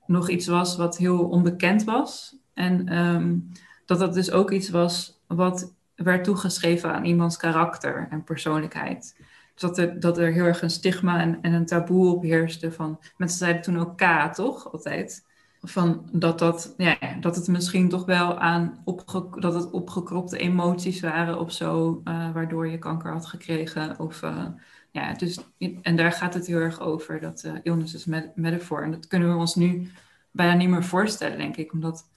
nog 0.06 0.28
iets 0.28 0.46
was 0.46 0.76
wat 0.76 0.96
heel 0.96 1.28
onbekend 1.28 1.84
was. 1.84 2.36
En 2.54 2.98
um, 2.98 3.52
dat 3.86 3.98
dat 3.98 4.14
dus 4.14 4.30
ook 4.30 4.50
iets 4.50 4.70
was 4.70 5.20
wat 5.26 5.74
werd 5.94 6.24
toegeschreven 6.24 6.92
aan 6.92 7.04
iemands 7.04 7.36
karakter 7.36 8.06
en 8.10 8.24
persoonlijkheid 8.24 9.17
dat 9.60 9.78
er, 9.78 10.00
dat 10.00 10.18
er 10.18 10.32
heel 10.32 10.44
erg 10.44 10.62
een 10.62 10.70
stigma 10.70 11.20
en, 11.20 11.38
en 11.42 11.52
een 11.52 11.66
taboe 11.66 12.14
op 12.14 12.22
heerste. 12.22 12.72
Van, 12.72 12.98
mensen 13.16 13.38
zeiden 13.38 13.62
toen 13.62 13.94
K, 13.96 14.34
toch? 14.34 14.72
Altijd. 14.72 15.26
Van 15.62 16.08
dat, 16.12 16.38
dat, 16.38 16.74
ja, 16.76 16.96
dat 17.20 17.36
het 17.36 17.48
misschien 17.48 17.88
toch 17.88 18.04
wel 18.04 18.38
aan 18.38 18.82
opge, 18.84 19.26
dat 19.40 19.54
het 19.54 19.70
opgekropte 19.70 20.38
emoties 20.38 21.00
waren 21.00 21.38
of 21.38 21.52
zo, 21.52 22.00
uh, 22.04 22.32
waardoor 22.32 22.68
je 22.68 22.78
kanker 22.78 23.12
had 23.12 23.26
gekregen. 23.26 23.98
Of, 23.98 24.22
uh, 24.22 24.44
ja, 24.90 25.12
dus, 25.12 25.38
en 25.82 25.96
daar 25.96 26.12
gaat 26.12 26.34
het 26.34 26.46
heel 26.46 26.58
erg 26.58 26.80
over, 26.80 27.20
dat 27.20 27.42
uh, 27.46 27.52
illness 27.62 27.94
is 27.94 28.04
met. 28.04 28.32
En 28.34 28.90
dat 28.90 29.06
kunnen 29.06 29.32
we 29.32 29.36
ons 29.36 29.54
nu 29.54 29.90
bijna 30.30 30.54
niet 30.54 30.68
meer 30.68 30.84
voorstellen, 30.84 31.38
denk 31.38 31.56
ik. 31.56 31.72
Omdat 31.72 32.08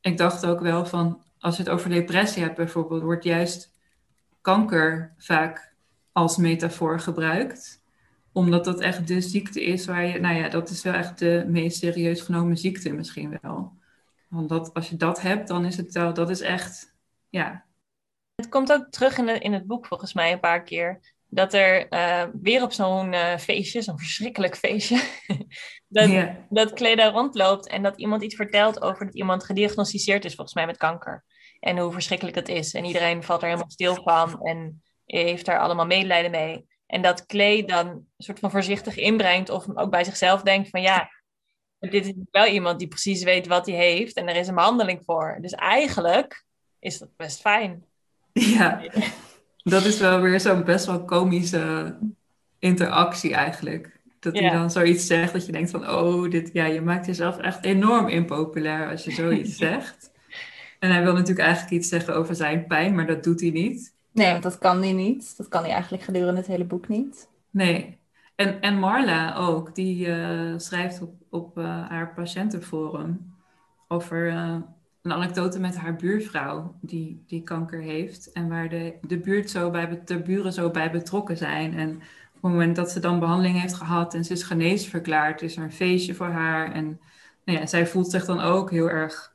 ik 0.00 0.18
dacht 0.18 0.46
ook 0.46 0.60
wel 0.60 0.86
van, 0.86 1.22
als 1.38 1.56
je 1.56 1.62
het 1.62 1.72
over 1.72 1.90
depressie 1.90 2.42
hebt 2.42 2.56
bijvoorbeeld, 2.56 3.02
wordt 3.02 3.24
juist 3.24 3.72
kanker 4.40 5.14
vaak 5.18 5.74
als 6.16 6.36
metafoor 6.36 7.00
gebruikt. 7.00 7.82
Omdat 8.32 8.64
dat 8.64 8.80
echt 8.80 9.08
de 9.08 9.20
ziekte 9.20 9.64
is 9.64 9.86
waar 9.86 10.04
je, 10.04 10.20
nou 10.20 10.36
ja, 10.36 10.48
dat 10.48 10.70
is 10.70 10.82
wel 10.82 10.92
echt 10.92 11.18
de 11.18 11.44
meest 11.48 11.78
serieus 11.78 12.20
genomen 12.20 12.56
ziekte 12.56 12.92
misschien 12.92 13.38
wel. 13.42 13.72
Want 14.28 14.48
dat, 14.48 14.74
als 14.74 14.88
je 14.88 14.96
dat 14.96 15.20
hebt, 15.20 15.48
dan 15.48 15.64
is 15.64 15.76
het 15.76 15.92
wel, 15.92 16.14
dat 16.14 16.30
is 16.30 16.40
echt, 16.40 16.94
ja. 17.28 17.64
Het 18.34 18.48
komt 18.48 18.72
ook 18.72 18.90
terug 18.90 19.18
in, 19.18 19.26
de, 19.26 19.38
in 19.38 19.52
het 19.52 19.66
boek 19.66 19.86
volgens 19.86 20.14
mij 20.14 20.32
een 20.32 20.40
paar 20.40 20.62
keer. 20.62 21.14
Dat 21.28 21.54
er 21.54 21.92
uh, 21.92 22.24
weer 22.42 22.62
op 22.62 22.72
zo'n 22.72 23.12
uh, 23.12 23.36
feestje, 23.36 23.82
zo'n 23.82 23.98
verschrikkelijk 23.98 24.56
feestje, 24.56 25.02
dat, 25.88 26.08
yeah. 26.08 26.36
dat 26.48 26.72
Kleda 26.72 27.10
rondloopt 27.10 27.68
en 27.68 27.82
dat 27.82 27.98
iemand 27.98 28.22
iets 28.22 28.34
vertelt 28.34 28.82
over 28.82 29.04
dat 29.04 29.14
iemand 29.14 29.44
gediagnosticeerd 29.44 30.24
is 30.24 30.34
volgens 30.34 30.56
mij 30.56 30.66
met 30.66 30.76
kanker. 30.76 31.24
En 31.60 31.78
hoe 31.78 31.92
verschrikkelijk 31.92 32.36
dat 32.36 32.48
is. 32.48 32.74
En 32.74 32.84
iedereen 32.84 33.22
valt 33.22 33.40
er 33.42 33.48
helemaal 33.48 33.70
stil 33.70 33.94
van 33.94 34.42
en 34.42 34.80
heeft 35.06 35.44
daar 35.44 35.58
allemaal 35.58 35.86
medelijden 35.86 36.30
mee. 36.30 36.66
En 36.86 37.02
dat 37.02 37.26
Clay 37.26 37.64
dan 37.64 37.86
een 37.86 38.06
soort 38.18 38.38
van 38.38 38.50
voorzichtig 38.50 38.96
inbrengt 38.96 39.50
of 39.50 39.66
ook 39.74 39.90
bij 39.90 40.04
zichzelf 40.04 40.42
denkt 40.42 40.68
van 40.68 40.82
ja, 40.82 41.10
dit 41.78 42.06
is 42.06 42.12
wel 42.30 42.46
iemand 42.46 42.78
die 42.78 42.88
precies 42.88 43.22
weet 43.22 43.46
wat 43.46 43.66
hij 43.66 43.74
heeft 43.74 44.16
en 44.16 44.28
er 44.28 44.36
is 44.36 44.48
een 44.48 44.54
behandeling 44.54 45.02
voor. 45.04 45.38
Dus 45.40 45.52
eigenlijk 45.52 46.44
is 46.78 46.98
dat 46.98 47.16
best 47.16 47.40
fijn. 47.40 47.84
Ja, 48.32 48.82
dat 49.62 49.84
is 49.84 49.98
wel 49.98 50.20
weer 50.20 50.40
zo'n 50.40 50.64
best 50.64 50.86
wel 50.86 51.04
komische 51.04 51.96
interactie 52.58 53.34
eigenlijk. 53.34 54.00
Dat 54.20 54.38
hij 54.38 54.50
dan 54.50 54.70
zoiets 54.70 55.06
zegt 55.06 55.32
dat 55.32 55.46
je 55.46 55.52
denkt 55.52 55.70
van, 55.70 55.90
oh, 55.90 56.30
dit, 56.30 56.50
ja, 56.52 56.64
je 56.64 56.80
maakt 56.80 57.06
jezelf 57.06 57.38
echt 57.38 57.64
enorm 57.64 58.08
impopulair 58.08 58.90
als 58.90 59.04
je 59.04 59.10
zoiets 59.10 59.56
zegt. 59.66 60.10
En 60.78 60.90
hij 60.90 61.02
wil 61.02 61.12
natuurlijk 61.12 61.46
eigenlijk 61.46 61.70
iets 61.70 61.88
zeggen 61.88 62.16
over 62.16 62.34
zijn 62.34 62.66
pijn, 62.66 62.94
maar 62.94 63.06
dat 63.06 63.24
doet 63.24 63.40
hij 63.40 63.50
niet. 63.50 63.94
Nee, 64.16 64.30
want 64.30 64.42
dat 64.42 64.58
kan 64.58 64.82
hij 64.82 64.92
niet. 64.92 65.36
Dat 65.36 65.48
kan 65.48 65.62
hij 65.62 65.72
eigenlijk 65.72 66.02
gedurende 66.02 66.40
het 66.40 66.48
hele 66.48 66.64
boek 66.64 66.88
niet. 66.88 67.28
Nee. 67.50 67.98
En, 68.34 68.60
en 68.60 68.78
Marla 68.78 69.34
ook, 69.34 69.74
die 69.74 70.06
uh, 70.06 70.54
schrijft 70.56 71.02
op, 71.02 71.14
op 71.30 71.58
uh, 71.58 71.88
haar 71.88 72.14
patiëntenforum 72.14 73.34
over 73.88 74.26
uh, 74.26 74.56
een 75.02 75.12
anekdote 75.12 75.60
met 75.60 75.76
haar 75.76 75.96
buurvrouw 75.96 76.74
die, 76.80 77.22
die 77.26 77.42
kanker 77.42 77.80
heeft. 77.80 78.32
En 78.32 78.48
waar 78.48 78.68
de, 78.68 78.94
de, 79.06 79.18
buurt 79.18 79.50
zo 79.50 79.70
bij, 79.70 80.02
de 80.04 80.22
buren 80.22 80.52
zo 80.52 80.70
bij 80.70 80.90
betrokken 80.90 81.36
zijn. 81.36 81.74
En 81.74 81.90
op 82.34 82.42
het 82.42 82.50
moment 82.50 82.76
dat 82.76 82.90
ze 82.90 83.00
dan 83.00 83.18
behandeling 83.18 83.60
heeft 83.60 83.74
gehad 83.74 84.14
en 84.14 84.24
ze 84.24 84.32
is 84.32 84.42
genezen 84.42 84.90
verklaard, 84.90 85.42
is 85.42 85.56
er 85.56 85.62
een 85.62 85.72
feestje 85.72 86.14
voor 86.14 86.30
haar. 86.30 86.72
En 86.72 87.00
nou 87.44 87.58
ja, 87.58 87.66
zij 87.66 87.86
voelt 87.86 88.10
zich 88.10 88.24
dan 88.24 88.40
ook 88.40 88.70
heel 88.70 88.90
erg 88.90 89.34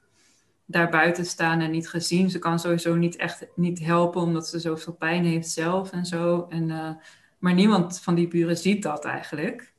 daar 0.71 0.89
buiten 0.89 1.25
staan 1.25 1.59
en 1.59 1.71
niet 1.71 1.89
gezien. 1.89 2.29
Ze 2.29 2.39
kan 2.39 2.59
sowieso 2.59 2.95
niet 2.95 3.15
echt 3.15 3.47
niet 3.55 3.79
helpen 3.79 4.21
omdat 4.21 4.47
ze 4.47 4.59
zoveel 4.59 4.93
pijn 4.93 5.25
heeft 5.25 5.49
zelf 5.49 5.91
en 5.91 6.05
zo. 6.05 6.45
En, 6.49 6.69
uh, 6.69 6.89
maar 7.39 7.53
niemand 7.53 7.99
van 7.99 8.15
die 8.15 8.27
buren 8.27 8.57
ziet 8.57 8.83
dat 8.83 9.05
eigenlijk. 9.05 9.73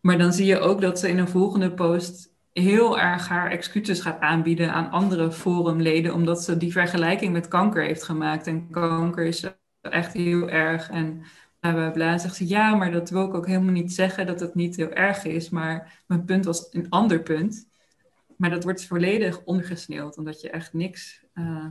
Maar 0.00 0.18
dan 0.18 0.32
zie 0.32 0.46
je 0.46 0.58
ook 0.58 0.80
dat 0.80 0.98
ze 0.98 1.08
in 1.08 1.18
een 1.18 1.28
volgende 1.28 1.72
post 1.72 2.32
heel 2.52 2.98
erg 2.98 3.28
haar 3.28 3.50
excuses 3.50 4.00
gaat 4.00 4.20
aanbieden 4.20 4.72
aan 4.72 4.90
andere 4.90 5.32
forumleden, 5.32 6.14
omdat 6.14 6.42
ze 6.42 6.56
die 6.56 6.72
vergelijking 6.72 7.32
met 7.32 7.48
kanker 7.48 7.82
heeft 7.82 8.02
gemaakt. 8.02 8.46
En 8.46 8.70
kanker 8.70 9.24
is 9.24 9.44
echt 9.80 10.12
heel 10.12 10.48
erg. 10.48 10.90
En 10.90 11.22
bla 11.60 11.72
bla 11.72 11.90
bla. 11.90 12.18
zegt 12.18 12.36
ze 12.36 12.48
ja, 12.48 12.74
maar 12.74 12.90
dat 12.90 13.10
wil 13.10 13.26
ik 13.26 13.34
ook 13.34 13.46
helemaal 13.46 13.72
niet 13.72 13.92
zeggen 13.92 14.26
dat 14.26 14.40
het 14.40 14.54
niet 14.54 14.76
heel 14.76 14.92
erg 14.92 15.24
is. 15.24 15.50
Maar 15.50 16.02
mijn 16.06 16.24
punt 16.24 16.44
was 16.44 16.68
een 16.70 16.86
ander 16.88 17.22
punt. 17.22 17.70
Maar 18.42 18.50
dat 18.50 18.64
wordt 18.64 18.86
volledig 18.86 19.44
ondergesneeuwd, 19.44 20.16
omdat 20.16 20.40
je 20.40 20.50
echt 20.50 20.72
niks, 20.72 21.24
uh, 21.34 21.66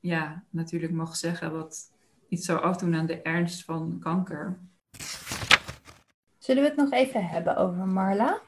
ja, 0.00 0.44
natuurlijk 0.50 0.92
mag 0.92 1.16
zeggen 1.16 1.52
wat 1.52 1.92
iets 2.28 2.46
zou 2.46 2.60
afdoen 2.60 2.94
aan 2.94 3.06
de 3.06 3.22
ernst 3.22 3.64
van 3.64 3.98
kanker. 4.00 4.58
Zullen 6.38 6.62
we 6.62 6.68
het 6.68 6.78
nog 6.78 6.92
even 6.92 7.26
hebben 7.26 7.56
over 7.56 7.86
Marla? 7.86 8.40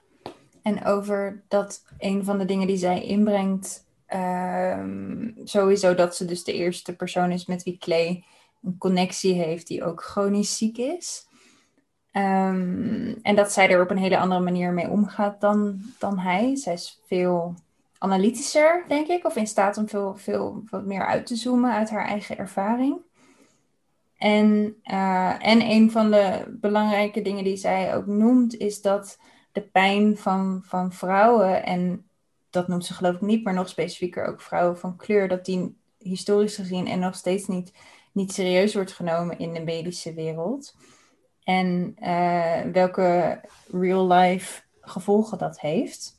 En 0.62 0.84
over 0.84 1.42
dat 1.48 1.84
een 1.98 2.24
van 2.24 2.38
de 2.38 2.44
dingen 2.44 2.66
die 2.66 2.76
zij 2.76 3.02
inbrengt, 3.02 3.86
um, 4.14 5.34
sowieso 5.44 5.94
dat 5.94 6.16
ze 6.16 6.24
dus 6.24 6.44
de 6.44 6.52
eerste 6.52 6.96
persoon 6.96 7.32
is 7.32 7.46
met 7.46 7.62
wie 7.62 7.78
Clay 7.78 8.24
een 8.62 8.78
connectie 8.78 9.34
heeft 9.34 9.66
die 9.66 9.84
ook 9.84 10.02
chronisch 10.02 10.56
ziek 10.56 10.78
is. 10.78 11.28
Um, 12.12 13.18
en 13.22 13.36
dat 13.36 13.52
zij 13.52 13.70
er 13.70 13.82
op 13.82 13.90
een 13.90 13.98
hele 13.98 14.18
andere 14.18 14.40
manier 14.40 14.72
mee 14.72 14.88
omgaat 14.88 15.40
dan, 15.40 15.80
dan 15.98 16.18
hij. 16.18 16.56
Zij 16.56 16.72
is 16.72 17.00
veel 17.06 17.54
analytischer, 17.98 18.84
denk 18.88 19.06
ik, 19.06 19.26
of 19.26 19.36
in 19.36 19.46
staat 19.46 19.76
om 19.76 19.88
veel, 19.88 20.16
veel 20.16 20.62
wat 20.70 20.84
meer 20.84 21.06
uit 21.06 21.26
te 21.26 21.36
zoomen 21.36 21.72
uit 21.72 21.90
haar 21.90 22.06
eigen 22.06 22.38
ervaring. 22.38 22.96
En, 24.16 24.76
uh, 24.84 25.46
en 25.46 25.60
een 25.60 25.90
van 25.90 26.10
de 26.10 26.56
belangrijke 26.60 27.22
dingen 27.22 27.44
die 27.44 27.56
zij 27.56 27.96
ook 27.96 28.06
noemt, 28.06 28.56
is 28.56 28.82
dat 28.82 29.18
de 29.52 29.60
pijn 29.60 30.18
van, 30.18 30.62
van 30.64 30.92
vrouwen, 30.92 31.64
en 31.64 32.04
dat 32.50 32.68
noemt 32.68 32.84
ze 32.84 32.94
geloof 32.94 33.14
ik 33.14 33.20
niet, 33.20 33.44
maar 33.44 33.54
nog 33.54 33.68
specifieker 33.68 34.26
ook 34.26 34.40
vrouwen 34.40 34.78
van 34.78 34.96
kleur, 34.96 35.28
dat 35.28 35.44
die 35.44 35.76
historisch 35.98 36.56
gezien 36.56 36.86
en 36.86 36.98
nog 36.98 37.14
steeds 37.14 37.46
niet, 37.46 37.72
niet 38.12 38.32
serieus 38.32 38.74
wordt 38.74 38.92
genomen 38.92 39.38
in 39.38 39.52
de 39.52 39.62
medische 39.62 40.14
wereld. 40.14 40.74
En 41.50 41.96
uh, 42.02 42.72
welke 42.72 43.40
real-life 43.72 44.62
gevolgen 44.80 45.38
dat 45.38 45.60
heeft. 45.60 46.18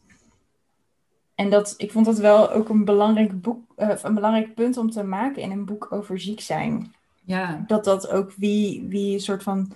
En 1.35 1.49
dat, 1.49 1.73
ik 1.77 1.91
vond 1.91 2.05
dat 2.05 2.17
wel 2.17 2.51
ook 2.51 2.69
een 2.69 2.85
belangrijk, 2.85 3.41
boek, 3.41 3.73
uh, 3.77 3.93
een 4.01 4.13
belangrijk 4.13 4.53
punt 4.53 4.77
om 4.77 4.89
te 4.89 5.03
maken 5.03 5.41
in 5.41 5.51
een 5.51 5.65
boek 5.65 5.91
over 5.91 6.19
ziek 6.19 6.39
zijn. 6.39 6.93
Ja. 7.23 7.63
Dat 7.67 7.83
dat 7.83 8.09
ook 8.09 8.33
wie, 8.33 8.85
wie 8.87 9.13
een 9.13 9.19
soort 9.19 9.43
van 9.43 9.71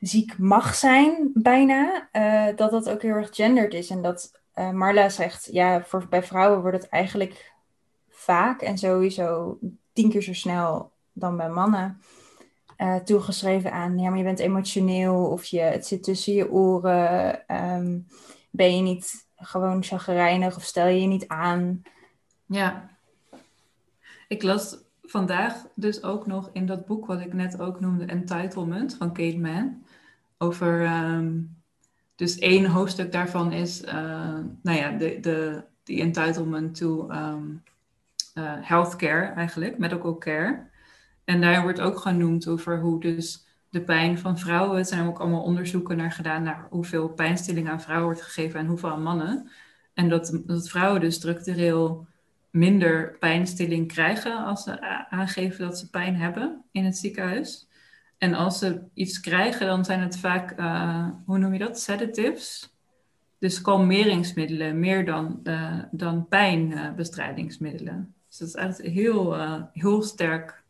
ziek 0.00 0.38
mag 0.38 0.74
zijn, 0.74 1.30
bijna, 1.34 2.08
uh, 2.12 2.56
dat 2.56 2.70
dat 2.70 2.90
ook 2.90 3.02
heel 3.02 3.14
erg 3.14 3.34
gendered 3.36 3.74
is. 3.74 3.90
En 3.90 4.02
dat 4.02 4.40
Marla 4.72 5.08
zegt, 5.08 5.48
ja, 5.52 5.82
voor, 5.84 6.06
bij 6.10 6.22
vrouwen 6.22 6.60
wordt 6.60 6.82
het 6.82 6.88
eigenlijk 6.88 7.52
vaak 8.08 8.62
en 8.62 8.78
sowieso 8.78 9.58
tien 9.92 10.10
keer 10.10 10.22
zo 10.22 10.32
snel 10.32 10.90
dan 11.12 11.36
bij 11.36 11.48
mannen 11.48 12.00
uh, 12.78 12.96
toegeschreven 12.96 13.72
aan, 13.72 13.98
ja, 13.98 14.08
maar 14.08 14.18
je 14.18 14.24
bent 14.24 14.38
emotioneel 14.38 15.26
of 15.26 15.44
je, 15.44 15.60
het 15.60 15.86
zit 15.86 16.02
tussen 16.02 16.32
je 16.32 16.50
oren, 16.50 17.42
um, 17.56 18.06
ben 18.50 18.76
je 18.76 18.82
niet 18.82 19.26
gewoon 19.36 19.82
chagrijnig 19.82 20.56
of 20.56 20.62
stel 20.62 20.86
je 20.86 21.00
je 21.00 21.06
niet 21.06 21.28
aan. 21.28 21.82
Ja. 22.46 22.90
Ik 24.28 24.42
las 24.42 24.76
vandaag 25.02 25.66
dus 25.74 26.02
ook 26.02 26.26
nog 26.26 26.50
in 26.52 26.66
dat 26.66 26.86
boek 26.86 27.06
wat 27.06 27.20
ik 27.20 27.32
net 27.32 27.60
ook 27.60 27.80
noemde, 27.80 28.04
Entitlement 28.04 28.94
van 28.94 29.12
Kate 29.12 29.38
Mann. 29.38 29.84
Over, 30.38 31.02
um, 31.02 31.56
dus 32.14 32.38
één 32.38 32.66
hoofdstuk 32.66 33.12
daarvan 33.12 33.52
is, 33.52 33.84
uh, 33.84 33.92
nou 34.62 34.78
ja, 34.78 34.90
de, 34.90 35.20
de, 35.20 35.64
the 35.82 36.00
entitlement 36.00 36.74
to 36.76 37.10
um, 37.10 37.62
uh, 38.34 38.52
healthcare 38.60 39.26
eigenlijk, 39.26 39.78
medical 39.78 40.18
care. 40.18 40.67
En 41.28 41.40
daar 41.40 41.62
wordt 41.62 41.80
ook 41.80 41.98
genoemd 41.98 42.48
over 42.48 42.80
hoe 42.80 43.00
dus 43.00 43.46
de 43.70 43.80
pijn 43.80 44.18
van 44.18 44.38
vrouwen. 44.38 44.78
Er 44.78 44.84
zijn 44.84 45.06
ook 45.06 45.18
allemaal 45.18 45.42
onderzoeken 45.42 45.96
naar 45.96 46.12
gedaan 46.12 46.42
naar 46.42 46.66
hoeveel 46.70 47.08
pijnstilling 47.08 47.68
aan 47.68 47.80
vrouwen 47.80 48.06
wordt 48.06 48.22
gegeven 48.22 48.60
en 48.60 48.66
hoeveel 48.66 48.90
aan 48.90 49.02
mannen. 49.02 49.50
En 49.94 50.08
dat, 50.08 50.40
dat 50.46 50.68
vrouwen 50.68 51.00
dus 51.00 51.14
structureel 51.14 52.06
minder 52.50 53.16
pijnstilling 53.18 53.88
krijgen 53.88 54.44
als 54.44 54.62
ze 54.62 54.80
aangeven 55.10 55.66
dat 55.66 55.78
ze 55.78 55.90
pijn 55.90 56.16
hebben 56.16 56.64
in 56.72 56.84
het 56.84 56.96
ziekenhuis. 56.96 57.68
En 58.18 58.34
als 58.34 58.58
ze 58.58 58.80
iets 58.94 59.20
krijgen, 59.20 59.66
dan 59.66 59.84
zijn 59.84 60.00
het 60.00 60.18
vaak, 60.18 60.58
uh, 60.60 61.08
hoe 61.24 61.38
noem 61.38 61.52
je 61.52 61.58
dat, 61.58 61.80
sedatives. 61.80 62.74
Dus 63.38 63.60
kalmeringsmiddelen, 63.60 64.78
meer 64.78 65.04
dan, 65.04 65.40
uh, 65.44 65.82
dan 65.90 66.28
pijnbestrijdingsmiddelen. 66.28 68.14
Dus 68.28 68.38
dat 68.38 68.48
is 68.48 68.54
eigenlijk 68.54 68.94
heel, 68.94 69.36
uh, 69.36 69.62
heel 69.72 70.02
sterk 70.02 70.66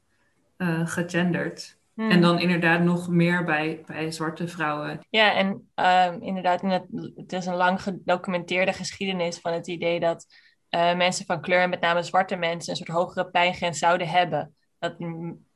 gegenderd. 0.85 1.77
Hmm. 1.95 2.11
En 2.11 2.21
dan 2.21 2.41
inderdaad 2.41 2.81
nog 2.81 3.09
meer 3.09 3.45
bij, 3.45 3.83
bij 3.87 4.11
zwarte 4.11 4.49
vrouwen. 4.49 5.07
Ja, 5.11 5.35
en 5.35 5.49
um, 5.75 6.23
inderdaad, 6.23 6.61
het, 6.61 6.85
het 7.17 7.33
is 7.33 7.47
een 7.47 7.55
lang 7.55 7.83
gedocumenteerde 7.83 8.73
geschiedenis 8.73 9.39
van 9.39 9.53
het 9.53 9.67
idee 9.67 10.01
dat 10.01 10.27
uh, 10.71 10.97
mensen 10.97 11.27
van 11.27 11.41
kleur, 11.41 11.69
met 11.69 11.81
name 11.81 12.03
zwarte 12.03 12.37
mensen, 12.37 12.71
een 12.71 12.77
soort 12.77 12.99
hogere 12.99 13.31
pijngrens 13.31 13.79
zouden 13.79 14.09
hebben. 14.09 14.55
Dat 14.79 14.97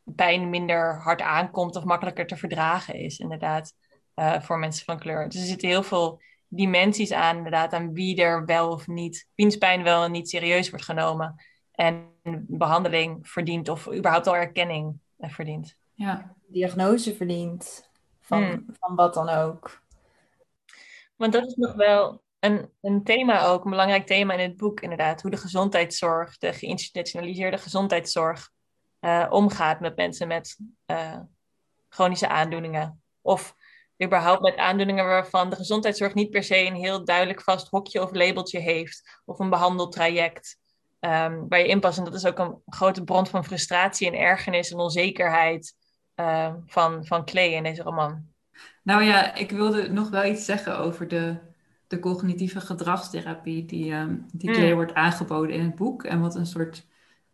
pijn 0.05 0.51
minder 0.51 1.01
hard 1.03 1.21
aankomt 1.21 1.77
of 1.77 1.85
makkelijker 1.85 2.27
te 2.27 2.37
verdragen 2.37 2.95
is, 2.95 3.19
inderdaad, 3.19 3.73
uh, 4.15 4.41
voor 4.41 4.59
mensen 4.59 4.85
van 4.85 4.99
kleur. 4.99 5.29
Dus 5.29 5.41
er 5.41 5.47
zitten 5.47 5.69
heel 5.69 5.83
veel 5.83 6.21
dimensies 6.49 7.13
aan, 7.13 7.37
inderdaad, 7.37 7.73
aan 7.73 7.93
wie 7.93 8.23
er 8.23 8.45
wel 8.45 8.71
of 8.71 8.87
niet, 8.87 9.29
wiens 9.35 9.57
pijn 9.57 9.83
wel 9.83 10.05
en 10.05 10.13
niet 10.13 10.29
serieus 10.29 10.71
wordt 10.71 10.85
genomen. 10.85 11.35
En 11.73 12.12
behandeling 12.49 13.29
verdient 13.29 13.69
of 13.69 13.93
überhaupt 13.93 14.27
al 14.27 14.37
erkenning 14.37 14.99
uh, 15.19 15.31
verdient 15.31 15.77
ja. 15.95 16.35
diagnose 16.47 17.15
verdient. 17.17 17.91
Van, 18.21 18.43
hmm. 18.43 18.67
van 18.81 18.95
wat 18.95 19.15
dan 19.15 19.29
ook. 19.29 19.83
Want 21.17 21.33
dat 21.33 21.47
is 21.47 21.55
nog 21.55 21.75
wel 21.75 22.23
een, 22.39 22.71
een 22.81 23.05
thema 23.05 23.45
ook, 23.45 23.65
een 23.65 23.71
belangrijk 23.71 24.07
thema 24.07 24.33
in 24.33 24.49
het 24.49 24.57
boek 24.57 24.81
inderdaad. 24.81 25.23
Hoe 25.23 25.31
de 25.31 25.37
gezondheidszorg, 25.37 26.39
de 26.39 26.53
geïnstitutionaliseerde 26.53 27.59
gezondheidszorg, 27.59 28.51
uh, 29.01 29.27
omgaat 29.31 29.81
met 29.81 29.97
mensen 29.97 30.29
met 30.29 30.59
uh, 30.87 31.21
chronische 31.89 32.29
aandoeningen. 32.29 33.03
Of 33.21 33.55
überhaupt 34.03 34.41
met 34.41 34.57
aandoeningen 34.57 35.05
waarvan 35.05 35.51
de 35.51 35.57
gezondheidszorg 35.57 36.15
niet 36.15 36.31
per 36.31 36.45
se 36.45 36.57
een 36.57 36.75
heel 36.75 37.05
duidelijk 37.05 37.43
vast 37.43 37.69
hokje 37.69 38.03
of 38.03 38.13
labeltje 38.13 38.59
heeft, 38.59 39.21
of 39.25 39.39
een 39.39 39.51
behandeltraject 39.51 40.59
um, 41.05 41.49
waar 41.49 41.59
je 41.59 41.69
in 41.69 41.81
past. 41.81 41.99
En 41.99 42.05
dat 42.05 42.15
is 42.15 42.27
ook 42.27 42.39
een 42.39 42.63
grote 42.67 43.05
bron 43.05 43.27
van 43.27 43.45
frustratie 43.45 44.07
en 44.07 44.19
ergernis 44.19 44.71
en 44.71 44.79
onzekerheid 44.79 45.75
uh, 46.17 46.55
van, 46.67 47.07
van 47.07 47.25
Clay 47.25 47.53
in 47.53 47.63
deze 47.63 47.83
roman. 47.83 48.27
Nou 48.83 49.03
ja, 49.03 49.35
ik 49.35 49.51
wilde 49.51 49.89
nog 49.89 50.11
wel 50.11 50.25
iets 50.25 50.45
zeggen 50.45 50.79
over 50.79 51.09
de, 51.09 51.37
de 51.87 51.99
cognitieve 51.99 52.61
gedragstherapie 52.61 53.65
die, 53.65 53.93
um, 53.93 54.27
die 54.33 54.51
hmm. 54.51 54.59
Clay 54.59 54.75
wordt 54.75 54.95
aangeboden 54.95 55.57
in 55.57 55.65
het 55.65 55.75
boek. 55.75 56.05
En 56.05 56.21
wat 56.21 56.35
een 56.35 56.47
soort. 56.47 56.87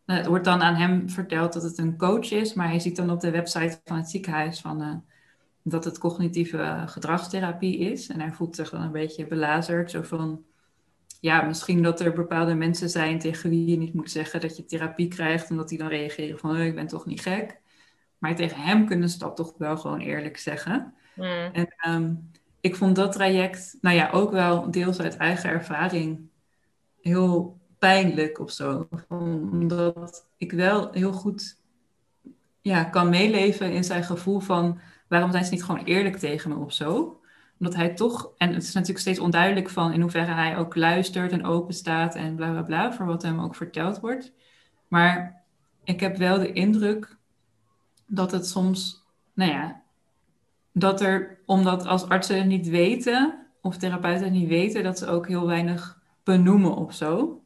Nou, 0.04 0.20
het 0.20 0.28
wordt 0.28 0.44
dan 0.44 0.62
aan 0.62 0.74
hem 0.74 1.10
verteld 1.10 1.52
dat 1.52 1.62
het 1.62 1.78
een 1.78 1.96
coach 1.96 2.30
is, 2.30 2.54
maar 2.54 2.68
hij 2.68 2.78
ziet 2.78 2.96
dan 2.96 3.10
op 3.10 3.20
de 3.20 3.30
website 3.30 3.80
van 3.84 3.96
het 3.96 4.10
ziekenhuis 4.10 4.60
van, 4.60 4.82
uh, 4.82 4.94
dat 5.62 5.84
het 5.84 5.98
cognitieve 5.98 6.82
gedragstherapie 6.86 7.78
is. 7.78 8.08
En 8.08 8.20
hij 8.20 8.32
voelt 8.32 8.56
zich 8.56 8.70
dan 8.70 8.82
een 8.82 8.92
beetje 8.92 9.26
belazerd. 9.26 9.90
Zo 9.90 10.02
van, 10.02 10.44
ja, 11.20 11.42
misschien 11.42 11.82
dat 11.82 12.00
er 12.00 12.12
bepaalde 12.12 12.54
mensen 12.54 12.88
zijn 12.90 13.18
tegen 13.18 13.50
wie 13.50 13.70
je 13.70 13.76
niet 13.76 13.94
moet 13.94 14.10
zeggen 14.10 14.40
dat 14.40 14.56
je 14.56 14.64
therapie 14.64 15.08
krijgt. 15.08 15.50
En 15.50 15.56
dat 15.56 15.68
die 15.68 15.78
dan 15.78 15.88
reageren 15.88 16.38
van, 16.38 16.56
ik 16.56 16.74
ben 16.74 16.86
toch 16.86 17.06
niet 17.06 17.20
gek. 17.20 17.60
Maar 18.18 18.36
tegen 18.36 18.60
hem 18.60 18.86
kunnen 18.86 19.08
ze 19.08 19.18
dat 19.18 19.36
toch 19.36 19.54
wel 19.58 19.76
gewoon 19.76 20.00
eerlijk 20.00 20.36
zeggen. 20.36 20.94
Hmm. 21.14 21.50
En 21.52 21.74
ehm, 21.76 22.14
ik 22.60 22.76
vond 22.76 22.96
dat 22.96 23.12
traject, 23.12 23.76
nou 23.80 23.96
ja, 23.96 24.10
ook 24.10 24.30
wel 24.30 24.70
deels 24.70 25.00
uit 25.00 25.16
eigen 25.16 25.50
ervaring 25.50 26.28
heel 27.00 27.58
pijnlijk 27.78 28.38
of 28.38 28.50
zo. 28.50 28.88
Omdat 29.08 30.26
ik 30.36 30.52
wel 30.52 30.92
heel 30.92 31.12
goed 31.12 31.60
ja, 32.60 32.84
kan 32.84 33.08
meeleven 33.08 33.72
in 33.72 33.84
zijn 33.84 34.04
gevoel 34.04 34.40
van 34.40 34.80
waarom 35.08 35.30
zijn 35.30 35.44
ze 35.44 35.50
niet 35.50 35.64
gewoon 35.64 35.84
eerlijk 35.84 36.16
tegen 36.16 36.50
me 36.50 36.56
of 36.56 36.72
zo. 36.72 37.17
Omdat 37.58 37.74
hij 37.74 37.94
toch, 37.94 38.30
en 38.36 38.54
het 38.54 38.62
is 38.62 38.72
natuurlijk 38.72 39.00
steeds 39.00 39.18
onduidelijk 39.18 39.70
van 39.70 39.92
in 39.92 40.00
hoeverre 40.00 40.32
hij 40.32 40.56
ook 40.56 40.76
luistert 40.76 41.32
en 41.32 41.44
open 41.44 41.74
staat 41.74 42.14
en 42.14 42.36
bla 42.36 42.50
bla 42.50 42.62
bla 42.62 42.92
voor 42.92 43.06
wat 43.06 43.22
hem 43.22 43.40
ook 43.40 43.54
verteld 43.54 44.00
wordt. 44.00 44.32
Maar 44.88 45.42
ik 45.84 46.00
heb 46.00 46.16
wel 46.16 46.38
de 46.38 46.52
indruk 46.52 47.16
dat 48.06 48.32
het 48.32 48.46
soms, 48.46 49.04
nou 49.34 49.50
ja, 49.50 49.82
dat 50.72 51.00
er, 51.00 51.38
omdat 51.46 51.86
als 51.86 52.08
artsen 52.08 52.48
niet 52.48 52.68
weten, 52.68 53.46
of 53.62 53.76
therapeuten 53.76 54.32
niet 54.32 54.48
weten, 54.48 54.82
dat 54.82 54.98
ze 54.98 55.06
ook 55.06 55.28
heel 55.28 55.46
weinig 55.46 56.00
benoemen 56.24 56.76
of 56.76 56.94
zo. 56.94 57.42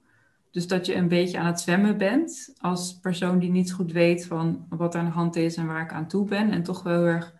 Dus 0.50 0.66
dat 0.66 0.86
je 0.86 0.94
een 0.94 1.08
beetje 1.08 1.38
aan 1.38 1.46
het 1.46 1.60
zwemmen 1.60 1.98
bent 1.98 2.54
als 2.58 2.98
persoon 3.00 3.38
die 3.38 3.50
niet 3.50 3.72
goed 3.72 3.92
weet 3.92 4.26
van 4.26 4.66
wat 4.68 4.94
er 4.94 5.00
aan 5.00 5.06
de 5.06 5.12
hand 5.12 5.36
is 5.36 5.56
en 5.56 5.66
waar 5.66 5.82
ik 5.82 5.92
aan 5.92 6.08
toe 6.08 6.24
ben. 6.26 6.50
En 6.50 6.62
toch 6.62 6.82
wel 6.82 6.92
heel 6.92 7.06
erg 7.06 7.34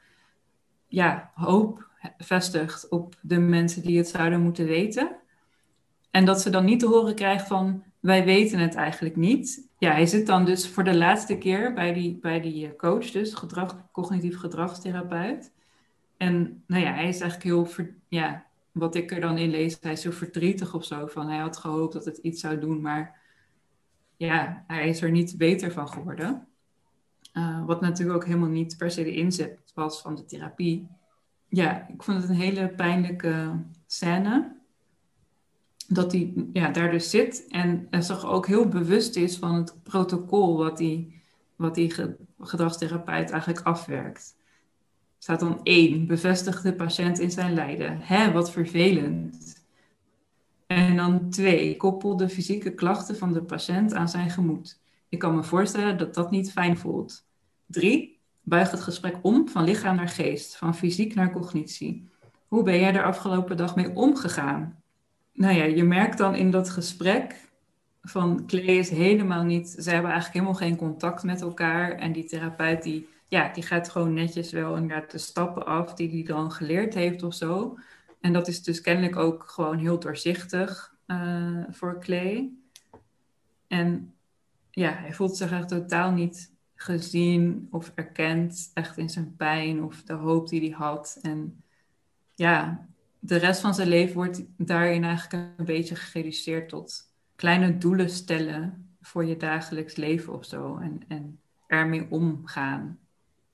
ja, 0.87 1.31
hoop 1.35 1.91
vestigt 2.19 2.89
op 2.89 3.15
de 3.21 3.39
mensen 3.39 3.83
die 3.83 3.99
het 3.99 4.09
zouden 4.09 4.41
moeten 4.41 4.67
weten. 4.67 5.17
En 6.11 6.25
dat 6.25 6.41
ze 6.41 6.51
dan 6.51 6.65
niet 6.65 6.81
te 6.81 6.87
horen 6.87 7.15
krijgen 7.15 7.47
van 7.47 7.85
wij 8.01 8.25
weten 8.25 8.59
het 8.59 8.75
eigenlijk 8.75 9.17
niet. 9.17 9.69
Ja, 9.79 9.93
hij 9.93 10.07
zit 10.07 10.27
dan 10.27 10.45
dus 10.45 10.69
voor 10.69 10.85
de 10.85 10.97
laatste 10.97 11.39
keer 11.39 11.73
bij 11.73 11.93
die, 11.93 12.19
bij 12.21 12.41
die 12.41 12.77
coach, 12.77 13.11
dus 13.11 13.35
gedrag, 13.35 13.91
cognitief 13.93 14.39
gedragstherapeut. 14.39 15.53
En 16.17 16.65
nou 16.67 16.83
ja, 16.83 16.93
hij 16.93 17.09
is 17.09 17.21
eigenlijk 17.21 17.43
heel, 17.43 17.87
ja, 18.09 18.47
wat 18.73 18.95
ik 18.95 19.11
er 19.11 19.21
dan 19.21 19.39
in 19.39 19.51
lees, 19.51 19.79
hij 19.81 19.93
is 19.93 20.01
zo 20.01 20.11
verdrietig 20.11 20.75
of 20.75 20.85
zo. 20.85 21.07
Van 21.07 21.29
hij 21.29 21.39
had 21.39 21.57
gehoopt 21.57 21.93
dat 21.93 22.05
het 22.05 22.17
iets 22.17 22.41
zou 22.41 22.59
doen, 22.59 22.81
maar 22.81 23.21
ja, 24.17 24.65
hij 24.67 24.89
is 24.89 25.03
er 25.03 25.11
niet 25.11 25.37
beter 25.39 25.73
van 25.73 25.89
geworden. 25.89 26.47
Uh, 27.33 27.65
wat 27.65 27.81
natuurlijk 27.81 28.17
ook 28.17 28.27
helemaal 28.27 28.49
niet 28.49 28.77
per 28.77 28.91
se 28.91 29.03
de 29.03 29.15
inzet 29.15 29.73
was 29.75 30.01
van 30.01 30.15
de 30.15 30.25
therapie. 30.25 30.89
Ja, 31.53 31.89
ik 31.89 32.03
vond 32.03 32.21
het 32.21 32.31
een 32.31 32.37
hele 32.37 32.69
pijnlijke 32.69 33.63
scène. 33.87 34.57
Dat 35.89 36.13
hij 36.13 36.33
ja, 36.53 36.71
daar 36.71 36.91
dus 36.91 37.11
zit 37.11 37.47
en 37.49 37.89
zich 37.91 38.27
ook 38.27 38.47
heel 38.47 38.69
bewust 38.69 39.17
is 39.17 39.37
van 39.37 39.55
het 39.55 39.83
protocol 39.83 40.57
wat 40.57 40.77
die, 40.77 41.23
wat 41.57 41.75
die 41.75 41.95
gedragstherapeut 42.39 43.31
eigenlijk 43.31 43.67
afwerkt 43.67 44.35
staat 45.23 45.41
dan 45.41 45.61
één, 45.63 46.07
bevestigt 46.07 46.63
de 46.63 46.75
patiënt 46.75 47.19
in 47.19 47.31
zijn 47.31 47.55
lijden. 47.55 47.99
Hè, 48.01 48.33
wat 48.33 48.51
vervelend. 48.51 49.65
En 50.67 50.97
dan 50.97 51.31
twee, 51.31 51.77
koppel 51.77 52.17
de 52.17 52.29
fysieke 52.29 52.75
klachten 52.75 53.17
van 53.17 53.33
de 53.33 53.43
patiënt 53.43 53.95
aan 53.95 54.09
zijn 54.09 54.31
gemoed. 54.31 54.81
Ik 55.09 55.19
kan 55.19 55.35
me 55.35 55.43
voorstellen 55.43 55.99
dat 55.99 56.15
dat 56.15 56.31
niet 56.31 56.53
fijn 56.53 56.77
voelt. 56.77 57.27
Drie, 57.67 58.21
buig 58.43 58.71
het 58.71 58.81
gesprek 58.81 59.17
om 59.23 59.49
van 59.49 59.65
lichaam 59.65 59.97
naar 59.97 60.09
geest, 60.09 60.57
van 60.57 60.75
fysiek 60.75 61.15
naar 61.15 61.33
cognitie. 61.33 62.11
Hoe 62.47 62.63
ben 62.63 62.81
jij 62.81 62.95
er 62.95 63.05
afgelopen 63.05 63.57
dag 63.57 63.77
mee 63.77 63.95
omgegaan? 63.95 64.83
Nou 65.33 65.55
ja, 65.55 65.65
je 65.65 65.85
merkt 65.85 66.19
dan 66.19 66.35
in 66.35 66.51
dat 66.51 66.71
gesprek 66.71 67.51
van 68.03 68.47
Clay 68.47 68.65
is 68.65 68.91
helemaal 68.91 69.43
niet, 69.43 69.69
ze 69.69 69.91
hebben 69.91 70.11
eigenlijk 70.11 70.33
helemaal 70.33 70.69
geen 70.69 70.77
contact 70.77 71.23
met 71.23 71.41
elkaar. 71.41 71.93
En 71.93 72.13
die 72.13 72.25
therapeut 72.25 72.83
die 72.83 73.09
ja, 73.33 73.49
die 73.53 73.63
gaat 73.63 73.89
gewoon 73.89 74.13
netjes 74.13 74.53
wel 74.53 74.77
inderdaad 74.77 75.11
de 75.11 75.19
stappen 75.19 75.67
af 75.67 75.95
die 75.95 76.11
hij 76.11 76.23
dan 76.23 76.53
geleerd 76.53 76.95
heeft 76.95 77.23
of 77.23 77.35
zo. 77.35 77.79
En 78.21 78.33
dat 78.33 78.49
is 78.49 78.63
dus 78.63 78.81
kennelijk 78.81 79.17
ook 79.17 79.45
gewoon 79.49 79.79
heel 79.79 79.99
doorzichtig 79.99 80.95
uh, 81.07 81.65
voor 81.71 82.01
Clay. 82.01 82.51
En 83.67 84.15
ja, 84.71 84.93
hij 84.93 85.13
voelt 85.13 85.37
zich 85.37 85.53
echt 85.53 85.69
totaal 85.69 86.11
niet 86.11 86.52
gezien 86.85 87.69
of 87.71 87.93
erkend 87.95 88.71
echt 88.75 88.99
in 88.99 89.11
zijn 89.11 89.37
pijn 89.37 89.85
of 89.85 90.03
de 90.03 90.13
hoop 90.13 90.49
die 90.49 90.61
hij 90.61 90.79
had. 90.79 91.19
En 91.23 91.65
ja, 92.35 92.87
de 93.19 93.37
rest 93.37 93.61
van 93.61 93.75
zijn 93.75 93.89
leven 93.89 94.15
wordt 94.15 94.43
daarin 94.57 95.05
eigenlijk 95.05 95.53
een 95.57 95.65
beetje 95.65 95.97
gereduceerd 95.97 96.69
tot 96.69 97.11
kleine 97.37 97.79
doelen 97.79 98.11
stellen 98.11 98.97
voor 99.01 99.25
je 99.25 99.37
dagelijks 99.37 99.97
leven 99.97 100.33
of 100.33 100.45
zo. 100.45 100.77
En, 100.77 101.03
en 101.09 101.41
ermee 101.67 102.07
omgaan. 102.11 102.99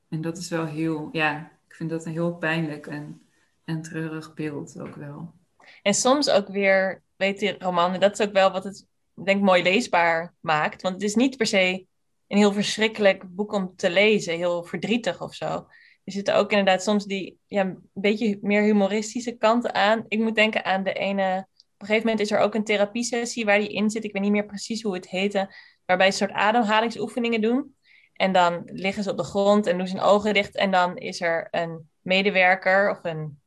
En 0.09 0.21
dat 0.21 0.39
is 0.39 0.49
wel 0.49 0.67
heel, 0.67 1.09
ja, 1.13 1.53
ik 1.69 1.75
vind 1.75 1.91
dat 1.91 2.07
een 2.07 2.13
heel 2.13 2.35
pijnlijk 2.35 2.87
en, 2.87 3.23
en 3.65 3.83
treurig 3.83 4.35
beeld 4.35 4.81
ook 4.81 4.95
wel. 4.95 5.35
En 5.83 5.95
soms 5.95 6.31
ook 6.31 6.49
weer, 6.49 7.03
weet 7.17 7.41
je, 7.41 7.57
roman, 7.59 8.01
dat 8.01 8.19
is 8.19 8.27
ook 8.27 8.33
wel 8.33 8.51
wat 8.53 8.65
het, 8.65 8.87
denk 9.25 9.43
mooi 9.43 9.63
leesbaar 9.63 10.35
maakt. 10.41 10.83
Want 10.83 10.95
het 10.95 11.05
is 11.05 11.15
niet 11.15 11.37
per 11.37 11.47
se 11.47 11.87
een 12.29 12.39
heel 12.39 12.53
verschrikkelijk 12.53 13.35
boek 13.35 13.53
om 13.53 13.77
te 13.77 13.91
lezen, 13.91 14.37
heel 14.37 14.65
verdrietig 14.65 15.23
of 15.23 15.35
zo. 15.35 15.67
Er 16.05 16.13
zitten 16.13 16.35
ook 16.35 16.51
inderdaad 16.51 16.83
soms 16.83 17.05
die 17.05 17.39
ja, 17.47 17.61
een 17.61 17.91
beetje 17.93 18.39
meer 18.41 18.63
humoristische 18.63 19.37
kanten 19.37 19.75
aan. 19.75 20.05
Ik 20.09 20.19
moet 20.19 20.35
denken 20.35 20.65
aan 20.65 20.83
de 20.83 20.93
ene. 20.93 21.47
Op 21.49 21.85
een 21.85 21.87
gegeven 21.87 22.09
moment 22.09 22.21
is 22.21 22.31
er 22.31 22.39
ook 22.39 22.55
een 22.55 22.65
therapiesessie 22.65 23.45
waar 23.45 23.59
die 23.59 23.73
in 23.73 23.91
zit. 23.91 24.05
Ik 24.05 24.13
weet 24.13 24.23
niet 24.23 24.31
meer 24.31 24.47
precies 24.47 24.83
hoe 24.83 24.95
het 24.95 25.09
heette. 25.09 25.55
Waarbij 25.87 26.11
ze 26.11 26.23
een 26.23 26.29
soort 26.29 26.41
ademhalingsoefeningen 26.41 27.41
doen. 27.41 27.77
En 28.13 28.33
dan 28.33 28.63
liggen 28.65 29.03
ze 29.03 29.11
op 29.11 29.17
de 29.17 29.25
grond 29.25 29.67
en 29.67 29.79
doen 29.79 29.87
ze 29.87 29.97
hun 29.97 30.05
ogen 30.05 30.35
dicht. 30.35 30.57
En 30.57 30.71
dan 30.71 30.97
is 30.97 31.21
er 31.21 31.49
een 31.51 31.91
medewerker 32.01 32.91
of 32.91 32.99
een 33.03 33.41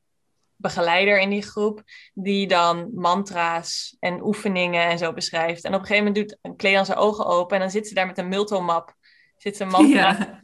begeleider 0.61 1.19
in 1.19 1.29
die 1.29 1.41
groep, 1.41 1.81
die 2.13 2.47
dan 2.47 2.91
mantra's 2.93 3.95
en 3.99 4.23
oefeningen 4.23 4.83
en 4.83 4.97
zo 4.97 5.13
beschrijft. 5.13 5.63
En 5.63 5.73
op 5.73 5.79
een 5.79 5.85
gegeven 5.85 6.07
moment 6.07 6.29
doet 6.29 6.37
een 6.41 6.55
kleed 6.55 6.85
zijn 6.85 6.97
ogen 6.97 7.25
open 7.25 7.55
en 7.55 7.61
dan 7.61 7.71
zit 7.71 7.87
ze 7.87 7.93
daar 7.93 8.07
met 8.07 8.17
een 8.17 8.27
multomap, 8.27 8.95
zit 9.37 9.57
ze 9.57 9.65
mantra 9.65 10.41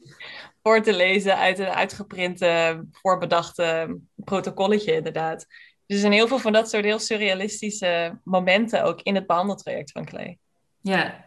voor 0.63 0.81
te 0.81 0.93
lezen 0.93 1.37
uit 1.37 1.59
een 1.59 1.65
uitgeprinte, 1.65 2.81
voorbedachte 2.91 3.97
protocolletje 4.15 4.95
inderdaad. 4.95 5.45
Dus 5.85 5.95
er 5.95 6.01
zijn 6.01 6.13
heel 6.13 6.27
veel 6.27 6.39
van 6.39 6.53
dat 6.53 6.69
soort 6.69 6.83
heel 6.83 6.99
surrealistische 6.99 8.19
momenten 8.23 8.83
ook 8.83 9.01
in 9.01 9.15
het 9.15 9.27
behandeltraject 9.27 9.91
van 9.91 10.05
Clay. 10.05 10.37
Ja, 10.81 11.25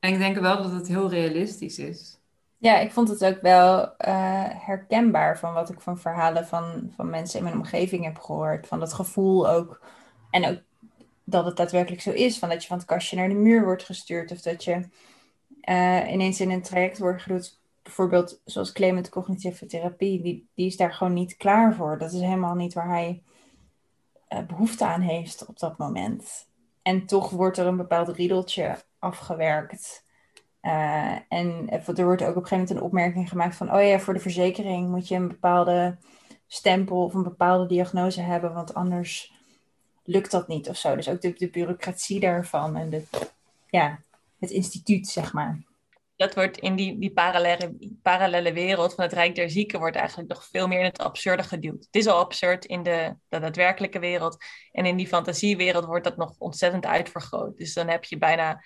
en 0.00 0.12
ik 0.12 0.18
denk 0.18 0.38
wel 0.38 0.62
dat 0.62 0.72
het 0.72 0.88
heel 0.88 1.10
realistisch 1.10 1.78
is. 1.78 2.18
Ja, 2.62 2.78
ik 2.78 2.92
vond 2.92 3.08
het 3.08 3.24
ook 3.24 3.40
wel 3.40 3.82
uh, 3.82 4.44
herkenbaar 4.48 5.38
van 5.38 5.52
wat 5.52 5.70
ik 5.70 5.80
van 5.80 5.98
verhalen 5.98 6.46
van, 6.46 6.92
van 6.96 7.10
mensen 7.10 7.38
in 7.38 7.44
mijn 7.44 7.56
omgeving 7.56 8.04
heb 8.04 8.18
gehoord. 8.18 8.66
Van 8.66 8.80
dat 8.80 8.92
gevoel 8.92 9.48
ook. 9.48 9.82
En 10.30 10.46
ook 10.48 10.58
dat 11.24 11.44
het 11.44 11.56
daadwerkelijk 11.56 12.02
zo 12.02 12.10
is. 12.10 12.38
Van 12.38 12.48
dat 12.48 12.62
je 12.62 12.68
van 12.68 12.76
het 12.76 12.86
kastje 12.86 13.16
naar 13.16 13.28
de 13.28 13.34
muur 13.34 13.64
wordt 13.64 13.84
gestuurd. 13.84 14.32
Of 14.32 14.40
dat 14.40 14.64
je 14.64 14.88
uh, 15.68 16.12
ineens 16.12 16.40
in 16.40 16.50
een 16.50 16.62
traject 16.62 16.98
wordt 16.98 17.22
gedoet. 17.22 17.60
Bijvoorbeeld 17.82 18.40
zoals 18.44 18.72
Clement 18.72 19.08
cognitieve 19.08 19.66
therapie. 19.66 20.22
Die, 20.22 20.48
die 20.54 20.66
is 20.66 20.76
daar 20.76 20.92
gewoon 20.92 21.12
niet 21.12 21.36
klaar 21.36 21.74
voor. 21.74 21.98
Dat 21.98 22.12
is 22.12 22.20
helemaal 22.20 22.54
niet 22.54 22.74
waar 22.74 22.88
hij 22.88 23.22
uh, 24.28 24.46
behoefte 24.46 24.84
aan 24.84 25.00
heeft 25.00 25.46
op 25.46 25.58
dat 25.58 25.78
moment. 25.78 26.48
En 26.82 27.06
toch 27.06 27.30
wordt 27.30 27.58
er 27.58 27.66
een 27.66 27.76
bepaald 27.76 28.08
riedeltje 28.08 28.76
afgewerkt. 28.98 30.10
Uh, 30.62 31.16
en 31.28 31.68
er 31.68 32.04
wordt 32.04 32.22
ook 32.22 32.28
op 32.28 32.42
een 32.42 32.42
gegeven 32.42 32.58
moment 32.58 32.70
een 32.70 32.82
opmerking 32.82 33.28
gemaakt 33.28 33.56
van, 33.56 33.74
oh 33.74 33.82
ja, 33.82 33.98
voor 33.98 34.14
de 34.14 34.20
verzekering 34.20 34.88
moet 34.88 35.08
je 35.08 35.14
een 35.14 35.28
bepaalde 35.28 35.96
stempel 36.46 37.04
of 37.04 37.14
een 37.14 37.22
bepaalde 37.22 37.66
diagnose 37.66 38.20
hebben, 38.20 38.54
want 38.54 38.74
anders 38.74 39.32
lukt 40.04 40.30
dat 40.30 40.48
niet 40.48 40.68
of 40.68 40.76
zo. 40.76 40.96
Dus 40.96 41.08
ook 41.08 41.20
de, 41.20 41.48
bureaucratie 41.52 42.20
daarvan 42.20 42.76
en 42.76 42.90
de, 42.90 43.02
ja, 43.66 44.00
het 44.38 44.50
instituut, 44.50 45.08
zeg 45.08 45.32
maar. 45.32 45.62
dat 46.16 46.34
wordt 46.34 46.58
in 46.58 46.76
die, 46.76 46.98
die 46.98 47.12
parallele, 47.12 47.76
parallele 48.02 48.52
wereld 48.52 48.94
van 48.94 49.04
het 49.04 49.12
Rijk 49.12 49.34
der 49.34 49.50
Zieken 49.50 49.78
wordt 49.78 49.96
eigenlijk 49.96 50.28
nog 50.28 50.44
veel 50.44 50.68
meer 50.68 50.78
in 50.78 50.84
het 50.84 50.98
absurde 50.98 51.42
geduwd. 51.42 51.84
Het 51.84 51.96
is 51.96 52.06
al 52.06 52.18
absurd 52.18 52.64
in 52.64 52.82
de, 52.82 53.14
de 53.28 53.40
daadwerkelijke 53.40 53.98
wereld. 53.98 54.44
En 54.72 54.86
in 54.86 54.96
die 54.96 55.08
fantasiewereld 55.08 55.84
wordt 55.84 56.04
dat 56.04 56.16
nog 56.16 56.34
ontzettend 56.38 56.86
uitvergroot. 56.86 57.56
Dus 57.56 57.74
dan 57.74 57.88
heb 57.88 58.04
je 58.04 58.18
bijna 58.18 58.62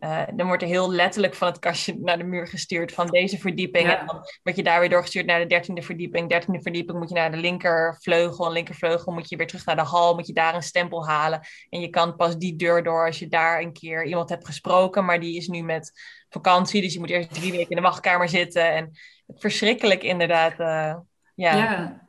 uh, 0.00 0.22
dan 0.34 0.46
wordt 0.46 0.62
er 0.62 0.68
heel 0.68 0.92
letterlijk 0.92 1.34
van 1.34 1.48
het 1.48 1.58
kastje 1.58 1.96
naar 2.00 2.18
de 2.18 2.24
muur 2.24 2.46
gestuurd 2.46 2.92
van 2.92 3.06
deze 3.06 3.38
verdieping. 3.38 3.88
En 3.88 4.06
dan 4.06 4.24
word 4.42 4.56
je 4.56 4.62
daar 4.62 4.80
weer 4.80 4.88
doorgestuurd 4.88 5.26
naar 5.26 5.40
de 5.40 5.46
dertiende 5.46 5.82
verdieping. 5.82 6.28
Dertiende 6.28 6.62
verdieping 6.62 6.98
moet 6.98 7.08
je 7.08 7.14
naar 7.14 7.30
de 7.30 7.36
linkervleugel. 7.36 8.46
En 8.46 8.52
linkervleugel 8.52 9.12
moet 9.12 9.28
je 9.28 9.36
weer 9.36 9.46
terug 9.46 9.64
naar 9.64 9.76
de 9.76 9.82
hal. 9.82 10.14
Moet 10.14 10.26
je 10.26 10.32
daar 10.32 10.54
een 10.54 10.62
stempel 10.62 11.06
halen. 11.06 11.40
En 11.68 11.80
je 11.80 11.88
kan 11.88 12.16
pas 12.16 12.36
die 12.36 12.56
deur 12.56 12.82
door 12.82 13.06
als 13.06 13.18
je 13.18 13.28
daar 13.28 13.60
een 13.60 13.72
keer 13.72 14.06
iemand 14.06 14.28
hebt 14.28 14.46
gesproken. 14.46 15.04
Maar 15.04 15.20
die 15.20 15.36
is 15.36 15.48
nu 15.48 15.62
met 15.62 15.92
vakantie. 16.28 16.82
Dus 16.82 16.92
je 16.92 16.98
moet 16.98 17.10
eerst 17.10 17.34
drie 17.34 17.52
weken 17.52 17.70
in 17.70 17.76
de 17.76 17.82
wachtkamer 17.82 18.28
zitten. 18.28 18.72
En 18.72 18.90
verschrikkelijk 19.26 20.02
inderdaad. 20.02 20.52
Uh, 20.52 20.96
ja. 21.34 21.56
ja. 21.56 22.06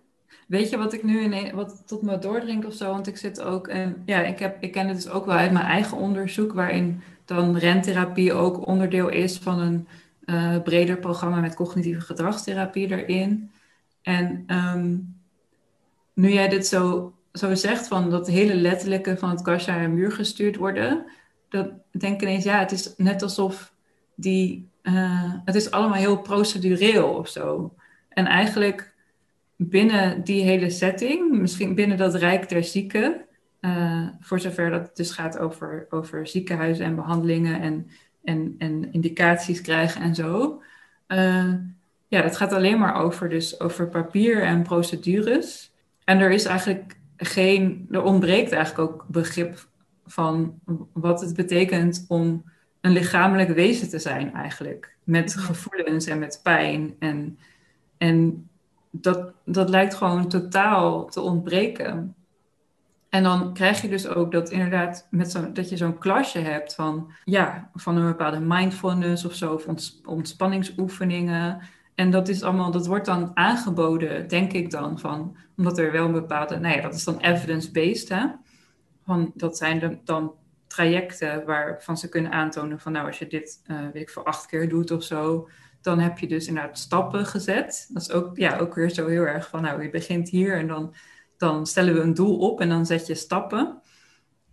Weet 0.47 0.69
je 0.69 0.77
wat 0.77 0.93
ik 0.93 1.03
nu 1.03 1.21
in, 1.21 1.55
wat 1.55 1.83
tot 1.85 2.01
me 2.01 2.17
doordringt 2.17 2.65
of 2.65 2.73
zo? 2.73 2.91
Want 2.91 3.07
ik 3.07 3.17
zit 3.17 3.41
ook 3.41 3.67
en 3.67 4.01
ja, 4.05 4.21
ik, 4.21 4.39
heb, 4.39 4.57
ik 4.63 4.71
ken 4.71 4.87
het 4.87 4.95
dus 4.95 5.09
ook 5.09 5.25
wel 5.25 5.35
uit 5.35 5.51
mijn 5.51 5.65
eigen 5.65 5.97
onderzoek, 5.97 6.53
waarin 6.53 7.03
dan 7.29 7.57
rentherapie 7.57 8.33
ook 8.33 8.67
onderdeel 8.67 9.09
is 9.09 9.37
van 9.37 9.59
een 9.59 9.87
uh, 10.25 10.61
breder 10.61 10.97
programma 10.97 11.39
met 11.39 11.55
cognitieve 11.55 12.01
gedragstherapie 12.01 12.89
erin. 12.89 13.51
En 14.01 14.43
um, 14.47 15.15
nu 16.13 16.31
jij 16.31 16.49
dit 16.49 16.67
zo, 16.67 17.13
zo 17.33 17.55
zegt, 17.55 17.87
van 17.87 18.09
dat 18.09 18.27
hele 18.27 18.55
letterlijke 18.55 19.17
van 19.17 19.29
het 19.29 19.41
kastje 19.41 19.71
naar 19.71 19.89
muur 19.89 20.11
gestuurd 20.11 20.55
worden, 20.55 21.05
dat 21.49 21.71
denk 21.91 22.13
ik 22.13 22.21
ineens, 22.21 22.43
ja, 22.43 22.59
het 22.59 22.71
is 22.71 22.93
net 22.97 23.21
alsof 23.21 23.73
die, 24.15 24.69
uh, 24.83 25.33
het 25.45 25.55
is 25.55 25.71
allemaal 25.71 25.97
heel 25.97 26.21
procedureel 26.21 27.07
of 27.07 27.27
zo. 27.27 27.73
En 28.09 28.25
eigenlijk 28.25 28.93
binnen 29.55 30.23
die 30.23 30.43
hele 30.43 30.69
setting, 30.69 31.39
misschien 31.39 31.75
binnen 31.75 31.97
dat 31.97 32.15
rijk 32.15 32.49
der 32.49 32.63
zieken, 32.63 33.25
uh, 33.61 34.07
voor 34.19 34.39
zover 34.39 34.69
dat 34.69 34.81
het 34.81 34.95
dus 34.95 35.11
gaat 35.11 35.37
over, 35.37 35.87
over 35.89 36.27
ziekenhuizen 36.27 36.85
en 36.85 36.95
behandelingen 36.95 37.61
en, 37.61 37.87
en, 38.23 38.55
en 38.57 38.93
indicaties 38.93 39.61
krijgen 39.61 40.01
en 40.01 40.15
zo. 40.15 40.61
Uh, 41.07 41.53
ja, 42.07 42.21
het 42.21 42.37
gaat 42.37 42.53
alleen 42.53 42.79
maar 42.79 42.95
over, 42.95 43.29
dus 43.29 43.59
over 43.59 43.87
papier 43.87 44.43
en 44.43 44.63
procedures. 44.63 45.71
En 46.03 46.19
er 46.19 46.31
is 46.31 46.45
eigenlijk 46.45 46.97
geen, 47.17 47.87
er 47.91 48.03
ontbreekt 48.03 48.51
eigenlijk 48.51 48.91
ook 48.91 49.05
begrip 49.07 49.67
van 50.05 50.59
wat 50.93 51.21
het 51.21 51.35
betekent 51.35 52.05
om 52.07 52.43
een 52.81 52.91
lichamelijk 52.91 53.49
wezen 53.49 53.89
te 53.89 53.99
zijn 53.99 54.33
eigenlijk. 54.33 54.95
Met 55.03 55.35
gevoelens 55.37 56.05
en 56.05 56.19
met 56.19 56.39
pijn. 56.43 56.95
En, 56.99 57.39
en 57.97 58.47
dat, 58.89 59.33
dat 59.45 59.69
lijkt 59.69 59.93
gewoon 59.93 60.27
totaal 60.27 61.05
te 61.05 61.21
ontbreken. 61.21 62.15
En 63.09 63.23
dan 63.23 63.53
krijg 63.53 63.81
je 63.81 63.89
dus 63.89 64.07
ook 64.07 64.31
dat 64.31 64.49
inderdaad 64.49 65.07
met 65.11 65.31
zo, 65.31 65.51
dat 65.51 65.69
je 65.69 65.77
zo'n 65.77 65.97
klasje 65.97 66.39
hebt 66.39 66.75
van, 66.75 67.11
ja, 67.23 67.69
van 67.73 67.97
een 67.97 68.07
bepaalde 68.07 68.39
mindfulness 68.39 69.25
of 69.25 69.33
zo, 69.33 69.53
of 69.53 69.65
ontspanningsoefeningen. 70.05 71.61
En 71.95 72.11
dat 72.11 72.27
is 72.27 72.43
allemaal, 72.43 72.71
dat 72.71 72.87
wordt 72.87 73.05
dan 73.05 73.31
aangeboden, 73.33 74.27
denk 74.27 74.51
ik 74.51 74.71
dan, 74.71 74.99
van, 74.99 75.37
omdat 75.57 75.77
er 75.77 75.91
wel 75.91 76.05
een 76.05 76.11
bepaalde, 76.11 76.59
nou 76.59 76.75
ja, 76.75 76.81
dat 76.81 76.93
is 76.93 77.03
dan 77.03 77.19
evidence-based, 77.19 78.09
hè. 78.09 78.25
Van, 79.05 79.31
dat 79.35 79.57
zijn 79.57 80.01
dan 80.03 80.33
trajecten 80.67 81.45
waarvan 81.45 81.97
ze 81.97 82.09
kunnen 82.09 82.31
aantonen 82.31 82.79
van, 82.79 82.91
nou, 82.91 83.07
als 83.07 83.19
je 83.19 83.27
dit, 83.27 83.61
uh, 83.67 83.77
weet 83.93 84.01
ik 84.01 84.09
voor 84.09 84.23
acht 84.23 84.45
keer 84.45 84.69
doet 84.69 84.91
of 84.91 85.03
zo, 85.03 85.49
dan 85.81 85.99
heb 85.99 86.17
je 86.17 86.27
dus 86.27 86.47
inderdaad 86.47 86.77
stappen 86.77 87.25
gezet. 87.25 87.89
Dat 87.93 88.01
is 88.01 88.11
ook, 88.11 88.37
ja, 88.37 88.57
ook 88.57 88.75
weer 88.75 88.89
zo 88.89 89.07
heel 89.07 89.25
erg 89.25 89.49
van, 89.49 89.61
nou, 89.61 89.83
je 89.83 89.89
begint 89.89 90.29
hier 90.29 90.57
en 90.57 90.67
dan 90.67 90.93
dan 91.39 91.65
stellen 91.65 91.93
we 91.93 91.99
een 91.99 92.13
doel 92.13 92.37
op 92.37 92.61
en 92.61 92.69
dan 92.69 92.85
zet 92.85 93.07
je 93.07 93.15
stappen. 93.15 93.81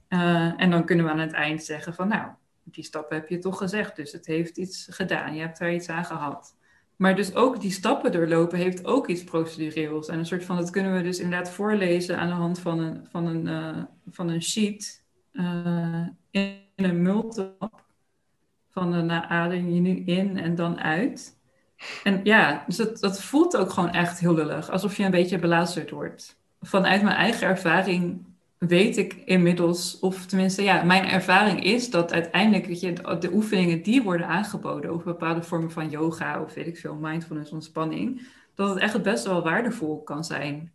Uh, 0.09 0.61
en 0.61 0.71
dan 0.71 0.85
kunnen 0.85 1.05
we 1.05 1.11
aan 1.11 1.19
het 1.19 1.33
eind 1.33 1.65
zeggen 1.65 1.95
van 1.95 2.09
nou, 2.09 2.29
die 2.63 2.85
stappen 2.85 3.17
heb 3.17 3.29
je 3.29 3.39
toch 3.39 3.59
gezegd, 3.59 3.97
dus 3.97 4.13
het 4.13 4.27
heeft 4.27 4.57
iets 4.57 4.87
gedaan, 4.91 5.35
je 5.35 5.41
hebt 5.41 5.59
daar 5.59 5.75
iets 5.75 5.89
aan 5.89 6.05
gehad. 6.05 6.57
Maar 6.97 7.17
dus 7.17 7.35
ook 7.35 7.61
die 7.61 7.71
stappen 7.71 8.13
doorlopen 8.13 8.59
heeft 8.59 8.85
ook 8.85 9.09
iets 9.09 9.25
procedureels. 9.25 10.09
En 10.09 10.19
een 10.19 10.27
soort 10.27 10.45
van, 10.45 10.57
dat 10.57 10.71
kunnen 10.71 10.95
we 10.95 11.03
dus 11.03 11.19
inderdaad 11.19 11.51
voorlezen 11.51 12.19
aan 12.19 12.29
de 12.29 12.35
hand 12.35 12.59
van 12.59 12.79
een, 12.79 13.07
van 13.11 13.27
een, 13.27 13.47
uh, 13.47 13.83
van 14.11 14.29
een 14.29 14.43
sheet 14.43 15.05
uh, 15.33 16.07
in 16.31 16.61
een 16.77 17.03
multap. 17.03 17.85
Van 18.71 18.93
de 18.93 19.03
nou, 19.03 19.25
adem 19.29 19.71
je 19.71 19.81
nu 19.81 20.05
in 20.05 20.39
en 20.39 20.55
dan 20.55 20.81
uit. 20.81 21.39
En 22.05 22.21
ja, 22.25 22.65
dus 22.67 22.77
dat, 22.77 23.01
dat 23.01 23.23
voelt 23.23 23.57
ook 23.57 23.71
gewoon 23.71 23.93
echt 23.93 24.19
heel 24.19 24.35
lullig. 24.35 24.71
Alsof 24.71 24.97
je 24.97 25.05
een 25.05 25.11
beetje 25.11 25.39
belazerd 25.39 25.91
wordt 25.91 26.36
vanuit 26.61 27.03
mijn 27.03 27.17
eigen 27.17 27.47
ervaring 27.47 28.25
weet 28.59 28.97
ik 28.97 29.13
inmiddels, 29.25 29.99
of 29.99 30.27
tenminste, 30.27 30.63
ja, 30.63 30.83
mijn 30.83 31.05
ervaring 31.05 31.65
is 31.65 31.91
dat 31.91 32.13
uiteindelijk 32.13 32.67
weet 32.67 32.81
je, 32.81 32.93
de 32.93 33.33
oefeningen 33.33 33.83
die 33.83 34.03
worden 34.03 34.27
aangeboden, 34.27 34.95
of 34.95 35.05
bepaalde 35.05 35.43
vormen 35.43 35.71
van 35.71 35.91
yoga 35.91 36.43
of 36.43 36.55
weet 36.55 36.67
ik 36.67 36.77
veel, 36.77 36.95
mindfulness, 36.95 37.53
ontspanning, 37.53 38.29
dat 38.55 38.69
het 38.69 38.79
echt 38.79 39.03
best 39.03 39.27
wel 39.27 39.43
waardevol 39.43 40.03
kan 40.03 40.25
zijn. 40.25 40.73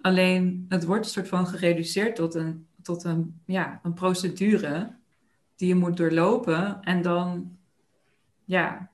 Alleen 0.00 0.66
het 0.68 0.84
wordt 0.84 1.04
een 1.04 1.10
soort 1.10 1.28
van 1.28 1.46
gereduceerd 1.46 2.16
tot 2.16 2.34
een, 2.34 2.66
tot 2.82 3.04
een, 3.04 3.40
ja, 3.44 3.80
een 3.82 3.94
procedure 3.94 4.90
die 5.56 5.68
je 5.68 5.74
moet 5.74 5.96
doorlopen 5.96 6.78
en 6.82 7.02
dan, 7.02 7.56
ja, 8.44 8.90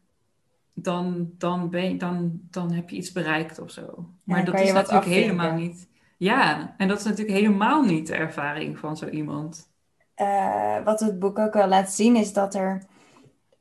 dan, 0.75 1.31
dan, 1.39 1.71
ben 1.71 1.91
je, 1.91 1.97
dan, 1.97 2.41
dan 2.51 2.73
heb 2.73 2.91
je 2.91 2.97
iets 2.97 3.13
bereikt 3.13 3.59
of 3.59 3.71
zo. 3.71 4.09
Maar 4.25 4.45
dat 4.45 4.61
is 4.61 4.73
natuurlijk 4.73 5.05
helemaal 5.05 5.55
niet. 5.55 5.89
Ja, 6.17 6.75
en 6.77 6.89
dat 6.89 6.99
is 6.99 7.05
natuurlijk 7.05 7.37
helemaal 7.37 7.83
niet 7.83 8.07
de 8.07 8.15
ervaring 8.15 8.79
van 8.79 8.97
zo 8.97 9.09
iemand. 9.09 9.73
Uh, 10.17 10.85
wat 10.85 11.01
het 11.01 11.19
boek 11.19 11.39
ook 11.39 11.55
wel 11.55 11.69
laat 11.69 11.93
zien 11.93 12.17
is 12.17 12.33
dat 12.33 12.55
er, 12.55 12.83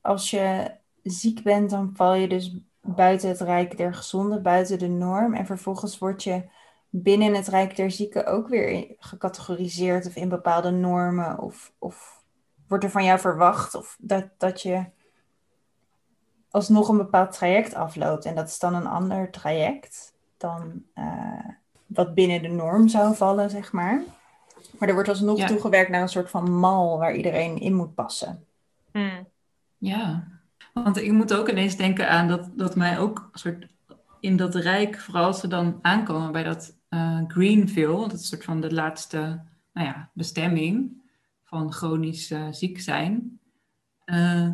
als 0.02 0.30
je 0.30 0.72
ziek 1.04 1.44
bent, 1.44 1.70
dan 1.70 1.92
val 1.94 2.14
je 2.14 2.28
dus 2.28 2.56
buiten 2.82 3.30
het 3.30 3.42
rijk 3.42 3.78
der 3.78 3.94
gezonden, 3.94 4.42
buiten 4.42 4.80
de 4.80 4.88
norm. 4.88 5.34
En 5.34 5.46
vervolgens 5.46 5.98
word 5.98 6.24
je 6.24 6.50
binnen 6.90 7.34
het 7.34 7.48
rijk 7.48 7.76
der 7.76 7.92
zieken 7.92 8.26
ook 8.26 8.48
weer 8.48 8.96
gecategoriseerd 8.98 10.08
of 10.08 10.16
in 10.16 10.30
bepaalde 10.30 10.72
normen. 10.72 11.40
Of, 11.40 11.74
of 11.78 12.24
wordt 12.68 12.84
er 12.84 12.92
van 12.92 13.04
jou 13.04 13.20
verwacht 13.20 13.76
of 13.76 13.98
dat, 14.00 14.26
dat 14.38 14.62
je 14.62 14.86
alsnog 16.50 16.90
een 16.90 16.98
bepaald 16.98 17.32
traject 17.32 17.74
afloopt. 17.74 18.26
En 18.26 18.36
dat 18.36 18.48
is 18.48 18.60
dan 18.60 18.76
een 18.76 18.88
ander 18.88 19.32
traject 19.32 20.14
dan... 20.38 20.84
Uh, 20.96 21.50
wat 21.94 22.14
binnen 22.14 22.42
de 22.42 22.48
norm 22.48 22.88
zou 22.88 23.16
vallen, 23.16 23.50
zeg 23.50 23.72
maar. 23.72 24.04
Maar 24.80 24.88
er 24.88 24.94
wordt 24.94 25.10
alsnog 25.10 25.38
ja. 25.38 25.48
toegewerkt 25.48 25.90
naar 25.90 26.02
een 26.02 26.10
soort 26.10 26.30
van 26.30 26.52
mal 26.52 26.98
waar 26.98 27.16
iedereen 27.16 27.60
in 27.60 27.74
moet 27.74 27.94
passen. 27.94 28.46
Hmm. 28.92 29.28
Ja, 29.78 30.28
want 30.74 30.98
ik 30.98 31.12
moet 31.12 31.34
ook 31.34 31.50
ineens 31.50 31.76
denken 31.76 32.10
aan 32.10 32.28
dat, 32.28 32.50
dat 32.56 32.76
mij 32.76 33.00
ook 33.00 33.30
een 33.32 33.40
soort 33.40 33.68
in 34.20 34.38
dat 34.38 34.56
rijk, 34.56 35.00
vooral 35.00 35.26
als 35.26 35.40
ze 35.40 35.48
dan 35.48 35.80
aankomen 35.82 36.32
bij 36.32 36.44
dat 36.44 36.78
uh, 36.90 37.20
Greenville, 37.28 37.98
dat 37.98 38.14
is 38.14 38.20
een 38.20 38.26
soort 38.26 38.44
van 38.44 38.62
de 38.62 38.74
laatste 38.74 39.42
nou 39.74 39.88
ja, 39.88 40.10
bestemming 40.14 41.02
van 41.44 41.74
chronisch 41.74 42.32
uh, 42.32 42.48
ziek 42.52 42.82
zijn, 42.82 43.40
uh, 44.06 44.50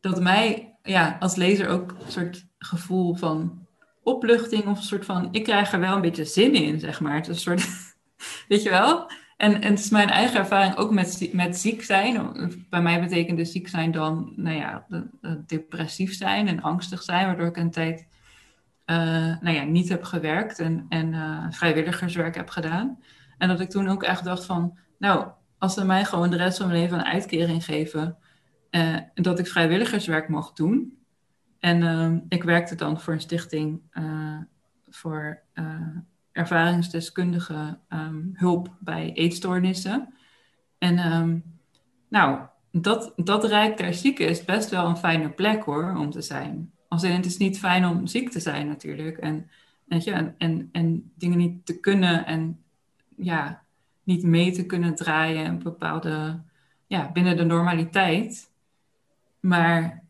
dat 0.00 0.20
mij 0.20 0.76
ja, 0.82 1.16
als 1.20 1.34
lezer 1.34 1.68
ook 1.68 1.90
een 1.90 2.12
soort 2.12 2.46
gevoel 2.58 3.14
van 3.14 3.65
opluchting 4.06 4.66
of 4.66 4.76
een 4.76 4.84
soort 4.84 5.04
van, 5.04 5.28
ik 5.30 5.44
krijg 5.44 5.72
er 5.72 5.80
wel 5.80 5.94
een 5.94 6.00
beetje 6.00 6.24
zin 6.24 6.54
in, 6.54 6.80
zeg 6.80 7.00
maar. 7.00 7.28
Een 7.28 7.34
soort, 7.34 7.68
weet 8.48 8.62
je 8.62 8.70
wel? 8.70 9.10
En, 9.36 9.60
en 9.60 9.70
het 9.70 9.78
is 9.78 9.90
mijn 9.90 10.08
eigen 10.08 10.38
ervaring 10.38 10.76
ook 10.76 10.90
met, 10.90 11.28
met 11.32 11.56
ziek 11.56 11.82
zijn. 11.82 12.32
Bij 12.70 12.82
mij 12.82 13.00
betekende 13.00 13.44
ziek 13.44 13.68
zijn 13.68 13.90
dan, 13.90 14.32
nou 14.36 14.56
ja, 14.56 14.86
depressief 15.46 16.14
zijn 16.14 16.48
en 16.48 16.62
angstig 16.62 17.02
zijn, 17.02 17.26
waardoor 17.26 17.46
ik 17.46 17.56
een 17.56 17.70
tijd, 17.70 18.08
uh, 18.86 18.96
nou 19.40 19.50
ja, 19.50 19.62
niet 19.62 19.88
heb 19.88 20.02
gewerkt 20.02 20.58
en, 20.58 20.86
en 20.88 21.12
uh, 21.12 21.46
vrijwilligerswerk 21.50 22.34
heb 22.34 22.48
gedaan. 22.48 22.98
En 23.38 23.48
dat 23.48 23.60
ik 23.60 23.70
toen 23.70 23.88
ook 23.88 24.02
echt 24.02 24.24
dacht 24.24 24.44
van, 24.44 24.78
nou, 24.98 25.28
als 25.58 25.74
ze 25.74 25.84
mij 25.84 26.04
gewoon 26.04 26.30
de 26.30 26.36
rest 26.36 26.58
van 26.58 26.66
mijn 26.66 26.80
leven 26.80 26.98
een 26.98 27.04
uitkering 27.04 27.64
geven, 27.64 28.16
uh, 28.70 28.96
dat 29.14 29.38
ik 29.38 29.46
vrijwilligerswerk 29.46 30.28
mocht 30.28 30.56
doen, 30.56 30.95
en 31.58 31.82
uh, 31.82 32.12
ik 32.28 32.42
werkte 32.42 32.74
dan 32.74 33.00
voor 33.00 33.12
een 33.12 33.20
stichting 33.20 33.80
uh, 33.92 34.38
voor 34.88 35.42
uh, 35.54 35.80
ervaringsdeskundige 36.32 37.78
um, 37.88 38.30
hulp 38.34 38.76
bij 38.78 39.12
eetstoornissen. 39.12 40.14
En 40.78 41.12
um, 41.12 41.44
nou, 42.08 42.40
dat, 42.70 43.12
dat 43.16 43.44
Rijk 43.44 43.76
der 43.76 43.94
Zieken 43.94 44.28
is 44.28 44.44
best 44.44 44.70
wel 44.70 44.86
een 44.86 44.96
fijne 44.96 45.30
plek 45.30 45.62
hoor, 45.62 45.96
om 45.96 46.10
te 46.10 46.22
zijn. 46.22 46.72
Als 46.88 47.02
in, 47.02 47.12
het 47.12 47.26
is 47.26 47.36
niet 47.36 47.58
fijn 47.58 47.86
om 47.86 48.06
ziek 48.06 48.30
te 48.30 48.40
zijn 48.40 48.66
natuurlijk. 48.66 49.18
En, 49.18 49.50
weet 49.84 50.04
je, 50.04 50.12
en, 50.12 50.34
en, 50.38 50.68
en 50.72 51.12
dingen 51.14 51.38
niet 51.38 51.66
te 51.66 51.80
kunnen 51.80 52.26
en 52.26 52.62
ja, 53.16 53.62
niet 54.02 54.22
mee 54.22 54.52
te 54.52 54.66
kunnen 54.66 54.94
draaien. 54.94 55.46
Een 55.46 55.62
bepaalde, 55.62 56.40
ja, 56.86 57.12
binnen 57.12 57.36
de 57.36 57.44
normaliteit. 57.44 58.50
Maar 59.40 60.04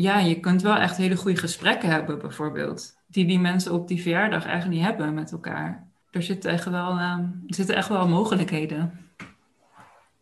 ja, 0.00 0.18
je 0.18 0.40
kunt 0.40 0.62
wel 0.62 0.76
echt 0.76 0.96
hele 0.96 1.16
goede 1.16 1.36
gesprekken 1.38 1.88
hebben, 1.88 2.18
bijvoorbeeld. 2.18 2.98
Die 3.06 3.26
die 3.26 3.38
mensen 3.38 3.72
op 3.72 3.88
die 3.88 4.02
verjaardag 4.02 4.46
eigenlijk 4.46 4.76
niet 4.76 4.86
hebben 4.86 5.14
met 5.14 5.32
elkaar. 5.32 5.88
Er 6.10 6.22
zitten 6.22 6.50
echt 6.50 6.64
wel, 6.64 6.98
ehm, 6.98 7.28
zitten 7.46 7.76
echt 7.76 7.88
wel 7.88 8.08
mogelijkheden. 8.08 9.08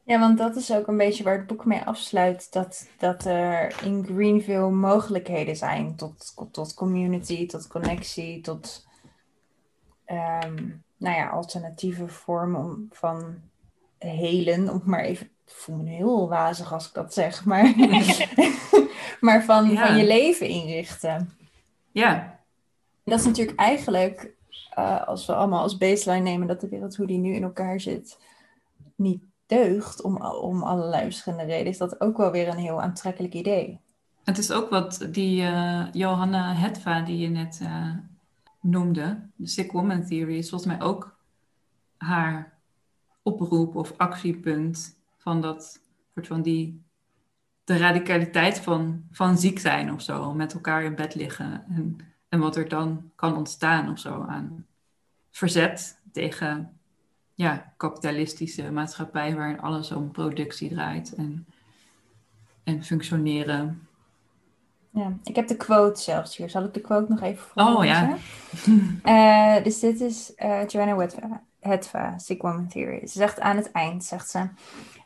Ja, 0.04 0.18
want 0.18 0.38
dat 0.38 0.56
is 0.56 0.72
ook 0.72 0.86
een 0.86 0.96
beetje 0.96 1.24
waar 1.24 1.38
het 1.38 1.46
boek 1.46 1.64
mee 1.64 1.80
afsluit. 1.80 2.52
Dat, 2.52 2.88
dat 2.98 3.24
er 3.24 3.84
in 3.84 4.04
Greenville 4.04 4.70
mogelijkheden 4.70 5.56
zijn 5.56 5.96
tot, 5.96 6.34
tot 6.52 6.74
community, 6.74 7.46
tot 7.46 7.66
connectie, 7.66 8.40
tot 8.40 8.86
ehm, 10.04 10.56
nou 10.96 11.16
ja, 11.16 11.28
alternatieve 11.28 12.08
vormen 12.08 12.88
van 12.92 13.40
helen. 13.98 14.72
Om 14.72 14.82
maar 14.84 15.04
even, 15.04 15.30
ik 15.48 15.54
voel 15.54 15.76
me 15.76 15.90
heel 15.90 16.28
wazig 16.28 16.72
als 16.72 16.86
ik 16.88 16.94
dat 16.94 17.14
zeg, 17.14 17.44
maar, 17.44 17.74
maar 19.20 19.44
van, 19.44 19.70
Ja. 19.70 19.86
van 19.86 19.96
je 19.96 20.06
leven 20.06 20.46
inrichten. 20.48 21.30
Ja, 21.92 22.38
Dat 23.04 23.18
is 23.18 23.24
natuurlijk 23.24 23.58
eigenlijk, 23.58 24.34
eh, 24.74 25.06
als 25.06 25.26
we 25.26 25.34
allemaal 25.34 25.62
als 25.62 25.76
baseline 25.78 26.22
nemen 26.22 26.46
dat 26.46 26.60
de 26.60 26.68
wereld 26.68 26.96
hoe 26.96 27.06
die 27.06 27.18
nu 27.18 27.34
in 27.34 27.42
elkaar 27.42 27.80
zit, 27.80 28.18
niet 28.94 29.22
deugt 29.46 30.02
om, 30.02 30.22
om 30.26 30.62
allerlei 30.62 31.02
verschillende 31.04 31.44
redenen, 31.44 31.72
is 31.72 31.78
dat 31.78 32.00
ook 32.00 32.16
wel 32.16 32.30
weer 32.30 32.48
een 32.48 32.56
heel 32.58 32.82
aantrekkelijk 32.82 33.34
idee. 33.34 33.80
het 34.24 34.38
is 34.38 34.50
ook 34.52 34.70
wat 34.70 35.06
die 35.10 35.42
eh, 35.42 35.86
Johanna 35.92 36.54
Hetva, 36.54 37.00
die 37.00 37.18
je 37.18 37.28
net 37.28 37.58
eh, 37.62 37.90
noemde, 38.60 39.28
de 39.36 39.46
Sick 39.46 39.72
Woman 39.72 40.04
Theory, 40.06 40.36
is 40.38 40.48
volgens 40.48 40.70
mij 40.76 40.80
ook 40.86 41.16
haar 41.96 42.52
oproep 43.22 43.76
of 43.76 43.92
actiepunt 43.96 44.96
van 45.28 45.40
dat 45.40 45.80
soort 46.14 46.26
van 46.26 46.42
die 46.42 46.82
de 47.64 47.76
radicaliteit 47.76 48.60
van, 48.60 49.02
van 49.10 49.38
ziek 49.38 49.58
zijn 49.58 49.92
of 49.92 50.02
zo, 50.02 50.32
met 50.32 50.52
elkaar 50.54 50.82
in 50.82 50.94
bed 50.94 51.14
liggen 51.14 51.64
en, 51.68 51.98
en 52.28 52.38
wat 52.38 52.56
er 52.56 52.68
dan 52.68 53.10
kan 53.14 53.36
ontstaan 53.36 53.90
of 53.90 53.98
zo 53.98 54.24
aan 54.28 54.66
verzet 55.30 56.00
tegen 56.12 56.78
ja, 57.34 57.72
kapitalistische 57.76 58.70
maatschappij 58.70 59.36
waarin 59.36 59.60
alles 59.60 59.92
om 59.92 60.10
productie 60.10 60.68
draait 60.68 61.14
en, 61.14 61.46
en 62.64 62.84
functioneren. 62.84 63.88
Ja, 64.90 65.12
ik 65.24 65.36
heb 65.36 65.48
de 65.48 65.56
quote 65.56 66.00
zelfs 66.00 66.36
hier. 66.36 66.50
Zal 66.50 66.64
ik 66.64 66.74
de 66.74 66.80
quote 66.80 67.12
nog 67.12 67.22
even 67.22 67.44
Oh, 67.54 67.72
voorlezen? 67.72 68.08
ja. 68.08 68.16
Eh, 69.58 69.64
dus 69.64 69.80
dit 69.80 70.00
is 70.00 70.34
eh, 70.34 70.66
Joanna 70.66 71.42
Hetva, 71.60 72.18
Sick 72.18 72.42
Woman 72.42 72.68
Theory. 72.68 73.06
Ze 73.06 73.18
zegt 73.18 73.40
aan 73.40 73.56
het 73.56 73.70
eind, 73.70 74.04
zegt 74.04 74.30
ze... 74.30 74.48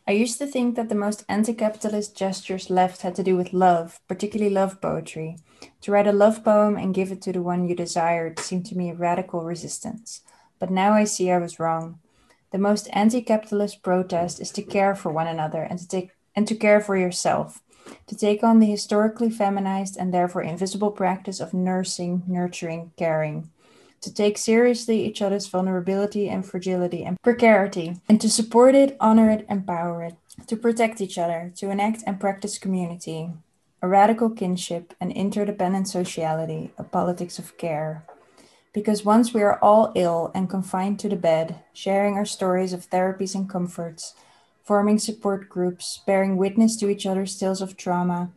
I 0.04 0.12
used 0.12 0.38
to 0.38 0.48
think 0.48 0.74
that 0.74 0.88
the 0.88 0.96
most 0.96 1.24
anti-capitalist 1.28 2.16
gestures 2.16 2.70
left 2.70 3.02
had 3.02 3.14
to 3.14 3.22
do 3.22 3.36
with 3.36 3.52
love, 3.52 4.00
particularly 4.08 4.52
love 4.52 4.80
poetry. 4.80 5.38
To 5.82 5.92
write 5.92 6.08
a 6.08 6.12
love 6.12 6.42
poem 6.42 6.76
and 6.76 6.92
give 6.92 7.12
it 7.12 7.22
to 7.22 7.32
the 7.32 7.40
one 7.40 7.68
you 7.68 7.76
desired 7.76 8.40
seemed 8.40 8.66
to 8.66 8.76
me 8.76 8.90
a 8.90 8.94
radical 8.94 9.44
resistance. 9.44 10.22
But 10.58 10.70
now 10.70 10.92
I 10.92 11.04
see 11.04 11.30
I 11.30 11.38
was 11.38 11.60
wrong. 11.60 12.00
The 12.50 12.58
most 12.58 12.88
anti-capitalist 12.92 13.82
protest 13.82 14.40
is 14.40 14.50
to 14.52 14.62
care 14.62 14.96
for 14.96 15.12
one 15.12 15.28
another 15.28 15.62
and 15.62 15.78
to 15.78 15.86
take 15.86 16.10
and 16.34 16.48
to 16.48 16.56
care 16.56 16.80
for 16.80 16.96
yourself. 16.96 17.62
To 18.08 18.16
take 18.16 18.42
on 18.42 18.58
the 18.58 18.66
historically 18.66 19.30
feminized 19.30 19.96
and 19.96 20.12
therefore 20.12 20.42
invisible 20.42 20.90
practice 20.90 21.38
of 21.38 21.54
nursing, 21.54 22.24
nurturing, 22.26 22.90
caring 22.96 23.50
to 24.02 24.12
take 24.12 24.36
seriously 24.36 25.04
each 25.04 25.22
other's 25.22 25.46
vulnerability 25.46 26.28
and 26.28 26.44
fragility 26.44 27.04
and 27.04 27.20
precarity, 27.22 27.96
and 28.08 28.20
to 28.20 28.28
support 28.28 28.74
it, 28.74 28.96
honor 29.00 29.30
it, 29.30 29.46
empower 29.48 30.02
it, 30.02 30.16
to 30.46 30.56
protect 30.56 31.00
each 31.00 31.16
other, 31.16 31.52
to 31.56 31.70
enact 31.70 32.02
and 32.06 32.20
practice 32.20 32.58
community, 32.58 33.30
a 33.80 33.88
radical 33.88 34.28
kinship, 34.28 34.94
an 35.00 35.10
interdependent 35.10 35.88
sociality, 35.88 36.72
a 36.76 36.84
politics 36.84 37.38
of 37.38 37.56
care. 37.56 38.04
Because 38.72 39.04
once 39.04 39.32
we 39.32 39.42
are 39.42 39.58
all 39.60 39.92
ill 39.94 40.30
and 40.34 40.48
confined 40.48 40.98
to 41.00 41.08
the 41.08 41.16
bed, 41.16 41.60
sharing 41.72 42.14
our 42.14 42.24
stories 42.24 42.72
of 42.72 42.88
therapies 42.88 43.34
and 43.34 43.48
comforts, 43.48 44.14
forming 44.64 44.98
support 44.98 45.48
groups, 45.48 46.00
bearing 46.06 46.36
witness 46.36 46.76
to 46.76 46.88
each 46.88 47.04
other's 47.04 47.38
tales 47.38 47.60
of 47.60 47.76
trauma, 47.76 48.30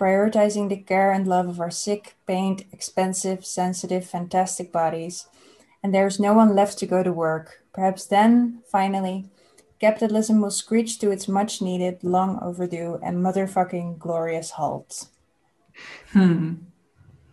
prioritizing 0.00 0.68
the 0.70 0.76
care 0.76 1.12
and 1.12 1.26
love 1.26 1.46
of 1.46 1.60
our 1.60 1.70
sick, 1.70 2.14
pained, 2.26 2.64
expensive, 2.72 3.44
sensitive, 3.44 4.06
fantastic 4.06 4.72
bodies, 4.72 5.28
and 5.82 5.94
there 5.94 6.06
is 6.06 6.18
no 6.18 6.32
one 6.32 6.54
left 6.54 6.78
to 6.78 6.86
go 6.86 7.02
to 7.02 7.12
work. 7.12 7.62
Perhaps 7.72 8.06
then, 8.06 8.62
finally, 8.72 9.26
capitalism 9.78 10.40
will 10.40 10.50
screech 10.50 10.98
to 10.98 11.10
its 11.10 11.28
much 11.28 11.60
needed, 11.60 12.02
long 12.02 12.38
overdue, 12.42 12.98
and 13.02 13.18
motherfucking 13.18 13.98
glorious 13.98 14.50
halt. 14.50 15.08
Hmm. 16.12 16.66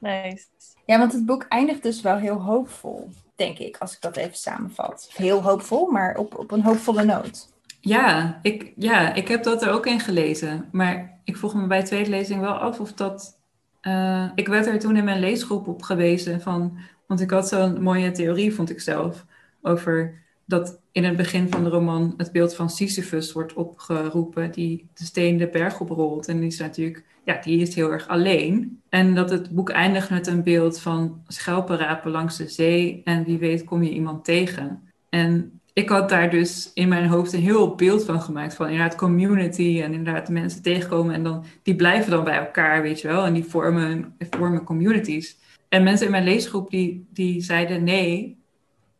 Nice. 0.01 0.47
Ja, 0.85 0.97
want 0.97 1.13
het 1.13 1.25
boek 1.25 1.45
eindigt 1.49 1.83
dus 1.83 2.01
wel 2.01 2.17
heel 2.17 2.41
hoopvol, 2.41 3.09
denk 3.35 3.57
ik, 3.57 3.77
als 3.77 3.93
ik 3.93 4.01
dat 4.01 4.15
even 4.17 4.37
samenvat. 4.37 5.09
Heel 5.13 5.43
hoopvol, 5.43 5.91
maar 5.91 6.17
op, 6.17 6.37
op 6.37 6.51
een 6.51 6.63
hoopvolle 6.63 7.03
noot. 7.03 7.47
Ja, 7.79 8.39
ik, 8.41 8.73
ja, 8.75 9.13
ik 9.13 9.27
heb 9.27 9.43
dat 9.43 9.61
er 9.63 9.71
ook 9.71 9.85
in 9.85 9.99
gelezen. 9.99 10.69
Maar 10.71 11.19
ik 11.23 11.37
vroeg 11.37 11.53
me 11.55 11.67
bij 11.67 11.79
de 11.79 11.85
tweede 11.85 12.09
lezing 12.09 12.41
wel 12.41 12.53
af 12.53 12.79
of 12.79 12.93
dat. 12.93 13.39
eh, 13.81 14.31
ik 14.35 14.47
werd 14.47 14.65
er 14.67 14.79
toen 14.79 14.95
in 14.97 15.03
mijn 15.03 15.19
leesgroep 15.19 15.67
op 15.67 15.81
gewezen 15.81 16.41
van. 16.41 16.77
Want 17.07 17.19
ik 17.21 17.29
had 17.31 17.47
zo'n 17.47 17.81
mooie 17.81 18.11
theorie, 18.11 18.53
vond 18.53 18.69
ik 18.69 18.79
zelf. 18.81 19.25
Over 19.61 20.25
dat 20.45 20.81
in 20.91 21.03
het 21.03 21.15
begin 21.15 21.49
van 21.49 21.63
de 21.63 21.69
roman 21.69 22.13
het 22.17 22.31
beeld 22.31 22.55
van 22.55 22.69
Sisyphus 22.69 23.31
wordt 23.31 23.53
opgeroepen. 23.53 24.51
Die 24.51 24.89
de 24.93 25.03
steen 25.05 25.37
de 25.37 25.49
berg 25.49 25.79
oprolt. 25.79 26.27
En 26.27 26.39
die 26.39 26.47
is 26.47 26.59
natuurlijk. 26.59 27.05
Ja, 27.23 27.41
die 27.41 27.61
is 27.61 27.75
heel 27.75 27.91
erg 27.91 28.07
alleen. 28.07 28.81
En 28.89 29.15
dat 29.15 29.29
het 29.29 29.49
boek 29.51 29.69
eindigt 29.69 30.09
met 30.09 30.27
een 30.27 30.43
beeld 30.43 30.79
van 30.79 31.23
schelpenrapen 31.27 32.11
langs 32.11 32.37
de 32.37 32.47
zee. 32.47 33.01
En 33.03 33.23
wie 33.23 33.37
weet 33.37 33.63
kom 33.63 33.83
je 33.83 33.91
iemand 33.91 34.25
tegen. 34.25 34.91
En 35.09 35.56
ik 35.77 35.89
had 35.89 36.09
daar 36.09 36.29
dus 36.29 36.71
in 36.73 36.87
mijn 36.87 37.07
hoofd 37.07 37.33
een 37.33 37.41
heel 37.41 37.75
beeld 37.75 38.03
van 38.03 38.21
gemaakt. 38.21 38.53
Van 38.55 38.69
inderdaad 38.69 38.95
community 38.95 39.81
en 39.83 39.93
inderdaad 39.93 40.27
de 40.27 40.33
mensen 40.33 40.61
tegenkomen. 40.61 41.13
En 41.13 41.23
dan, 41.23 41.43
die 41.63 41.75
blijven 41.75 42.11
dan 42.11 42.23
bij 42.23 42.37
elkaar, 42.37 42.81
weet 42.81 43.01
je 43.01 43.07
wel. 43.07 43.25
En 43.25 43.33
die 43.33 43.43
vormen, 43.43 44.15
vormen 44.29 44.63
communities. 44.63 45.37
En 45.69 45.83
mensen 45.83 46.05
in 46.05 46.11
mijn 46.11 46.23
leesgroep 46.23 46.69
die, 46.69 47.07
die 47.09 47.41
zeiden 47.41 47.83
nee, 47.83 48.37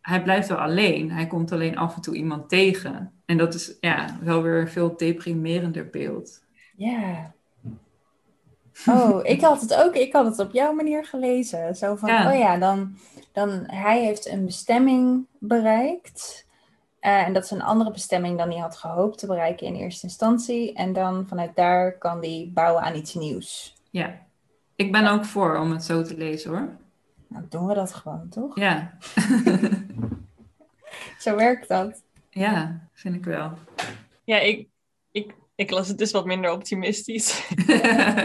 hij 0.02 0.24
blijft 0.24 0.48
wel 0.48 0.58
alleen. 0.58 1.12
Hij 1.12 1.28
komt 1.28 1.52
alleen 1.52 1.78
af 1.78 1.96
en 1.96 2.02
toe 2.02 2.16
iemand 2.16 2.50
tegen. 2.50 3.12
En 3.26 3.38
dat 3.38 3.54
is 3.54 3.78
ja, 3.80 4.18
wel 4.22 4.42
weer 4.42 4.60
een 4.60 4.70
veel 4.70 4.98
deprimerender 4.98 5.90
beeld. 5.90 6.44
Ja. 6.76 7.34
Oh, 8.86 9.20
ik 9.34 9.42
had 9.42 9.62
het 9.62 9.76
ook. 9.76 9.96
Ik 9.96 10.14
had 10.14 10.26
het 10.26 10.40
op 10.40 10.54
jouw 10.54 10.74
manier 10.74 11.06
gelezen. 11.06 11.76
Zo 11.76 11.96
van, 11.96 12.10
Ja. 12.10 12.32
oh 12.32 12.38
ja, 12.38 12.58
dan, 12.58 12.96
dan 13.32 13.64
hij 13.66 14.04
heeft 14.04 14.28
een 14.28 14.46
bestemming 14.46 15.26
bereikt. 15.40 16.46
Eh, 17.00 17.28
en 17.28 17.34
dat 17.34 17.44
is 17.44 17.52
een 17.52 17.62
andere 17.62 17.92
bestemming 17.92 18.38
dan 18.38 18.50
hij 18.52 18.60
had 18.60 18.78
gehoopt 18.78 19.18
te 19.18 19.28
bereiken 19.28 19.68
in 19.68 19.76
eerste 19.76 20.08
instantie. 20.08 20.74
En 20.74 20.94
dan 20.94 21.28
vanuit 21.28 21.56
daar 21.56 21.98
kan 21.98 22.18
hij 22.20 22.50
bouwen 22.54 22.84
aan 22.84 22.96
iets 22.96 23.14
nieuws. 23.14 23.76
Ja, 23.90 24.20
ik 24.76 24.92
ben 24.92 25.08
ook 25.08 25.26
voor 25.26 25.58
om 25.58 25.72
het 25.72 25.84
zo 25.84 26.04
te 26.04 26.18
lezen 26.18 26.50
hoor. 26.52 26.78
Nou, 27.28 27.46
doen 27.50 27.68
we 27.68 27.74
dat 27.74 27.94
gewoon, 27.94 28.30
toch? 28.30 28.60
Ja, 28.60 28.98
Zo 31.20 31.36
werkt 31.36 31.68
dat. 31.68 32.04
ja 32.30 32.88
vind 32.94 33.16
ik 33.16 33.26
wel. 33.26 33.52
Ja, 34.24 34.38
ik, 34.40 34.68
ik, 35.12 35.34
ik 35.56 35.70
las 35.72 35.88
het 35.88 35.98
dus 35.98 36.12
wat 36.12 36.26
minder 36.26 36.52
optimistisch. 36.52 37.48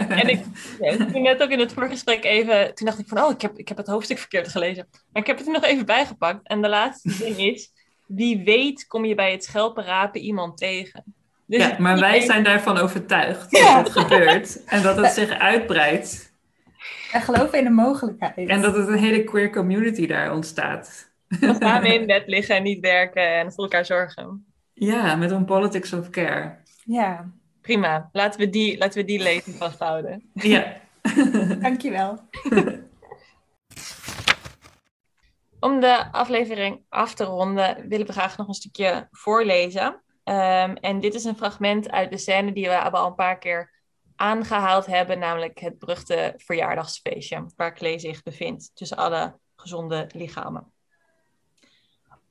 En 0.09 0.27
ik, 0.29 0.43
ja, 0.79 0.97
toen 0.97 1.21
net 1.21 1.41
ook 1.41 1.49
in 1.49 1.59
het 1.59 1.73
voorgesprek 1.73 2.23
even, 2.23 2.75
toen 2.75 2.85
dacht 2.85 2.99
ik 2.99 3.07
van, 3.07 3.23
oh, 3.23 3.31
ik 3.31 3.41
heb, 3.41 3.57
ik 3.57 3.67
heb 3.67 3.77
het 3.77 3.87
hoofdstuk 3.87 4.17
verkeerd 4.17 4.47
gelezen. 4.47 4.87
Maar 5.11 5.21
ik 5.21 5.27
heb 5.27 5.37
het 5.37 5.47
er 5.47 5.53
nog 5.53 5.63
even 5.63 5.85
bijgepakt. 5.85 6.47
En 6.47 6.61
de 6.61 6.69
laatste 6.69 7.11
zin 7.11 7.37
is, 7.37 7.71
wie 8.15 8.43
weet 8.43 8.87
kom 8.87 9.05
je 9.05 9.15
bij 9.15 9.31
het 9.31 9.43
schelpen 9.43 9.83
rapen 9.83 10.21
iemand 10.21 10.57
tegen. 10.57 11.03
Dus 11.45 11.61
Ja, 11.67 11.75
maar 11.79 11.99
wij 11.99 12.19
zijn 12.21 12.43
daarvan 12.43 12.77
overtuigd 12.77 13.57
Ja. 13.57 13.75
dat 13.83 13.93
het 13.93 14.03
gebeurt 14.05 14.63
en 14.65 14.81
dat 14.83 14.97
het 14.97 15.11
zich 15.11 15.29
uitbreidt 15.39 16.33
Wij 17.11 17.21
geloven 17.21 17.57
in 17.57 17.63
de 17.63 17.69
mogelijkheid. 17.69 18.49
en 18.49 18.61
dat 18.61 18.75
het 18.75 18.87
een 18.87 18.97
hele 18.97 19.23
queer 19.23 19.49
community 19.51 20.07
daar 20.07 20.33
ontstaat. 20.33 21.11
We 21.27 21.55
samen 21.59 21.93
in 21.99 22.05
bed 22.05 22.23
liggen 22.27 22.55
en 22.55 22.63
niet 22.63 22.79
werken 22.79 23.35
en 23.37 23.51
voor 23.53 23.63
elkaar 23.63 23.85
zorgen. 23.85 24.45
Ja, 24.73 25.15
met 25.15 25.31
een 25.31 25.45
politics 25.45 25.93
of 25.93 26.09
care. 26.09 26.55
Ja, 26.85 27.29
Prima, 27.61 28.09
laten 28.11 28.39
we 28.39 28.49
die, 28.49 28.77
laten 28.77 28.99
we 29.01 29.05
die 29.05 29.19
lezing 29.23 29.55
vasthouden. 29.55 30.23
Ja. 30.33 30.73
dankjewel. 31.59 32.19
Om 35.63 35.79
de 35.79 36.11
aflevering 36.11 36.85
af 36.89 37.13
te 37.13 37.23
ronden 37.23 37.87
willen 37.87 38.05
we 38.07 38.11
graag 38.11 38.37
nog 38.37 38.47
een 38.47 38.53
stukje 38.53 39.07
voorlezen. 39.11 40.03
Ehm, 40.23 40.75
en 40.75 40.99
dit 40.99 41.13
is 41.13 41.23
een 41.23 41.37
fragment 41.37 41.91
uit 41.91 42.11
de 42.11 42.17
scène 42.17 42.53
die 42.53 42.67
we 42.67 42.91
al 42.91 43.07
een 43.07 43.15
paar 43.15 43.37
keer 43.37 43.81
aangehaald 44.15 44.85
hebben, 44.85 45.19
namelijk 45.19 45.59
het 45.59 45.79
beruchte 45.79 46.33
verjaardagsfeestje 46.37 47.45
waar 47.55 47.73
Klee 47.73 47.99
zich 47.99 48.23
bevindt 48.23 48.71
tussen 48.73 48.97
alle 48.97 49.39
gezonde 49.55 50.09
lichamen. 50.13 50.71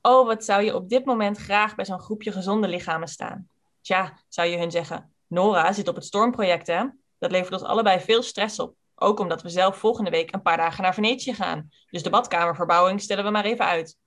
Oh, 0.01 0.27
wat 0.27 0.45
zou 0.45 0.63
je 0.63 0.75
op 0.75 0.89
dit 0.89 1.05
moment 1.05 1.37
graag 1.37 1.75
bij 1.75 1.85
zo'n 1.85 1.99
groepje 1.99 2.31
gezonde 2.31 2.67
lichamen 2.67 3.07
staan? 3.07 3.47
Tja, 3.81 4.19
zou 4.27 4.47
je 4.47 4.57
hun 4.57 4.71
zeggen, 4.71 5.13
Nora 5.27 5.71
zit 5.71 5.87
op 5.87 5.95
het 5.95 6.05
stormproject 6.05 6.67
hè? 6.67 6.83
Dat 7.19 7.31
levert 7.31 7.53
ons 7.53 7.63
allebei 7.63 7.99
veel 7.99 8.23
stress 8.23 8.59
op. 8.59 8.75
Ook 8.95 9.19
omdat 9.19 9.41
we 9.41 9.49
zelf 9.49 9.77
volgende 9.77 10.09
week 10.09 10.33
een 10.33 10.41
paar 10.41 10.57
dagen 10.57 10.83
naar 10.83 10.93
Venetië 10.93 11.33
gaan. 11.33 11.69
Dus 11.89 12.03
de 12.03 12.09
badkamerverbouwing 12.09 13.01
stellen 13.01 13.23
we 13.23 13.29
maar 13.29 13.45
even 13.45 13.65
uit. 13.65 13.97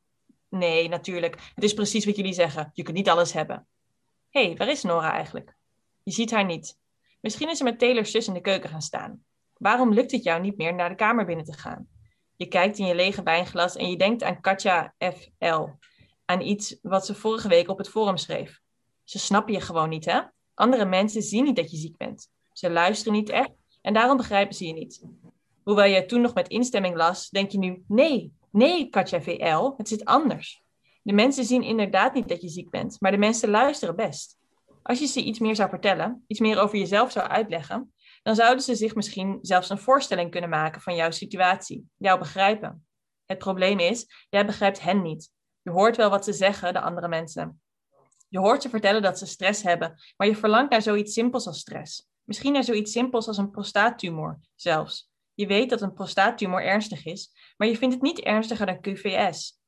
Nee, 0.49 0.89
natuurlijk. 0.89 1.37
Het 1.55 1.65
is 1.65 1.75
precies 1.75 2.05
wat 2.05 2.17
jullie 2.17 2.33
zeggen. 2.33 2.71
Je 2.73 2.83
kunt 2.83 2.97
niet 2.97 3.09
alles 3.09 3.33
hebben. 3.33 3.67
Hé, 4.31 4.47
hey, 4.47 4.57
waar 4.57 4.69
is 4.69 4.83
Nora 4.83 5.13
eigenlijk? 5.13 5.57
Je 6.03 6.13
ziet 6.13 6.31
haar 6.31 6.45
niet. 6.45 6.79
Misschien 7.21 7.51
is 7.51 7.59
ze 7.59 7.65
met 7.65 7.79
Taylor's 7.79 8.11
zus 8.11 8.27
in 8.27 8.35
de 8.35 8.41
keuken 8.41 8.71
gaan 8.71 8.83
staan. 8.83 9.25
Waarom 9.57 9.93
lukt 9.93 10.11
het 10.11 10.23
jou 10.23 10.41
niet 10.41 10.57
meer 10.57 10.75
naar 10.75 10.89
de 10.89 10.95
kamer 10.95 11.25
binnen 11.25 11.45
te 11.45 11.53
gaan? 11.53 11.89
Je 12.37 12.47
kijkt 12.47 12.79
in 12.79 12.87
je 12.87 12.95
lege 12.95 13.23
wijnglas 13.23 13.77
en 13.77 13.91
je 13.91 13.97
denkt 13.97 14.23
aan 14.23 14.41
Katja 14.41 14.95
F.L. 14.99 15.65
Aan 16.25 16.41
iets 16.41 16.79
wat 16.83 17.07
ze 17.07 17.15
vorige 17.15 17.49
week 17.49 17.69
op 17.69 17.79
het 17.79 17.89
forum 17.89 18.17
schreef. 18.17 18.61
Ze 19.05 19.19
snappen 19.19 19.55
je 19.55 19.61
gewoon 19.61 19.89
niet, 19.89 20.05
hè? 20.05 20.21
Andere 20.55 20.85
mensen 20.85 21.23
zien 21.23 21.45
niet 21.45 21.57
dat 21.57 21.71
je 21.71 21.77
ziek 21.77 21.97
bent. 21.97 22.31
Ze 22.53 22.71
luisteren 22.71 23.13
niet 23.13 23.29
echt 23.29 23.51
en 23.87 23.93
daarom 23.93 24.17
begrijpen 24.17 24.55
ze 24.55 24.67
je 24.67 24.73
niet. 24.73 25.03
Hoewel 25.63 25.85
je 25.85 26.07
toen 26.07 26.21
nog 26.21 26.35
met 26.35 26.49
instemming 26.49 26.97
las, 26.97 27.31
denk 27.31 27.51
je 27.51 27.59
nu: 27.59 27.85
nee, 27.89 28.33
nee, 28.51 28.89
Katja 28.89 29.21
VL, 29.21 29.73
het 29.77 29.89
zit 29.89 30.05
anders. 30.05 30.63
De 31.03 31.13
mensen 31.13 31.45
zien 31.45 31.63
inderdaad 31.63 32.15
niet 32.15 32.29
dat 32.29 32.43
je 32.43 32.49
ziek 32.49 32.71
bent, 32.71 32.97
maar 33.01 33.11
de 33.11 33.17
mensen 33.17 33.49
luisteren 33.49 33.97
best. 33.97 34.39
Als 34.83 34.99
je 34.99 35.07
ze 35.07 35.23
iets 35.23 35.39
meer 35.39 35.57
zou 35.57 35.69
vertellen, 35.69 36.25
iets 36.27 36.41
meer 36.41 36.59
over 36.61 36.79
jezelf 36.79 37.13
zou 37.13 37.29
uitleggen, 37.29 37.95
dan 38.23 38.35
zouden 38.35 38.65
ze 38.65 38.75
zich 38.75 38.95
misschien 38.95 39.39
zelfs 39.43 39.71
een 39.71 39.79
voorstelling 39.79 40.31
kunnen 40.31 40.51
maken 40.51 40.81
van 40.81 40.95
jouw 40.95 41.11
situatie, 41.11 41.89
jou 41.97 42.19
begrijpen. 42.19 42.87
Het 43.27 43.39
probleem 43.39 43.79
is, 43.79 44.27
jij 44.29 44.47
begrijpt 44.47 44.81
hen 44.81 45.03
niet. 45.03 45.31
Je 45.63 45.71
hoort 45.71 45.97
wel 45.97 46.11
wat 46.11 46.25
ze 46.25 46.33
zeggen, 46.33 46.73
de 46.73 46.81
andere 46.81 47.09
mensen. 47.09 47.61
Je 48.29 48.39
hoort 48.39 48.63
ze 48.63 48.69
vertellen 48.69 49.03
dat 49.03 49.19
ze 49.19 49.27
stress 49.27 49.63
hebben, 49.63 49.95
maar 50.17 50.27
je 50.27 50.37
verlangt 50.37 50.71
naar 50.71 50.83
zoiets 50.83 51.13
simpels 51.13 51.47
als 51.47 51.59
stress. 51.59 52.09
Misschien 52.27 52.53
naar 52.53 52.65
zoiets 52.65 52.93
simpels 52.93 53.29
als 53.29 53.39
een 53.39 53.51
prostaattumor 53.51 54.41
zelfs. 54.55 55.11
Je 55.35 55.47
weet 55.47 55.71
dat 55.71 55.81
een 55.81 55.93
prostaattumor 55.93 56.63
ernstig 56.63 57.05
is, 57.05 57.31
maar 57.57 57.69
je 57.69 57.77
vindt 57.77 57.95
het 57.95 58.03
niet 58.03 58.21
ernstiger 58.21 58.67
dan 58.67 58.81
QVS. 58.81 59.61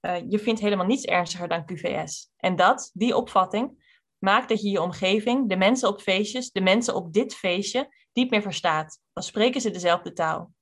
Eh, 0.00 0.16
je 0.28 0.38
vindt 0.38 0.60
helemaal 0.60 0.86
niets 0.86 1.04
ernstiger 1.04 1.48
dan 1.48 1.64
QVS. 1.72 2.30
En 2.36 2.56
dat, 2.56 2.90
die 2.94 3.16
opvatting, 3.16 3.84
maakt 4.18 4.48
dat 4.48 4.62
je 4.62 4.70
je 4.70 4.82
omgeving, 4.82 5.48
de 5.48 5.56
mensen 5.56 5.88
op 5.88 6.00
feestjes, 6.00 6.50
de 6.50 6.60
mensen 6.60 6.94
op 6.94 7.12
dit 7.12 7.34
feestje, 7.34 7.94
niet 8.12 8.30
meer 8.30 8.42
verstaat. 8.42 9.00
Dan 9.12 9.22
spreken 9.22 9.60
ze 9.60 9.70
dezelfde 9.70 10.12
taal. 10.12 10.52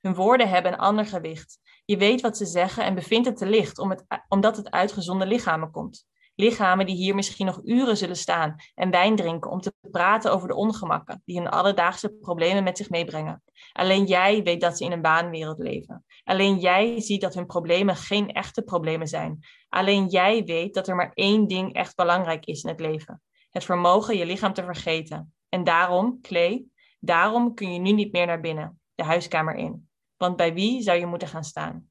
Hun 0.00 0.14
woorden 0.14 0.48
hebben 0.48 0.72
een 0.72 0.78
ander 0.78 1.06
gewicht. 1.06 1.58
Je 1.84 1.96
weet 1.96 2.20
wat 2.20 2.36
ze 2.36 2.46
zeggen 2.46 2.84
en 2.84 2.94
bevindt 2.94 3.26
het 3.26 3.36
te 3.36 3.46
licht 3.46 3.78
om 3.78 3.90
het, 3.90 4.04
omdat 4.28 4.56
het 4.56 4.70
uit 4.70 4.92
gezonde 4.92 5.26
lichamen 5.26 5.70
komt. 5.70 6.06
Lichamen 6.34 6.86
die 6.86 6.96
hier 6.96 7.14
misschien 7.14 7.46
nog 7.46 7.60
uren 7.64 7.96
zullen 7.96 8.16
staan 8.16 8.54
en 8.74 8.90
wijn 8.90 9.16
drinken 9.16 9.50
om 9.50 9.60
te 9.60 9.72
praten 9.90 10.32
over 10.32 10.48
de 10.48 10.54
ongemakken 10.54 11.22
die 11.24 11.38
hun 11.38 11.48
alledaagse 11.48 12.08
problemen 12.08 12.64
met 12.64 12.76
zich 12.76 12.90
meebrengen. 12.90 13.42
Alleen 13.72 14.04
jij 14.04 14.42
weet 14.42 14.60
dat 14.60 14.76
ze 14.76 14.84
in 14.84 14.92
een 14.92 15.02
baanwereld 15.02 15.58
leven. 15.58 16.04
Alleen 16.24 16.58
jij 16.58 17.00
ziet 17.00 17.20
dat 17.20 17.34
hun 17.34 17.46
problemen 17.46 17.96
geen 17.96 18.32
echte 18.32 18.62
problemen 18.62 19.08
zijn. 19.08 19.38
Alleen 19.68 20.06
jij 20.06 20.44
weet 20.44 20.74
dat 20.74 20.88
er 20.88 20.96
maar 20.96 21.10
één 21.14 21.46
ding 21.46 21.72
echt 21.72 21.96
belangrijk 21.96 22.44
is 22.44 22.62
in 22.62 22.68
het 22.68 22.80
leven: 22.80 23.22
het 23.50 23.64
vermogen 23.64 24.16
je 24.16 24.26
lichaam 24.26 24.52
te 24.52 24.64
vergeten. 24.64 25.34
En 25.48 25.64
daarom, 25.64 26.18
Clay, 26.22 26.64
daarom 27.00 27.54
kun 27.54 27.72
je 27.72 27.78
nu 27.78 27.92
niet 27.92 28.12
meer 28.12 28.26
naar 28.26 28.40
binnen, 28.40 28.80
de 28.94 29.04
huiskamer 29.04 29.54
in. 29.54 29.88
Want 30.16 30.36
bij 30.36 30.54
wie 30.54 30.82
zou 30.82 30.98
je 30.98 31.06
moeten 31.06 31.28
gaan 31.28 31.44
staan? 31.44 31.90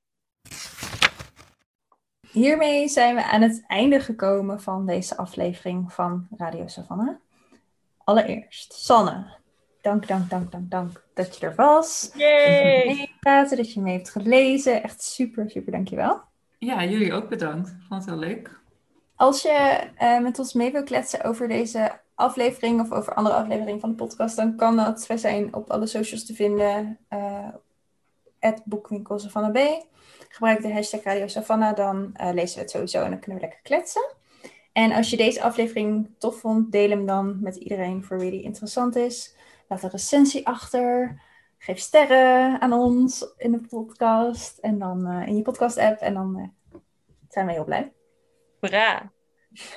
Hiermee 2.32 2.88
zijn 2.88 3.16
we 3.16 3.24
aan 3.24 3.42
het 3.42 3.64
einde 3.68 4.00
gekomen 4.00 4.62
van 4.62 4.86
deze 4.86 5.18
aflevering 5.18 5.94
van 5.94 6.28
Radio 6.38 6.68
Savannah. 6.68 7.16
Allereerst, 8.04 8.74
Sanne, 8.74 9.38
dank, 9.82 10.08
dank, 10.08 10.30
dank, 10.30 10.52
dank, 10.52 10.70
dank 10.72 11.04
dat 11.14 11.38
je 11.38 11.46
er 11.46 11.56
was. 11.56 12.12
Yay! 12.14 12.88
Dat 12.88 12.98
je 12.98 13.10
praten, 13.20 13.58
dat 13.58 13.74
je 13.74 13.82
mee 13.82 13.96
hebt 13.96 14.10
gelezen. 14.10 14.84
Echt 14.84 15.04
super, 15.04 15.50
super, 15.50 15.72
dankjewel. 15.72 16.22
Ja, 16.58 16.84
jullie 16.84 17.14
ook 17.14 17.30
bedankt. 17.30 17.76
Vond 17.88 18.06
het 18.06 18.10
heel 18.10 18.20
leuk. 18.20 18.60
Als 19.16 19.42
je 19.42 19.80
uh, 20.02 20.20
met 20.20 20.40
ons 20.40 20.54
mee 20.54 20.72
wil 20.72 20.84
kletsen 20.84 21.24
over 21.24 21.48
deze 21.48 22.00
aflevering 22.16 22.82
of 22.82 22.92
over 22.92 23.14
andere 23.14 23.36
afleveringen 23.36 23.80
van 23.80 23.90
de 23.90 23.96
podcast, 23.96 24.36
dan 24.36 24.56
kan 24.56 24.76
dat. 24.76 25.08
Wij 25.08 25.18
zijn 25.18 25.56
op 25.56 25.70
alle 25.70 25.88
socials 25.88 26.26
te 26.26 26.34
vinden. 26.34 26.98
Uh, 27.10 27.48
boekwinkel 28.66 29.20
Savannah 29.20 29.52
B 29.52 29.90
gebruik 30.32 30.62
de 30.62 30.74
hashtag 30.74 31.04
Radio 31.04 31.28
Savannah, 31.28 31.76
dan 31.76 32.14
uh, 32.22 32.30
lezen 32.34 32.56
we 32.56 32.62
het 32.62 32.72
sowieso 32.72 33.04
en 33.04 33.10
dan 33.10 33.20
kunnen 33.20 33.42
we 33.42 33.48
lekker 33.48 33.64
kletsen. 33.64 34.16
En 34.72 34.92
als 34.92 35.10
je 35.10 35.18
deze 35.18 35.42
aflevering 35.42 36.10
tof 36.18 36.40
vond, 36.40 36.72
deel 36.72 36.90
hem 36.90 37.06
dan 37.06 37.38
met 37.42 37.56
iedereen 37.56 38.04
voor 38.04 38.20
wie 38.20 38.32
die 38.32 38.42
interessant 38.42 38.96
is. 38.96 39.36
Laat 39.68 39.84
een 39.84 39.90
recensie 39.90 40.48
achter. 40.48 41.22
Geef 41.58 41.80
sterren 41.80 42.62
aan 42.62 42.74
ons 42.74 43.34
in 43.38 43.52
de 43.52 43.62
podcast 43.70 44.58
en 44.58 44.80
dan 44.80 45.12
uh, 45.12 45.28
in 45.28 45.36
je 45.36 45.42
podcast 45.42 45.78
app. 45.78 46.00
En 46.00 46.14
dan 46.14 46.40
uh, 46.40 46.80
zijn 47.30 47.46
we 47.46 47.52
heel 47.52 47.64
blij. 47.64 47.94
Hoera! 48.60 49.12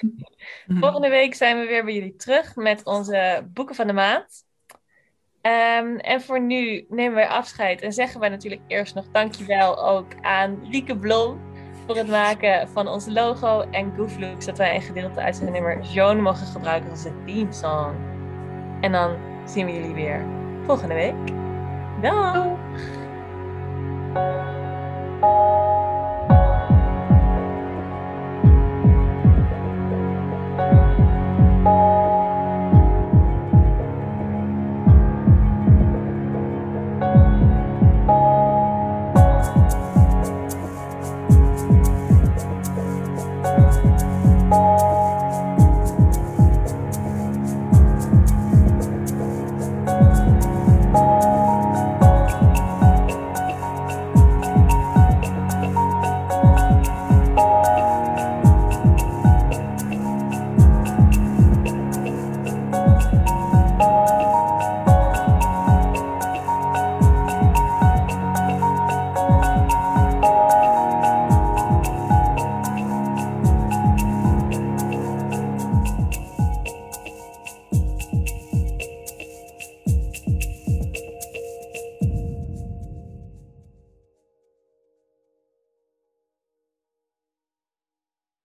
Volgende 0.80 1.08
week 1.08 1.34
zijn 1.34 1.58
we 1.58 1.66
weer 1.66 1.84
bij 1.84 1.94
jullie 1.94 2.16
terug 2.16 2.56
met 2.56 2.84
onze 2.84 3.48
boeken 3.52 3.74
van 3.74 3.86
de 3.86 3.92
maand. 3.92 4.43
Um, 5.46 5.96
en 5.96 6.20
voor 6.20 6.40
nu 6.40 6.86
nemen 6.88 7.14
wij 7.14 7.28
afscheid 7.28 7.82
en 7.82 7.92
zeggen 7.92 8.20
wij 8.20 8.28
natuurlijk 8.28 8.62
eerst 8.66 8.94
nog 8.94 9.04
dankjewel 9.12 9.88
ook 9.88 10.06
aan 10.20 10.58
Rieke 10.70 10.96
Blom 10.96 11.40
voor 11.86 11.96
het 11.96 12.08
maken 12.08 12.68
van 12.68 12.88
ons 12.88 13.06
logo 13.06 13.60
en 13.60 13.92
Gooflooks 13.96 14.46
dat 14.46 14.58
wij 14.58 14.74
een 14.74 14.82
gedeelte 14.82 15.20
uit 15.20 15.36
zijn 15.36 15.52
nummer 15.52 15.80
Joan 15.80 16.22
mogen 16.22 16.46
gebruiken 16.46 16.90
als 16.90 17.04
een 17.04 17.24
theme 17.26 17.52
song. 17.52 17.94
En 18.80 18.92
dan 18.92 19.16
zien 19.44 19.66
we 19.66 19.72
jullie 19.72 19.94
weer 19.94 20.24
volgende 20.66 20.94
week. 20.94 21.14
Dag! 22.00 22.44